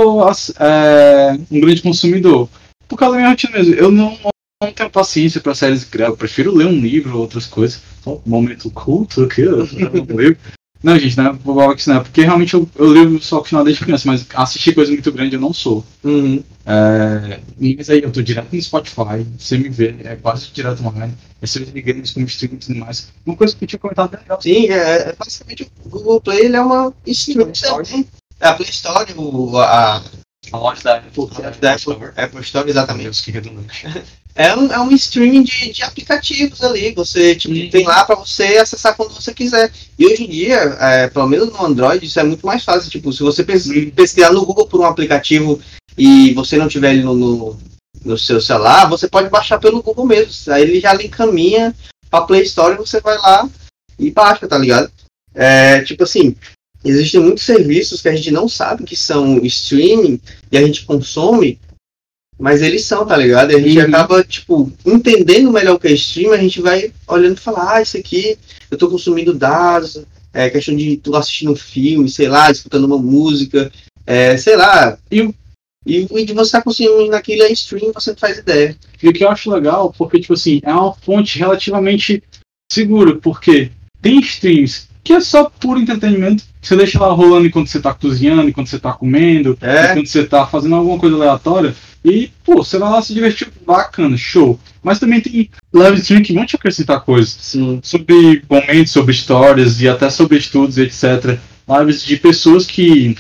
é, 0.59 1.39
um 1.51 1.61
grande 1.61 1.83
consumidor. 1.83 2.49
Por 2.87 2.97
causa 2.97 3.15
da 3.15 3.19
minha 3.19 3.31
rotina 3.31 3.57
mesmo. 3.57 3.75
Eu 3.75 3.91
não, 3.91 4.17
não 4.63 4.73
tenho 4.73 4.91
paciência 4.91 5.41
pra 5.41 5.55
séries 5.55 5.85
graves. 5.85 6.13
Eu 6.13 6.17
prefiro 6.17 6.55
ler 6.55 6.67
um 6.67 6.81
livro 6.81 7.15
ou 7.15 7.23
outras 7.23 7.47
coisas. 7.47 7.83
Um 8.07 8.21
momento 8.25 8.71
culto 8.71 9.25
aqui, 9.25 9.43
eu 9.43 9.65
livro. 9.65 10.37
Não, 10.83 10.99
gente, 10.99 11.17
não 11.17 11.27
é 11.27 11.33
Bobox, 11.33 11.87
não. 11.87 12.03
Porque 12.03 12.23
realmente 12.23 12.55
eu, 12.55 12.69
eu 12.77 12.87
leio 12.87 13.21
só 13.21 13.41
o 13.41 13.45
final 13.45 13.65
desde 13.65 13.85
criança, 13.85 14.07
mas 14.07 14.25
assistir 14.35 14.75
coisa 14.75 14.93
muito 14.93 15.11
grande 15.11 15.35
eu 15.35 15.41
não 15.41 15.53
sou. 15.53 15.85
Uhum. 16.05 16.43
É, 16.65 17.41
mas 17.77 17.91
aí 17.91 18.03
eu 18.03 18.13
tô 18.13 18.23
direto 18.23 18.53
no 18.53 18.63
Spotify, 18.63 19.27
você 19.39 19.59
me 19.59 19.69
vê, 19.69 19.97
é 20.05 20.17
quase 20.17 20.49
direto 20.53 20.87
online. 20.87 21.15
Esses 21.43 21.69
games 21.71 22.13
como 22.13 22.27
streaming 22.27 22.57
e 22.57 22.59
tudo 22.59 22.79
mais. 22.79 23.09
Uma 23.27 23.37
coisa 23.37 23.57
que 23.57 23.65
eu 23.65 23.69
tinha 23.69 23.79
comentado 23.79 24.11
bem 24.11 24.21
legal. 24.21 24.41
Sim, 24.41 24.67
é, 24.69 25.09
é 25.09 25.17
basicamente 25.19 25.71
o 25.85 25.89
Google 25.89 26.21
Play 26.21 26.45
ele 26.45 26.57
é 26.57 26.61
uma 26.61 26.93
stream. 27.07 27.51
É 28.41 28.49
a 28.49 28.55
Play 28.55 28.71
Store, 28.71 29.13
o, 29.17 29.59
a, 29.59 30.03
A 30.53 30.57
loja 30.57 30.83
da 30.83 30.97
Apple. 30.99 31.27
da 31.61 31.75
Apple, 31.75 31.95
Apple 32.17 32.41
Store, 32.43 32.71
exatamente. 32.71 33.05
Deus, 33.05 33.21
que 33.21 33.31
redundante. 33.31 33.87
É 34.41 34.55
um, 34.57 34.73
é 34.73 34.79
um 34.79 34.93
streaming 34.93 35.43
de, 35.43 35.73
de 35.73 35.83
aplicativos 35.83 36.63
ali. 36.63 36.93
Você 36.93 37.35
tipo, 37.35 37.53
Uhum. 37.53 37.71
tem 37.71 37.85
lá 37.85 38.05
para 38.05 38.15
você 38.15 38.45
acessar 38.59 38.95
quando 38.97 39.13
você 39.13 39.35
quiser. 39.35 39.73
E 39.99 40.07
hoje 40.07 40.23
em 40.25 40.29
dia, 40.29 40.57
é, 40.81 41.09
pelo 41.09 41.27
menos 41.27 41.49
no 41.53 41.61
Android, 41.67 42.07
isso 42.07 42.21
é 42.21 42.23
muito 42.23 42.47
mais 42.47 42.63
fácil. 42.63 42.89
Tipo, 42.89 43.13
se 43.13 43.21
você 43.25 43.43
pes- 43.43 43.69
pesquisar 43.97 44.33
no 44.33 44.47
Google 44.47 44.67
por 44.69 44.81
um 44.81 44.85
aplicativo 44.87 45.61
e 45.97 46.33
você 46.35 46.57
não 46.57 46.69
tiver 46.69 46.93
ele 46.95 47.03
no, 47.03 47.15
no, 47.15 47.59
no 48.05 48.17
seu 48.17 48.41
celular, 48.41 48.89
você 48.89 49.09
pode 49.09 49.29
baixar 49.29 49.59
pelo 49.59 49.83
Google 49.83 50.07
mesmo. 50.07 50.53
Aí 50.55 50.63
ele 50.63 50.79
já 50.79 50.93
lhe 50.95 51.07
encaminha 51.07 51.75
pra 52.09 52.21
Play 52.21 52.43
Store 52.43 52.75
e 52.75 52.79
você 52.79 53.01
vai 53.01 53.19
lá 53.19 53.49
e 53.99 54.09
baixa, 54.13 54.47
tá 54.47 54.57
ligado? 54.57 54.89
É, 55.35 55.81
tipo 55.83 56.05
assim, 56.05 56.37
existem 56.85 57.21
muitos 57.21 57.43
serviços 57.45 58.01
que 58.01 58.09
a 58.09 58.15
gente 58.15 58.31
não 58.31 58.49
sabe 58.49 58.85
que 58.85 58.95
são 58.95 59.45
streaming 59.45 60.21
e 60.53 60.57
a 60.57 60.63
gente 60.65 60.85
consome, 60.85 61.59
mas 62.39 62.63
eles 62.63 62.85
são, 62.85 63.05
tá 63.07 63.17
ligado? 63.17 63.51
E 63.53 63.57
a 63.57 63.61
gente 63.61 63.79
Uhum. 63.79 63.85
acaba, 63.85 64.23
tipo, 64.25 64.73
entendendo 64.87 65.51
melhor 65.53 65.75
o 65.77 65.79
que 65.79 65.89
é 65.89 65.93
stream, 65.93 66.33
a 66.33 66.37
gente 66.39 66.61
vai 66.61 66.93
olhando 67.07 67.37
e 67.37 67.41
falar, 67.41 67.77
ah, 67.77 67.83
isso 67.83 67.97
aqui, 67.97 68.39
eu 68.71 68.79
tô 68.79 68.89
consumindo 68.89 69.35
dados, 69.35 70.03
é 70.33 70.49
questão 70.51 70.77
de 70.77 70.97
tu 70.99 71.17
assistindo 71.17 71.53
um 71.53 71.57
filme, 71.57 72.09
sei 72.09 72.29
lá, 72.29 72.51
escutando 72.51 72.85
uma 72.85 72.99
música, 72.99 73.73
é, 74.07 74.37
sei 74.37 74.57
lá. 74.57 74.97
E 75.11 75.29
E, 75.87 76.07
e 76.11 76.25
de 76.27 76.35
você 76.35 76.49
estar 76.49 76.63
consumindo 76.63 77.07
naquilo 77.11 77.45
é 77.45 77.53
stream, 77.53 77.93
você 77.95 78.11
não 78.11 78.19
faz 78.19 78.37
ideia. 78.37 78.77
E 79.03 79.09
o 79.09 79.13
que 79.13 79.25
eu 79.25 79.31
acho 79.31 79.51
legal, 79.51 79.95
porque, 79.97 80.21
tipo 80.21 80.35
assim, 80.35 80.61
é 80.63 80.73
uma 80.73 80.93
fonte 80.93 81.39
relativamente 81.39 82.23
segura, 82.71 83.17
porque 83.17 83.71
tem 84.03 84.21
streams 84.21 84.87
que 85.03 85.15
é 85.15 85.21
só 85.21 85.45
puro 85.49 85.81
entretenimento. 85.81 86.43
Você 86.61 86.77
deixa 86.77 87.01
lá 87.01 87.11
rolando 87.13 87.47
enquanto 87.47 87.69
você 87.69 87.81
tá 87.81 87.95
cozinhando, 87.95 88.51
enquanto 88.51 88.67
você 88.69 88.79
tá 88.79 88.93
comendo, 88.93 89.57
É. 89.63 89.93
enquanto 89.93 90.09
você 90.09 90.25
tá 90.27 90.47
fazendo 90.47 90.75
alguma 90.75 90.99
coisa 90.99 91.17
aleatória. 91.17 91.75
E, 92.05 92.31
pô, 92.45 92.63
você 92.63 92.79
vai 92.79 92.91
lá 92.91 93.03
se 93.03 93.13
divertir 93.13 93.49
bacana, 93.67 94.17
show. 94.17 94.59
Mas 94.83 94.99
também 94.99 95.21
tem 95.21 95.51
live 95.73 95.99
stream 95.99 96.23
que 96.23 96.33
vão 96.33 96.47
te 96.47 96.57
acrescentar 96.57 97.01
coisas 97.01 97.31
Sim. 97.31 97.81
sobre 97.83 98.43
momentos, 98.49 98.93
sobre 98.93 99.13
histórias 99.13 99.81
e 99.81 99.89
até 99.89 100.09
sobre 100.09 100.39
estudos, 100.39 100.79
etc. 100.79 101.39
Lives 101.69 102.05
de 102.05 102.17
pessoas 102.17 102.67
que 102.67 103.17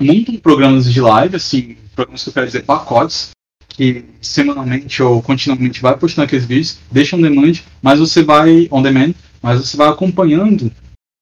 montam 0.00 0.36
programas 0.36 0.90
de 0.92 1.00
live, 1.00 1.36
assim, 1.36 1.76
programas 1.94 2.22
que 2.22 2.30
eu 2.30 2.32
quero 2.32 2.46
dizer 2.46 2.64
pacotes, 2.64 3.30
que 3.68 4.04
semanalmente 4.20 5.02
ou 5.02 5.22
continuamente 5.22 5.80
vai 5.80 5.96
postando 5.96 6.26
aqueles 6.26 6.44
vídeos, 6.44 6.78
deixa 6.90 7.16
on 7.16 7.20
demand, 7.20 7.52
mas 7.80 8.00
você 8.00 8.22
vai 8.22 8.66
on 8.70 8.82
demand, 8.82 9.14
mas 9.42 9.60
você 9.60 9.76
vai 9.76 9.88
acompanhando 9.88 10.72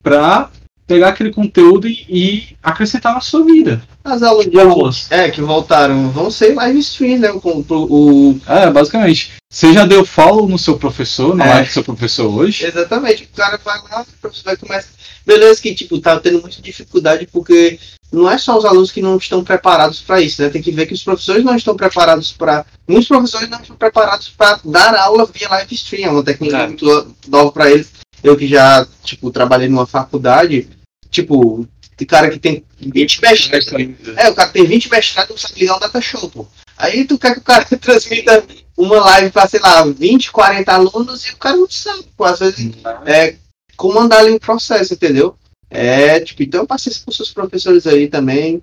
pra 0.03 0.51
pegar 0.87 1.09
aquele 1.09 1.33
conteúdo 1.33 1.88
e, 1.88 2.07
e 2.09 2.57
acrescentar 2.62 3.14
na 3.14 3.20
sua 3.20 3.44
vida. 3.44 3.83
As 4.05 4.22
aulas 4.22 4.46
de 4.46 4.59
Aulas. 4.61 5.11
É, 5.11 5.29
que 5.31 5.40
voltaram, 5.40 6.11
vão 6.11 6.31
ser 6.31 6.55
live 6.55 6.79
stream, 6.79 7.18
né? 7.18 7.29
Com, 7.33 7.62
pro- 7.62 7.87
o, 7.90 8.40
É, 8.46 8.70
basicamente. 8.70 9.33
Você 9.51 9.72
já 9.72 9.85
deu 9.87 10.05
follow 10.05 10.49
no 10.49 10.59
seu 10.59 10.79
professor, 10.79 11.35
na 11.35 11.44
É. 11.44 11.49
live 11.55 11.68
do 11.68 11.72
seu 11.72 11.85
professor 11.85 12.29
hoje? 12.33 12.64
Exatamente, 12.66 13.25
o 13.25 13.37
cara 13.37 13.59
vai 13.64 13.79
lá, 13.90 14.03
o 14.03 14.20
professor 14.20 14.44
vai 14.44 14.57
começar. 14.57 14.88
Beleza, 15.27 15.61
que 15.61 15.75
tipo, 15.75 15.99
tá 15.99 16.20
tendo 16.20 16.40
muita 16.40 16.62
dificuldade 16.62 17.27
porque 17.33 17.81
não 18.12 18.31
é 18.31 18.38
só 18.38 18.57
os 18.57 18.64
alunos 18.64 18.92
que 18.92 19.03
não 19.03 19.16
estão 19.16 19.42
preparados 19.42 20.01
para 20.01 20.20
isso, 20.20 20.40
né? 20.40 20.49
Tem 20.51 20.62
que 20.62 20.70
ver 20.70 20.87
que 20.87 20.94
os 20.94 21.03
professores 21.03 21.42
não 21.44 21.57
estão 21.57 21.75
preparados 21.75 22.31
para. 22.33 22.64
Muitos 22.87 23.09
professores 23.09 23.49
não 23.51 23.61
estão 23.61 23.75
preparados 23.75 24.29
para 24.29 24.61
dar 24.64 24.94
aula 24.94 25.29
via 25.35 25.49
live 25.49 25.75
stream, 25.75 26.09
é 26.09 26.12
uma 26.12 26.22
técnica 26.22 26.59
É. 26.59 26.66
muito 26.68 27.14
nova 27.27 27.51
para 27.51 27.68
eles. 27.70 27.90
Eu 28.22 28.37
que 28.37 28.46
já, 28.46 28.87
tipo, 29.05 29.31
trabalhei 29.33 29.68
numa 29.68 29.87
faculdade, 29.87 30.68
tipo, 31.16 31.66
tem 31.96 32.07
cara 32.07 32.31
que 32.31 32.38
tem 32.38 32.64
20 32.79 33.22
mestrados. 33.22 33.68
É, 34.16 34.29
o 34.29 34.35
cara 34.35 34.50
tem 34.50 34.66
20 34.66 34.90
mestrados 34.90 35.31
e 35.31 35.33
não 35.33 35.38
sabe 35.38 35.61
ligar 35.61 35.76
um 35.76 35.81
data 35.81 36.00
show, 36.00 36.29
pô. 36.31 36.46
Aí 36.76 37.05
tu 37.07 37.18
quer 37.18 37.33
que 37.35 37.40
o 37.40 37.44
cara 37.44 37.64
transmita 37.81 38.44
uma 38.76 39.00
live 39.00 39.31
para, 39.31 39.48
sei 39.48 39.61
lá, 39.61 39.83
20, 39.85 40.31
40 40.31 40.72
alunos 40.72 41.24
e 41.24 41.33
o 41.33 41.37
cara 41.37 41.57
não 41.57 41.68
sabe, 41.70 42.05
pô. 42.16 42.24
Às 42.24 42.38
vezes 42.38 42.70
é, 43.07 43.37
comandar 43.76 44.20
ali 44.20 44.33
o 44.33 44.40
processo, 44.40 44.92
entendeu? 44.92 45.37
É, 45.70 46.20
tipo, 46.20 46.42
então 46.42 46.66
isso 46.87 47.05
com 47.05 47.11
seus 47.11 47.33
professores 47.33 47.87
aí 47.87 48.09
também, 48.09 48.62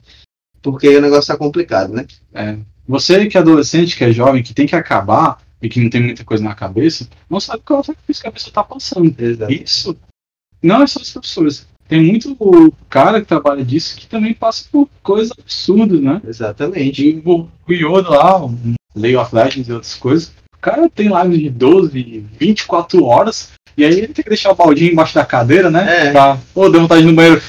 porque 0.61 0.87
o 0.95 1.01
negócio 1.01 1.33
tá 1.33 1.37
complicado, 1.37 1.91
né? 1.91 2.05
Você 2.87 3.25
que 3.27 3.37
é 3.37 3.41
adolescente, 3.41 3.97
que 3.97 4.03
é 4.03 4.11
jovem, 4.11 4.43
que 4.43 4.53
tem 4.53 4.67
que 4.67 4.75
acabar 4.75 5.41
e 5.61 5.67
que 5.67 5.81
não 5.81 5.89
tem 5.89 6.01
muita 6.01 6.23
coisa 6.23 6.43
na 6.43 6.53
cabeça, 6.53 7.07
não 7.29 7.39
sabe 7.39 7.63
qual 7.65 7.83
é 7.87 7.91
a 7.91 8.13
que 8.13 8.27
a 8.27 8.31
pessoa 8.31 8.53
tá 8.53 8.63
passando. 8.63 9.13
Isso 9.49 9.97
não 10.61 10.83
é 10.83 10.87
só 10.87 11.01
os 11.01 11.11
professores. 11.11 11.67
Tem 11.93 12.01
muito 12.01 12.35
cara 12.89 13.21
que 13.21 13.27
trabalha 13.27 13.63
disso 13.63 13.95
que 13.95 14.07
também 14.07 14.33
passa 14.33 14.65
por 14.71 14.89
coisas 15.03 15.31
absurdas, 15.39 16.01
né? 16.01 16.19
Exatamente. 16.27 17.21
O 17.23 17.47
o 17.67 17.71
Yoda 17.71 18.09
lá, 18.09 18.43
o 18.43 18.57
League 18.95 19.15
of 19.15 19.33
Legends 19.35 19.69
e 19.69 19.73
outras 19.73 19.93
coisas, 19.93 20.29
o 20.55 20.59
cara 20.59 20.89
tem 20.89 21.07
live 21.07 21.37
de 21.37 21.49
12, 21.51 22.25
24 22.39 23.05
horas, 23.05 23.51
e 23.77 23.85
aí 23.85 23.93
ele 23.93 24.07
tem 24.07 24.23
que 24.23 24.29
deixar 24.29 24.51
o 24.51 24.55
baldinho 24.55 24.91
embaixo 24.91 25.13
da 25.13 25.23
cadeira, 25.23 25.69
né? 25.69 26.07
É. 26.07 26.11
Pra, 26.11 26.39
pô, 26.51 26.67
deu 26.67 26.81
vontade 26.81 27.05
no 27.05 27.13
banheiro. 27.13 27.39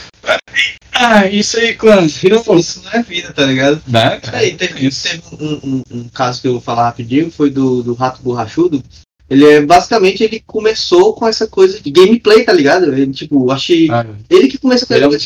Ah, 0.93 1.27
isso 1.27 1.57
aí, 1.59 1.75
clã. 1.75 2.03
Isso 2.03 2.83
não 2.85 2.93
é 2.93 3.03
vida, 3.03 3.33
tá 3.33 3.47
ligado? 3.47 3.83
Né? 3.89 4.21
Aí, 4.31 4.55
teve, 4.55 4.87
Isso. 4.87 5.09
teve 5.09 5.23
um, 5.41 5.55
um- 5.69 5.83
um 5.91 6.09
caso 6.11 6.41
que 6.43 6.49
eu 6.49 6.53
vou 6.53 6.61
falar 6.61 6.85
rapidinho, 6.85 7.31
foi 7.31 7.49
do, 7.51 7.83
do 7.83 7.95
Rato 7.95 8.23
Borrachudo. 8.23 8.83
Ele 9.29 9.45
é 9.47 9.61
basicamente 9.63 10.23
ele 10.23 10.43
começou 10.47 11.15
com 11.15 11.27
essa 11.27 11.47
coisa 11.47 11.81
de 11.81 11.91
gameplay, 11.91 12.45
tá 12.45 12.53
ligado? 12.53 12.93
Ele, 12.93 13.13
tipo, 13.13 13.51
achei. 13.51 13.91
Ah, 13.91 14.07
Ele 14.29 14.49
que 14.49 14.59
começou 14.59 14.87
com 14.87 14.95
ele 14.95 15.05
é 15.05 15.09
um 15.09 15.13
no 15.13 15.19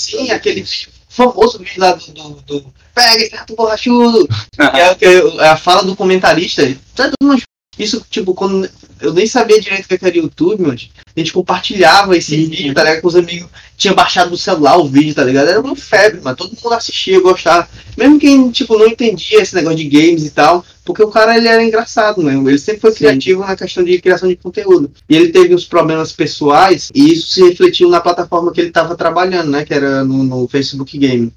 Sim, 0.00 0.30
aquele 0.30 0.64
famoso 1.08 1.58
vídeo 1.58 1.80
lá 1.80 1.92
do, 1.92 2.12
do, 2.12 2.30
do 2.42 2.74
Pega 2.94 3.22
esse 3.22 3.34
rato 3.34 3.56
borrachudo. 3.56 4.28
é, 4.58 5.44
é 5.44 5.48
a 5.48 5.56
fala 5.56 5.82
do 5.82 5.96
comentarista. 5.96 6.62
Isso, 7.78 8.04
tipo, 8.10 8.34
quando 8.34 8.68
eu 9.00 9.14
nem 9.14 9.26
sabia 9.26 9.60
direito 9.60 9.84
o 9.84 9.88
que 9.88 10.04
era 10.04 10.16
YouTube, 10.16 10.62
mas 10.62 10.90
a 11.20 11.24
gente 11.24 11.32
compartilhava 11.32 12.16
esse 12.16 12.34
Uhum. 12.36 12.48
vídeo, 12.50 12.74
tá 12.74 12.82
ligado? 12.84 13.00
Com 13.02 13.08
os 13.08 13.16
amigos. 13.16 13.48
Tinha 13.76 13.94
baixado 13.94 14.30
no 14.30 14.36
celular 14.36 14.76
o 14.78 14.88
vídeo, 14.88 15.14
tá 15.14 15.22
ligado? 15.24 15.48
Era 15.48 15.60
uma 15.60 15.76
febre, 15.76 16.20
mas 16.22 16.36
todo 16.36 16.50
mundo 16.50 16.74
assistia, 16.74 17.20
gostava. 17.20 17.68
Mesmo 17.96 18.18
quem, 18.18 18.50
tipo, 18.50 18.76
não 18.78 18.86
entendia 18.86 19.40
esse 19.40 19.54
negócio 19.54 19.78
de 19.78 19.84
games 19.88 20.24
e 20.24 20.30
tal, 20.30 20.64
porque 20.84 21.02
o 21.02 21.08
cara, 21.08 21.36
ele 21.36 21.46
era 21.48 21.62
engraçado, 21.62 22.22
né? 22.22 22.34
Ele 22.34 22.58
sempre 22.58 22.80
foi 22.80 22.90
Sim. 22.92 22.98
criativo 22.98 23.40
na 23.40 23.54
questão 23.56 23.84
de 23.84 24.00
criação 24.00 24.28
de 24.28 24.36
conteúdo. 24.36 24.90
E 25.08 25.14
ele 25.16 25.28
teve 25.28 25.54
uns 25.54 25.64
problemas 25.64 26.10
pessoais, 26.12 26.90
e 26.94 27.12
isso 27.12 27.28
se 27.28 27.42
refletiu 27.48 27.88
na 27.88 28.00
plataforma 28.00 28.52
que 28.52 28.60
ele 28.60 28.68
estava 28.68 28.96
trabalhando, 28.96 29.50
né? 29.50 29.64
Que 29.64 29.74
era 29.74 30.04
no, 30.04 30.24
no 30.24 30.48
Facebook 30.48 30.96
Game. 30.98 31.32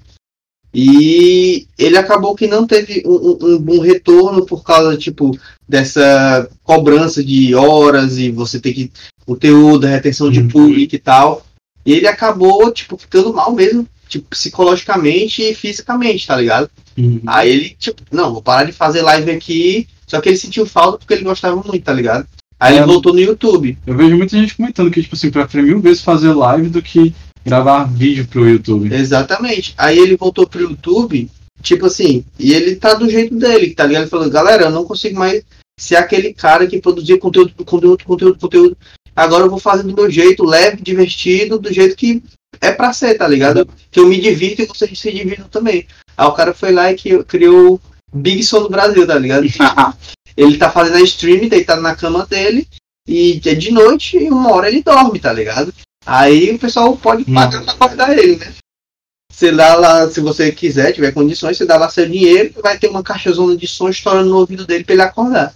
E 0.74 1.66
ele 1.78 1.98
acabou 1.98 2.34
que 2.34 2.46
não 2.46 2.66
teve 2.66 3.02
um, 3.04 3.10
um- 3.12 3.54
um 3.54 3.58
bom 3.58 3.78
retorno 3.78 4.46
por 4.46 4.64
causa, 4.64 4.96
tipo, 4.96 5.38
dessa 5.68 6.48
cobrança 6.62 7.22
de 7.22 7.54
horas 7.54 8.16
e 8.16 8.30
você 8.30 8.58
ter 8.58 8.72
que 8.72 8.90
conteúdo, 9.26 9.86
retenção 9.86 10.30
de 10.30 10.40
Uhum. 10.40 10.48
público 10.48 10.94
e 10.94 10.98
tal. 10.98 11.44
E 11.84 11.92
ele 11.92 12.06
acabou, 12.06 12.70
tipo, 12.72 12.96
ficando 12.96 13.32
mal 13.32 13.52
mesmo, 13.52 13.86
tipo, 14.08 14.26
psicologicamente 14.30 15.42
e 15.42 15.54
fisicamente, 15.54 16.26
tá 16.26 16.36
ligado? 16.36 16.70
Uhum. 16.96 17.20
Aí 17.26 17.50
ele, 17.50 17.76
tipo, 17.78 18.02
não, 18.12 18.32
vou 18.32 18.42
parar 18.42 18.64
de 18.64 18.72
fazer 18.72 19.02
live 19.02 19.30
aqui. 19.30 19.88
Só 20.06 20.20
que 20.20 20.28
ele 20.28 20.36
sentiu 20.36 20.66
falta 20.66 20.98
porque 20.98 21.14
ele 21.14 21.24
gostava 21.24 21.56
muito, 21.56 21.82
tá 21.82 21.92
ligado? 21.92 22.26
Aí 22.60 22.74
É. 22.74 22.78
ele 22.78 22.86
voltou 22.86 23.12
no 23.12 23.20
YouTube. 23.20 23.76
Eu 23.86 23.96
vejo 23.96 24.16
muita 24.16 24.36
gente 24.36 24.54
comentando 24.54 24.90
que, 24.90 25.02
tipo 25.02 25.14
assim, 25.16 25.30
prefere 25.30 25.64
mil 25.64 25.80
vezes 25.80 26.02
fazer 26.02 26.32
live 26.32 26.68
do 26.68 26.82
que 26.82 27.12
gravar 27.44 27.84
vídeo 27.84 28.26
pro 28.28 28.48
YouTube. 28.48 28.94
Exatamente. 28.94 29.74
Aí 29.76 29.98
ele 29.98 30.16
voltou 30.16 30.46
pro 30.46 30.60
YouTube, 30.60 31.28
tipo 31.62 31.86
assim, 31.86 32.24
e 32.38 32.52
ele 32.52 32.76
tá 32.76 32.94
do 32.94 33.08
jeito 33.10 33.34
dele, 33.36 33.74
tá 33.74 33.84
ligado? 33.84 34.02
Ele 34.02 34.10
falou, 34.10 34.30
galera, 34.30 34.64
eu 34.64 34.70
não 34.70 34.84
consigo 34.84 35.18
mais 35.18 35.42
ser 35.80 35.96
aquele 35.96 36.32
cara 36.32 36.66
que 36.66 36.78
produzia 36.80 37.18
conteúdo, 37.18 37.52
conteúdo, 37.64 38.04
conteúdo, 38.04 38.38
conteúdo. 38.38 38.76
Agora 39.14 39.44
eu 39.44 39.50
vou 39.50 39.58
fazer 39.58 39.82
do 39.82 39.94
meu 39.94 40.10
jeito, 40.10 40.44
leve, 40.44 40.82
divertido, 40.82 41.58
do 41.58 41.72
jeito 41.72 41.96
que 41.96 42.22
é 42.60 42.72
pra 42.72 42.92
ser, 42.92 43.14
tá 43.14 43.26
ligado? 43.26 43.68
Que 43.90 44.00
eu 44.00 44.06
me 44.06 44.20
divirto 44.20 44.62
e 44.62 44.66
vocês 44.66 44.98
se 44.98 45.12
divirtam 45.12 45.48
também. 45.48 45.86
Aí 46.16 46.26
o 46.26 46.32
cara 46.32 46.54
foi 46.54 46.72
lá 46.72 46.90
e 46.92 46.96
criou 47.24 47.74
o 47.74 47.80
Big 48.18 48.42
Som 48.42 48.62
do 48.62 48.70
Brasil, 48.70 49.06
tá 49.06 49.18
ligado? 49.18 49.46
Ele 50.36 50.56
tá 50.56 50.70
fazendo 50.70 50.96
a 50.96 51.02
stream, 51.02 51.48
deitado 51.48 51.82
na 51.82 51.94
cama 51.94 52.26
dele, 52.26 52.66
e 53.06 53.40
é 53.44 53.54
de 53.54 53.70
noite, 53.70 54.16
e 54.16 54.30
uma 54.30 54.52
hora 54.52 54.68
ele 54.68 54.82
dorme, 54.82 55.20
tá 55.20 55.30
ligado? 55.30 55.74
Aí 56.06 56.54
o 56.54 56.58
pessoal 56.58 56.96
pode 56.96 57.24
pagar 57.26 57.60
Nossa. 57.60 57.76
pra 57.76 57.86
acordar 57.86 58.18
ele, 58.18 58.36
né? 58.36 58.52
Você 59.30 59.52
dá 59.52 59.74
lá, 59.74 60.10
se 60.10 60.20
você 60.20 60.52
quiser, 60.52 60.92
tiver 60.92 61.12
condições, 61.12 61.56
você 61.56 61.66
dá 61.66 61.76
lá 61.76 61.88
seu 61.88 62.08
dinheiro 62.08 62.52
vai 62.62 62.78
ter 62.78 62.88
uma 62.88 63.02
caixazona 63.02 63.56
de 63.56 63.66
som 63.66 63.88
estourando 63.88 64.30
no 64.30 64.38
ouvido 64.38 64.66
dele 64.66 64.84
pra 64.84 64.92
ele 64.92 65.02
acordar. 65.02 65.54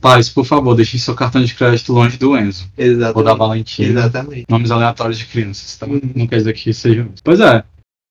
Paz, 0.00 0.28
por 0.28 0.44
favor, 0.44 0.74
deixe 0.74 0.98
seu 0.98 1.14
cartão 1.14 1.42
de 1.42 1.52
crédito 1.54 1.92
longe 1.92 2.16
do 2.16 2.36
Enzo. 2.38 2.68
Ou 2.76 2.84
da 2.84 2.90
Exatamente. 2.92 3.38
Valentina. 3.38 4.00
Exatamente. 4.00 4.44
Nomes 4.48 4.70
aleatórios 4.70 5.18
de 5.18 5.26
crianças, 5.26 5.76
tá? 5.76 5.86
Uhum. 5.86 6.00
Não 6.14 6.26
quer 6.26 6.36
dizer 6.36 6.52
que 6.52 6.72
sejam. 6.72 7.08
Pois 7.24 7.40
é. 7.40 7.64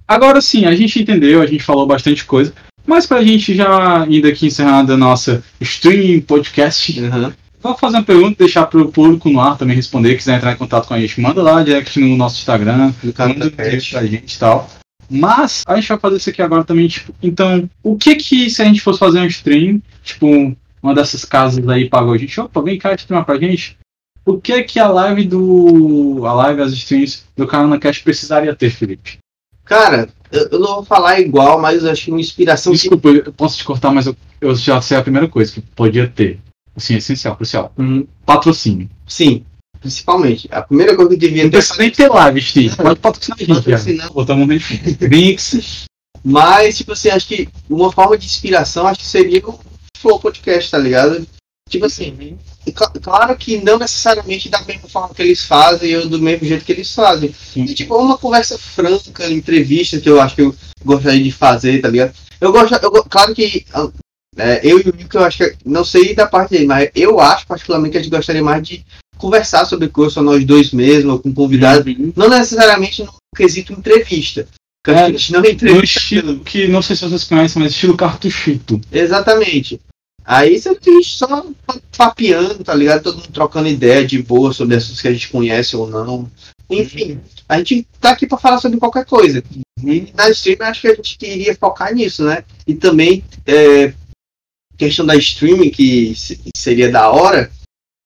Agora 0.07 0.41
sim, 0.41 0.65
a 0.65 0.75
gente 0.75 1.01
entendeu, 1.01 1.41
a 1.41 1.45
gente 1.45 1.63
falou 1.63 1.85
bastante 1.87 2.25
coisa. 2.25 2.53
Mas 2.85 3.05
pra 3.05 3.23
gente 3.23 3.53
já 3.53 4.05
indo 4.09 4.27
aqui 4.27 4.47
encerrando 4.47 4.93
a 4.93 4.97
nossa 4.97 5.43
stream 5.59 6.21
podcast, 6.21 6.99
Uhum. 6.99 7.31
vou 7.61 7.77
fazer 7.77 7.97
uma 7.97 8.03
pergunta, 8.03 8.35
deixar 8.39 8.65
pro 8.65 8.89
público 8.89 9.29
no 9.29 9.41
ar 9.41 9.57
também 9.57 9.75
responder. 9.75 10.15
Quiser 10.15 10.37
entrar 10.37 10.53
em 10.53 10.57
contato 10.57 10.87
com 10.87 10.93
a 10.93 10.99
gente, 10.99 11.19
manda 11.19 11.41
lá 11.41 11.61
direct 11.63 11.99
no 11.99 12.15
nosso 12.15 12.37
Instagram, 12.37 12.93
manda 13.03 13.13
da 13.13 13.25
um 13.27 13.51
direct 13.55 13.91
pra 13.91 14.05
gente 14.05 14.33
e 14.33 14.39
tal. 14.39 14.69
Mas 15.09 15.63
a 15.65 15.75
gente 15.75 15.87
vai 15.87 15.99
fazer 15.99 16.17
isso 16.17 16.29
aqui 16.29 16.41
agora 16.41 16.63
também, 16.63 16.87
tipo, 16.87 17.13
então, 17.23 17.69
o 17.81 17.97
que 17.97 18.15
que 18.15 18.49
se 18.49 18.61
a 18.61 18.65
gente 18.65 18.81
fosse 18.81 18.99
fazer 18.99 19.19
um 19.19 19.25
stream, 19.25 19.81
tipo, 20.03 20.55
uma 20.81 20.93
dessas 20.93 21.25
casas 21.25 21.67
aí 21.67 21.89
pagou 21.89 22.13
a 22.13 22.17
gente, 22.17 22.39
opa, 22.39 22.61
vem 22.61 22.77
cá 22.77 22.93
streamar 22.93 23.25
pra 23.25 23.39
gente. 23.39 23.77
O 24.25 24.39
que 24.39 24.61
que 24.63 24.77
a 24.77 24.89
live 24.89 25.23
do. 25.23 26.25
a 26.25 26.33
live, 26.33 26.61
as 26.61 26.73
streams 26.73 27.23
do 27.35 27.47
Canal 27.47 27.79
Cast 27.79 28.03
precisaria 28.03 28.53
ter, 28.53 28.69
Felipe? 28.69 29.19
Cara, 29.63 30.09
eu, 30.31 30.59
não 30.59 30.75
vou 30.75 30.85
falar 30.85 31.19
igual, 31.19 31.59
mas 31.61 31.83
eu 31.83 31.91
acho 31.91 32.05
que 32.05 32.11
uma 32.11 32.19
inspiração 32.19 32.73
que. 32.73 32.79
Desculpa, 32.79 33.07
eu 33.07 33.31
posso 33.31 33.57
te 33.57 33.63
cortar, 33.63 33.91
mas 33.91 34.05
eu, 34.05 34.15
eu 34.41 34.53
já 34.55 34.81
sei 34.81 34.97
a 34.97 35.01
primeira 35.01 35.29
coisa 35.29 35.53
que 35.53 35.61
podia 35.61 36.07
ter. 36.07 36.39
Assim, 36.75 36.95
essencial, 36.95 37.35
crucial. 37.37 37.71
Uhum. 37.77 38.05
Patrocínio. 38.25 38.89
Sim, 39.07 39.45
principalmente. 39.79 40.47
A 40.51 40.61
primeira 40.61 40.95
coisa 40.95 41.11
que 41.11 41.17
devia 41.17 41.43
Não 41.43 41.49
ter. 41.49 41.57
precisa 41.57 41.79
nem 41.79 41.89
ter 41.89 42.09
live, 42.09 42.41
Steve. 42.41 42.75
Pode 42.75 42.99
patrocinar 42.99 43.37
a 43.39 43.43
gente. 43.43 43.55
Patrocinar. 43.55 44.13
Botamos 44.13 44.47
no. 44.47 44.53
Mas, 46.23 46.77
tipo 46.77 46.91
assim, 46.91 47.09
acho 47.09 47.27
que 47.27 47.47
uma 47.69 47.91
forma 47.91 48.17
de 48.17 48.25
inspiração 48.25 48.85
acho 48.85 48.99
que 48.99 49.05
seria 49.05 49.41
Flow 49.97 50.19
Podcast, 50.19 50.71
tá 50.71 50.77
ligado? 50.77 51.27
Tipo 51.69 51.85
assim, 51.85 52.37
e 52.65 52.71
cla- 52.71 52.91
claro 53.01 53.35
que 53.35 53.57
não 53.57 53.77
necessariamente 53.77 54.47
da 54.47 54.61
mesma 54.61 54.87
forma 54.87 55.13
que 55.13 55.21
eles 55.21 55.43
fazem 55.43 55.97
ou 55.97 56.07
do 56.07 56.19
mesmo 56.19 56.45
jeito 56.47 56.63
que 56.63 56.71
eles 56.71 56.93
fazem. 56.93 57.33
E, 57.55 57.73
tipo, 57.73 57.95
uma 57.97 58.17
conversa 58.17 58.57
franca, 58.57 59.29
entrevista 59.29 59.99
que 59.99 60.09
eu 60.09 60.21
acho 60.21 60.35
que 60.35 60.41
eu 60.43 60.55
gostaria 60.85 61.21
de 61.21 61.31
fazer, 61.31 61.81
tá 61.81 61.89
ligado? 61.89 62.13
Eu 62.39 62.51
gosto, 62.53 62.73
eu, 62.73 62.91
claro 63.03 63.35
que 63.35 63.65
ah, 63.73 63.89
é, 64.37 64.61
eu 64.63 64.79
e 64.79 64.89
o 64.89 64.95
Nico, 64.95 65.17
eu 65.17 65.23
acho 65.25 65.37
que, 65.39 65.55
não 65.65 65.83
sei 65.83 66.15
da 66.15 66.25
parte 66.27 66.51
dele, 66.51 66.67
mas 66.67 66.89
eu 66.95 67.19
acho 67.19 67.45
particularmente 67.47 67.91
que 67.91 67.97
a 67.97 68.01
gente 68.01 68.11
gostaria 68.15 68.43
mais 68.43 68.65
de 68.65 68.85
conversar 69.17 69.65
sobre 69.65 69.89
coisas, 69.89 70.13
só 70.13 70.21
nós 70.21 70.45
dois 70.45 70.71
mesmo, 70.71 71.11
ou 71.13 71.19
com 71.19 71.33
convidados, 71.33 71.93
não 72.15 72.29
necessariamente 72.29 73.03
no 73.03 73.13
quesito 73.35 73.73
entrevista. 73.73 74.47
Porque 74.87 74.99
É, 75.01 75.03
a 75.03 75.11
gente 75.11 75.33
não 75.33 75.41
No 75.41 75.49
entrevista 75.49 75.99
estilo 75.99 76.39
que, 76.39 76.67
não 76.69 76.81
sei 76.81 76.95
se 76.95 77.03
vocês 77.03 77.25
conhecem, 77.25 77.61
mas 77.61 77.73
estilo 77.73 77.97
cartuchito. 77.97 78.79
Exatamente. 78.89 79.81
Aí 80.23 80.59
você 80.59 80.77
só 81.03 81.45
papeando, 81.97 82.63
tá 82.63 82.73
ligado? 82.73 83.03
Todo 83.03 83.17
mundo 83.17 83.29
trocando 83.31 83.67
ideia 83.67 84.05
de 84.05 84.21
boa 84.21 84.53
sobre 84.53 84.75
assuntos 84.75 85.01
que 85.01 85.07
a 85.07 85.13
gente 85.13 85.29
conhece 85.29 85.75
ou 85.75 85.89
não. 85.89 86.29
Enfim, 86.69 87.19
a 87.47 87.57
gente 87.57 87.85
tá 87.99 88.11
aqui 88.11 88.27
para 88.27 88.37
falar 88.37 88.59
sobre 88.59 88.77
qualquer 88.77 89.05
coisa. 89.05 89.43
E 89.83 90.07
na 90.15 90.29
stream 90.29 90.57
acho 90.61 90.81
que 90.81 90.87
a 90.87 90.95
gente 90.95 91.17
queria 91.17 91.55
focar 91.55 91.93
nisso, 91.93 92.23
né? 92.23 92.43
E 92.65 92.73
também 92.73 93.23
é, 93.45 93.93
questão 94.77 95.05
da 95.05 95.15
streaming, 95.15 95.69
que 95.69 96.13
seria 96.55 96.89
da 96.91 97.09
hora, 97.09 97.51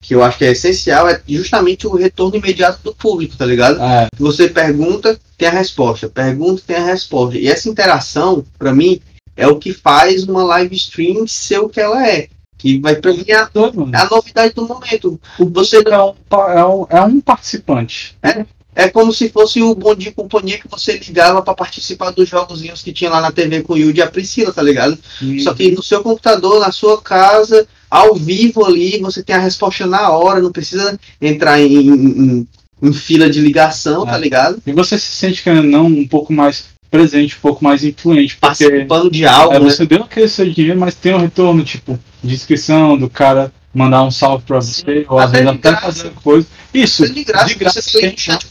que 0.02 0.16
eu 0.16 0.24
acho 0.24 0.39
que 0.39 0.45
é 0.45 0.52
essencial, 0.52 1.08
é 1.08 1.22
justamente 1.30 1.86
o 1.86 1.95
retorno 1.95 2.36
imediato 2.36 2.80
do 2.84 2.93
público, 2.93 3.38
tá 3.38 3.45
ligado? 3.45 3.80
É. 3.80 4.08
Você 4.18 4.49
pergunta, 4.49 5.18
tem 5.38 5.47
a 5.47 5.52
resposta. 5.52 6.10
Pergunta, 6.10 6.64
tem 6.66 6.76
a 6.78 6.86
resposta. 6.86 7.38
E 7.38 7.47
essa 7.47 7.70
interação, 7.70 8.43
para 8.58 8.74
mim, 8.74 8.99
é 9.38 9.47
o 9.47 9.60
que 9.60 9.72
faz 9.72 10.24
uma 10.24 10.43
live 10.43 10.76
stream 10.76 11.28
ser 11.28 11.60
o 11.60 11.70
que 11.70 11.80
ela 11.80 12.06
é. 12.06 12.28
Que 12.58 12.80
vai 12.80 12.95
pra 12.95 13.14
mim 13.14 13.24
é 13.28 13.36
a, 13.36 13.49
é 13.54 13.97
a 13.97 14.10
novidade 14.10 14.54
do 14.56 14.68
momento. 14.68 15.20
Você 15.39 15.78
é 15.78 16.02
um, 16.02 16.14
é 16.49 16.66
um, 16.66 16.88
é 16.89 17.02
um 17.02 17.22
participante. 17.22 18.18
É, 18.22 18.45
é 18.74 18.89
como 18.89 19.14
se 19.14 19.30
fosse 19.30 19.62
o 19.62 19.76
Bom 19.76 19.95
Dia 19.95 20.12
Companhia 20.12 20.60
que 20.60 20.68
você 20.68 20.97
ligava 20.97 21.41
para 21.41 21.54
participar 21.54 22.12
dos 22.12 22.30
jogozinhos 22.30 22.82
que 22.82 22.93
tinha 22.93 23.10
lá 23.10 23.20
na 23.20 23.32
TV 23.32 23.62
com 23.62 23.74
o 23.74 23.78
Yudi 23.78 23.99
e 23.99 24.04
a 24.04 24.10
Priscila, 24.10 24.54
tá 24.54 24.62
ligado? 24.62 24.97
Uhum. 25.22 25.39
Só 25.39 25.54
que 25.54 25.72
no 25.72 25.84
seu 25.84 26.02
computador, 26.02 26.60
na 26.60 26.72
sua 26.72 27.02
casa, 27.02 27.68
ao 27.91 28.15
vivo 28.15 28.65
ali, 28.65 28.99
você 28.99 29.21
tem 29.21 29.35
a 29.35 29.39
resposta 29.39 29.85
na 29.85 30.09
hora, 30.09 30.41
não 30.41 30.51
precisa 30.51 30.97
entrar 31.21 31.59
em, 31.59 31.89
em, 31.89 32.47
em 32.81 32.93
fila 32.93 33.29
de 33.29 33.41
ligação, 33.41 34.05
tá 34.05 34.11
é. 34.11 34.13
tá 34.13 34.17
ligado? 34.17 34.63
E 34.65 34.71
você 34.71 34.97
se 34.97 35.07
sente, 35.07 35.43
querendo 35.43 35.67
não, 35.67 35.87
um 35.87 36.07
pouco 36.07 36.31
mais 36.31 36.65
presente, 36.89 37.35
um 37.35 37.41
pouco 37.41 37.63
mais 37.63 37.83
influente. 37.83 38.37
Porque 38.39 38.65
Participando 38.65 39.11
de 39.11 39.25
algo. 39.25 39.55
É, 39.55 39.59
né? 39.59 39.69
Você 39.69 39.85
deu 39.85 40.03
aquele 40.03 40.29
seu 40.29 40.49
dinheiro, 40.49 40.79
mas 40.79 40.95
tem 40.95 41.13
um 41.13 41.19
retorno, 41.19 41.63
tipo, 41.65 41.99
de 42.23 42.33
inscrição 42.33 42.97
do 42.97 43.09
cara 43.09 43.51
mandar 43.73 44.03
um 44.03 44.11
salve 44.11 44.43
pra 44.45 44.57
você, 44.57 45.05
ou 45.07 45.17
às 45.17 45.31
vezes 45.31 45.47
até 45.47 45.75
fazer 45.75 46.11
coisa. 46.23 46.47
Isso, 46.73 47.11
de 47.11 47.23
graça, 47.23 47.47
de 47.47 47.55
graça 47.55 47.81
você 47.81 47.99
tem 47.99 48.17
chat. 48.17 48.45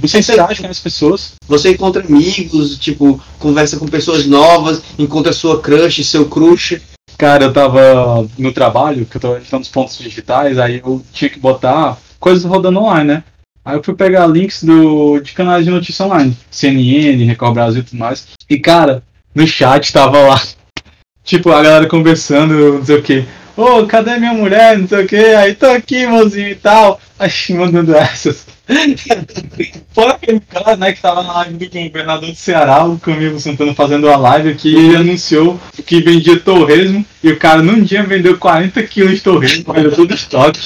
Você 0.00 0.18
interage 0.18 0.62
com 0.62 0.68
as 0.68 0.80
pessoas. 0.80 1.32
Você 1.46 1.70
encontra 1.70 2.04
amigos, 2.04 2.78
tipo, 2.78 3.20
conversa 3.38 3.76
com 3.76 3.86
pessoas 3.86 4.26
novas, 4.26 4.82
encontra 4.98 5.32
sua 5.32 5.60
crush, 5.60 6.04
seu 6.04 6.28
crush. 6.28 6.80
Cara, 7.16 7.44
eu 7.44 7.52
tava 7.52 8.28
no 8.36 8.52
trabalho, 8.52 9.06
que 9.06 9.16
eu 9.16 9.20
tava 9.20 9.36
editando 9.36 9.62
os 9.62 9.68
pontos 9.68 9.98
digitais, 9.98 10.58
aí 10.58 10.80
eu 10.84 11.04
tinha 11.12 11.30
que 11.30 11.38
botar 11.38 11.96
coisas 12.18 12.44
rodando 12.44 12.80
online, 12.80 13.08
né? 13.08 13.24
Aí 13.64 13.76
eu 13.76 13.82
fui 13.82 13.94
pegar 13.94 14.26
links 14.26 14.62
do, 14.62 15.20
de 15.20 15.32
canais 15.32 15.64
de 15.64 15.70
notícia 15.70 16.04
online, 16.04 16.36
CNN, 16.50 17.24
Record 17.24 17.54
Brasil 17.54 17.80
e 17.80 17.84
tudo 17.84 17.98
mais. 17.98 18.26
E 18.48 18.58
cara, 18.58 19.02
no 19.34 19.46
chat 19.46 19.92
tava 19.92 20.18
lá, 20.18 20.40
tipo, 21.24 21.50
a 21.50 21.62
galera 21.62 21.88
conversando, 21.88 22.74
não 22.74 22.84
sei 22.84 22.96
o 22.96 23.02
que. 23.02 23.24
Ô, 23.56 23.78
oh, 23.78 23.86
cadê 23.86 24.18
minha 24.18 24.34
mulher? 24.34 24.76
Não 24.76 24.88
sei 24.88 25.04
o 25.04 25.06
que. 25.06 25.16
Aí 25.16 25.54
tô 25.54 25.66
aqui, 25.66 26.06
mozinho 26.06 26.48
e 26.48 26.56
tal. 26.56 27.00
Aí 27.18 27.30
mandando 27.50 27.94
essas. 27.94 28.46
Foi 29.92 30.06
aquele 30.06 30.40
cara, 30.40 30.76
né, 30.76 30.92
que 30.92 31.00
tava 31.00 31.22
na 31.22 31.32
live 31.34 31.68
do 31.68 31.80
governador 31.80 32.30
do 32.30 32.36
Ceará, 32.36 32.84
o 32.84 32.98
Camilo 32.98 33.38
Santana, 33.38 33.74
fazendo 33.74 34.08
a 34.08 34.16
live 34.16 34.54
que 34.54 34.74
ele 34.74 34.96
anunciou 34.96 35.60
que 35.84 36.00
vendia 36.00 36.40
torresmo 36.40 37.04
e 37.22 37.30
o 37.30 37.38
cara 37.38 37.62
num 37.62 37.82
dia 37.82 38.02
vendeu 38.02 38.38
40 38.38 38.82
quilos 38.84 39.14
de 39.14 39.20
torresmo, 39.20 39.74
era 39.74 39.90
todo 39.90 40.14
estoque. 40.14 40.60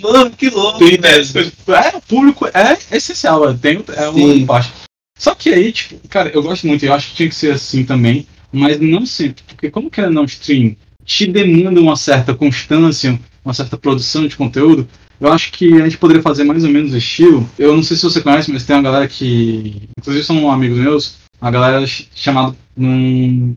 Mano, 0.00 0.30
que 0.30 0.50
louco. 0.50 0.78
Tem, 0.78 0.98
né, 0.98 1.10
é, 1.18 1.96
o 1.96 2.00
público 2.02 2.46
é 2.52 2.76
essencial, 2.96 3.48
é, 3.48 3.54
tem, 3.54 3.82
é 3.96 4.08
uma 4.08 4.46
parte. 4.46 4.70
Só 5.18 5.34
que 5.34 5.50
aí, 5.50 5.72
tipo, 5.72 6.08
cara, 6.08 6.30
eu 6.34 6.42
gosto 6.42 6.66
muito, 6.66 6.84
eu 6.84 6.92
acho 6.92 7.10
que 7.10 7.14
tinha 7.14 7.28
que 7.28 7.34
ser 7.34 7.52
assim 7.52 7.84
também, 7.84 8.26
mas 8.52 8.80
não 8.80 9.06
sempre, 9.06 9.42
porque 9.46 9.70
como 9.70 9.90
que 9.90 10.00
é 10.00 10.10
não 10.10 10.24
stream 10.24 10.76
te 11.04 11.26
demanda 11.26 11.80
uma 11.80 11.96
certa 11.96 12.34
constância, 12.34 13.18
uma 13.44 13.54
certa 13.54 13.76
produção 13.76 14.26
de 14.26 14.36
conteúdo, 14.36 14.86
eu 15.20 15.32
acho 15.32 15.52
que 15.52 15.80
a 15.80 15.84
gente 15.84 15.98
poderia 15.98 16.22
fazer 16.22 16.44
mais 16.44 16.64
ou 16.64 16.70
menos 16.70 16.92
o 16.92 16.96
estilo. 16.96 17.48
Eu 17.58 17.74
não 17.76 17.82
sei 17.82 17.96
se 17.96 18.02
você 18.02 18.20
conhece, 18.20 18.50
mas 18.52 18.64
tem 18.64 18.76
uma 18.76 18.82
galera 18.82 19.08
que. 19.08 19.88
Inclusive 19.98 20.24
são 20.24 20.50
amigos 20.50 20.78
meus, 20.78 21.16
uma 21.40 21.50
galera 21.50 21.84
chamada. 22.14 22.56
num 22.76 23.54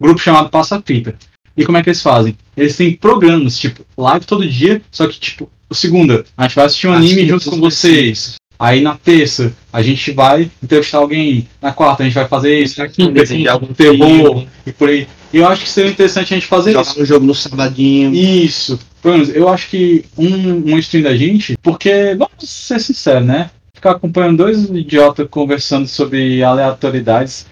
grupo 0.00 0.20
chamado 0.20 0.48
Passa 0.50 0.82
Fita. 0.84 1.14
E 1.56 1.64
como 1.64 1.78
é 1.78 1.82
que 1.82 1.88
eles 1.88 2.02
fazem? 2.02 2.36
Eles 2.56 2.76
têm 2.76 2.96
programas, 2.96 3.56
tipo, 3.58 3.84
live 3.96 4.26
todo 4.26 4.48
dia, 4.48 4.82
só 4.90 5.06
que, 5.06 5.20
tipo, 5.20 5.48
segunda, 5.70 6.24
a 6.36 6.42
gente 6.44 6.56
vai 6.56 6.64
assistir 6.64 6.88
um 6.88 6.92
anime 6.92 7.28
junto 7.28 7.48
com 7.48 7.60
vocês. 7.60 8.34
Aí 8.58 8.80
na 8.80 8.94
terça 8.96 9.52
a 9.72 9.82
gente 9.82 10.12
vai 10.12 10.50
entrevistar 10.62 10.98
alguém. 10.98 11.48
Na 11.60 11.72
quarta 11.72 12.02
a 12.02 12.06
gente 12.06 12.14
vai 12.14 12.26
fazer 12.28 12.60
isso. 12.60 12.80
Na 12.80 12.88
quinta 12.88 13.26
tem 13.26 13.46
algum 13.48 13.72
terror 13.72 14.46
e 14.64 14.72
por 14.72 14.88
aí. 14.88 15.06
E 15.32 15.38
eu 15.38 15.48
acho 15.48 15.62
que 15.64 15.68
seria 15.68 15.90
interessante 15.90 16.32
a 16.32 16.36
gente 16.36 16.46
fazer 16.46 16.72
Jogar 16.72 16.82
isso. 16.90 17.02
um 17.02 17.04
jogo 17.04 17.26
no 17.26 17.34
sabadinho. 17.34 18.14
Isso. 18.14 18.78
Pelo 19.04 19.18
menos, 19.18 19.28
eu 19.36 19.50
acho 19.50 19.68
que 19.68 20.02
um, 20.16 20.72
um 20.72 20.78
stream 20.78 21.02
da 21.02 21.14
gente, 21.14 21.58
porque, 21.62 22.14
vamos 22.14 22.48
ser 22.48 22.80
sinceros, 22.80 23.26
né? 23.26 23.50
Ficar 23.74 23.90
acompanhando 23.90 24.38
dois 24.38 24.64
idiotas 24.64 25.28
conversando 25.28 25.86
sobre 25.86 26.42
aleatoriedades, 26.42 27.44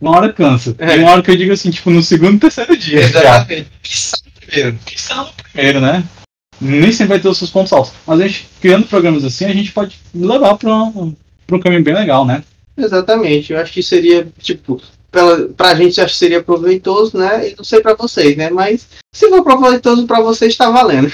uma 0.00 0.16
hora 0.16 0.32
cansa. 0.32 0.74
É. 0.78 0.96
E 0.96 1.00
uma 1.00 1.10
hora 1.10 1.22
que 1.22 1.30
eu 1.30 1.36
digo 1.36 1.52
assim, 1.52 1.70
tipo, 1.70 1.90
no 1.90 2.02
segundo 2.02 2.40
terceiro 2.40 2.74
dia. 2.74 3.00
Exatamente. 3.00 3.68
Já. 3.82 4.16
no 4.24 4.32
primeiro. 4.32 4.78
Que 4.86 5.14
no 5.14 5.26
primeiro, 5.52 5.80
né? 5.82 6.04
nem 6.58 6.90
sempre 6.90 7.08
vai 7.08 7.20
ter 7.20 7.28
os 7.28 7.36
seus 7.36 7.50
pontos 7.50 7.72
altos. 7.74 7.92
Mas 8.06 8.20
a 8.20 8.26
gente, 8.26 8.48
criando 8.58 8.86
programas 8.86 9.26
assim, 9.26 9.44
a 9.44 9.52
gente 9.52 9.72
pode 9.72 9.98
levar 10.14 10.56
para 10.56 10.74
um, 10.74 11.14
um 11.52 11.60
caminho 11.60 11.84
bem 11.84 11.92
legal, 11.92 12.24
né? 12.24 12.42
Exatamente. 12.78 13.52
Eu 13.52 13.60
acho 13.60 13.74
que 13.74 13.82
seria, 13.82 14.26
tipo, 14.40 14.80
pela, 15.14 15.48
pra 15.56 15.74
gente 15.76 16.00
acho 16.00 16.12
que 16.12 16.18
seria 16.18 16.42
proveitoso, 16.42 17.16
né? 17.16 17.50
E 17.50 17.54
não 17.56 17.64
sei 17.64 17.80
para 17.80 17.94
vocês, 17.94 18.36
né? 18.36 18.50
Mas 18.50 18.88
se 19.12 19.28
for 19.28 19.44
proveitoso 19.44 20.06
para 20.06 20.20
vocês, 20.20 20.52
está 20.52 20.68
valendo. 20.68 21.10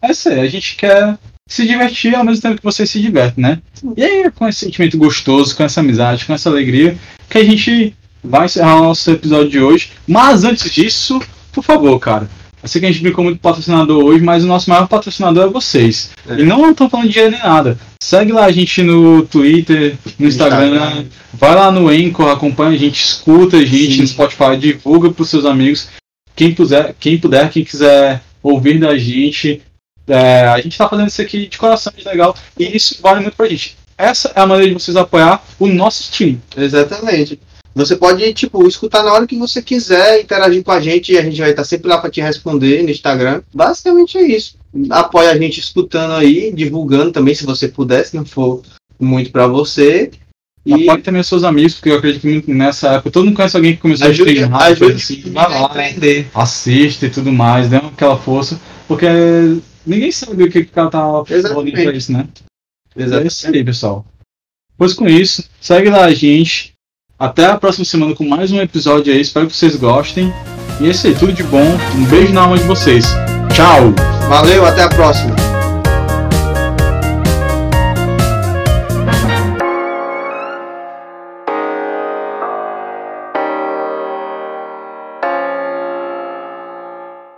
é 0.00 0.14
sério, 0.14 0.42
a 0.42 0.48
gente 0.48 0.76
quer 0.76 1.18
se 1.48 1.66
divertir 1.66 2.14
ao 2.14 2.24
mesmo 2.24 2.40
tempo 2.40 2.56
que 2.56 2.64
vocês 2.64 2.88
se 2.88 3.00
divertem, 3.00 3.42
né? 3.42 3.58
E 3.96 4.04
aí, 4.04 4.30
com 4.30 4.46
esse 4.48 4.60
sentimento 4.60 4.96
gostoso, 4.96 5.56
com 5.56 5.64
essa 5.64 5.80
amizade, 5.80 6.24
com 6.24 6.32
essa 6.32 6.48
alegria, 6.48 6.96
que 7.28 7.38
a 7.38 7.44
gente 7.44 7.94
vai 8.22 8.46
encerrar 8.46 8.76
o 8.76 8.84
nosso 8.84 9.10
episódio 9.10 9.50
de 9.50 9.60
hoje. 9.60 9.90
Mas 10.06 10.44
antes 10.44 10.70
disso, 10.70 11.20
por 11.52 11.64
favor, 11.64 11.98
cara, 11.98 12.30
eu 12.62 12.68
sei 12.68 12.80
que 12.80 12.86
a 12.86 12.92
gente 12.92 13.02
brincou 13.02 13.24
muito 13.24 13.40
patrocinador 13.40 14.04
hoje, 14.04 14.22
mas 14.22 14.44
o 14.44 14.46
nosso 14.46 14.70
maior 14.70 14.86
patrocinador 14.86 15.44
é 15.44 15.50
vocês. 15.50 16.10
É. 16.28 16.34
E 16.34 16.44
não 16.44 16.70
estão 16.70 16.88
falando 16.88 17.08
de 17.08 17.12
dinheiro 17.14 17.32
nem 17.32 17.42
nada. 17.42 17.78
Segue 18.00 18.32
lá 18.32 18.44
a 18.44 18.52
gente 18.52 18.82
no 18.82 19.24
Twitter, 19.24 19.96
no 20.18 20.28
Instagram, 20.28 20.74
Instagram. 20.74 21.04
vai 21.34 21.54
lá 21.54 21.70
no 21.72 21.88
Anchor, 21.88 22.30
acompanha 22.30 22.72
a 22.72 22.76
gente, 22.76 23.02
escuta 23.02 23.56
a 23.56 23.64
gente 23.64 23.94
Sim. 23.94 24.00
no 24.02 24.06
Spotify, 24.06 24.56
divulga 24.56 25.10
para 25.10 25.22
os 25.22 25.28
seus 25.28 25.44
amigos. 25.44 25.88
Quem 26.36 26.54
puder, 26.54 26.94
quem 26.98 27.18
puder, 27.18 27.50
quem 27.50 27.64
quiser 27.64 28.22
ouvir 28.42 28.78
da 28.78 28.96
gente, 28.96 29.60
é, 30.06 30.46
a 30.46 30.56
gente 30.56 30.72
está 30.72 30.88
fazendo 30.88 31.08
isso 31.08 31.22
aqui 31.22 31.46
de 31.46 31.58
coração, 31.58 31.92
de 31.96 32.04
legal, 32.04 32.34
e 32.58 32.76
isso 32.76 32.98
vale 33.02 33.20
muito 33.20 33.36
pra 33.36 33.48
gente. 33.48 33.76
Essa 33.96 34.32
é 34.34 34.40
a 34.40 34.46
maneira 34.46 34.72
de 34.72 34.80
vocês 34.80 34.96
apoiar 34.96 35.44
o 35.58 35.66
nosso 35.66 36.02
stream. 36.02 36.40
Exatamente. 36.56 37.38
Você 37.74 37.96
pode, 37.96 38.32
tipo, 38.34 38.66
escutar 38.66 39.02
na 39.02 39.12
hora 39.12 39.26
que 39.26 39.38
você 39.38 39.62
quiser, 39.62 40.20
interagir 40.20 40.62
com 40.62 40.72
a 40.72 40.80
gente 40.80 41.12
e 41.12 41.18
a 41.18 41.22
gente 41.22 41.40
vai 41.40 41.50
estar 41.50 41.64
sempre 41.64 41.88
lá 41.88 41.98
para 41.98 42.10
te 42.10 42.20
responder 42.20 42.82
no 42.82 42.90
Instagram. 42.90 43.42
Basicamente 43.52 44.18
é 44.18 44.22
isso. 44.22 44.56
Apoia 44.90 45.30
a 45.30 45.38
gente 45.38 45.60
escutando 45.60 46.12
aí, 46.12 46.52
divulgando 46.52 47.12
também, 47.12 47.34
se 47.34 47.46
você 47.46 47.68
puder, 47.68 48.04
se 48.04 48.16
não 48.16 48.24
for 48.24 48.62
muito 49.00 49.30
para 49.30 49.46
você. 49.46 50.10
E... 50.64 50.88
Apoie 50.88 51.02
também 51.02 51.20
os 51.20 51.26
seus 51.26 51.44
amigos, 51.44 51.74
porque 51.74 51.90
eu 51.90 51.96
acredito 51.96 52.44
que 52.44 52.52
nessa 52.52 52.92
época 52.92 53.10
todo 53.10 53.24
mundo 53.24 53.36
conhece 53.36 53.56
alguém 53.56 53.74
que 53.74 53.82
começou 53.82 54.06
ajude, 54.06 54.30
a 54.30 54.32
streamar, 54.32 54.62
ajude 54.62 54.92
assim, 54.92 55.20
vai 55.32 55.50
lá, 55.50 55.66
aprender. 55.66 56.26
assiste 56.34 57.06
e 57.06 57.10
tudo 57.10 57.32
mais, 57.32 57.68
dê 57.68 57.76
aquela 57.76 58.16
força, 58.16 58.60
porque 58.86 59.06
ninguém 59.84 60.12
sabe 60.12 60.44
o 60.44 60.50
que, 60.50 60.64
que 60.64 60.70
o 60.70 60.74
cara 60.74 60.90
tá 60.90 61.00
falando 61.24 61.72
pra 61.72 61.92
isso, 61.92 62.12
né? 62.12 62.28
Exatamente. 62.94 63.24
É 63.24 63.26
isso 63.26 63.46
aí, 63.48 63.64
pessoal. 63.64 64.06
Pois 64.78 64.94
com 64.94 65.06
isso, 65.06 65.44
segue 65.60 65.90
lá 65.90 66.04
a 66.04 66.14
gente, 66.14 66.71
até 67.22 67.46
a 67.46 67.56
próxima 67.56 67.84
semana 67.84 68.16
com 68.16 68.24
mais 68.24 68.50
um 68.50 68.60
episódio 68.60 69.12
aí. 69.12 69.20
Espero 69.20 69.46
que 69.46 69.54
vocês 69.54 69.76
gostem. 69.76 70.32
E 70.80 70.90
é 70.90 71.14
tudo 71.14 71.32
de 71.32 71.44
bom. 71.44 71.78
Um 71.94 72.04
beijo 72.06 72.32
na 72.32 72.42
alma 72.42 72.58
de 72.58 72.64
vocês. 72.64 73.06
Tchau! 73.54 73.94
Valeu, 74.28 74.66
até 74.66 74.82
a 74.82 74.88
próxima! 74.88 75.41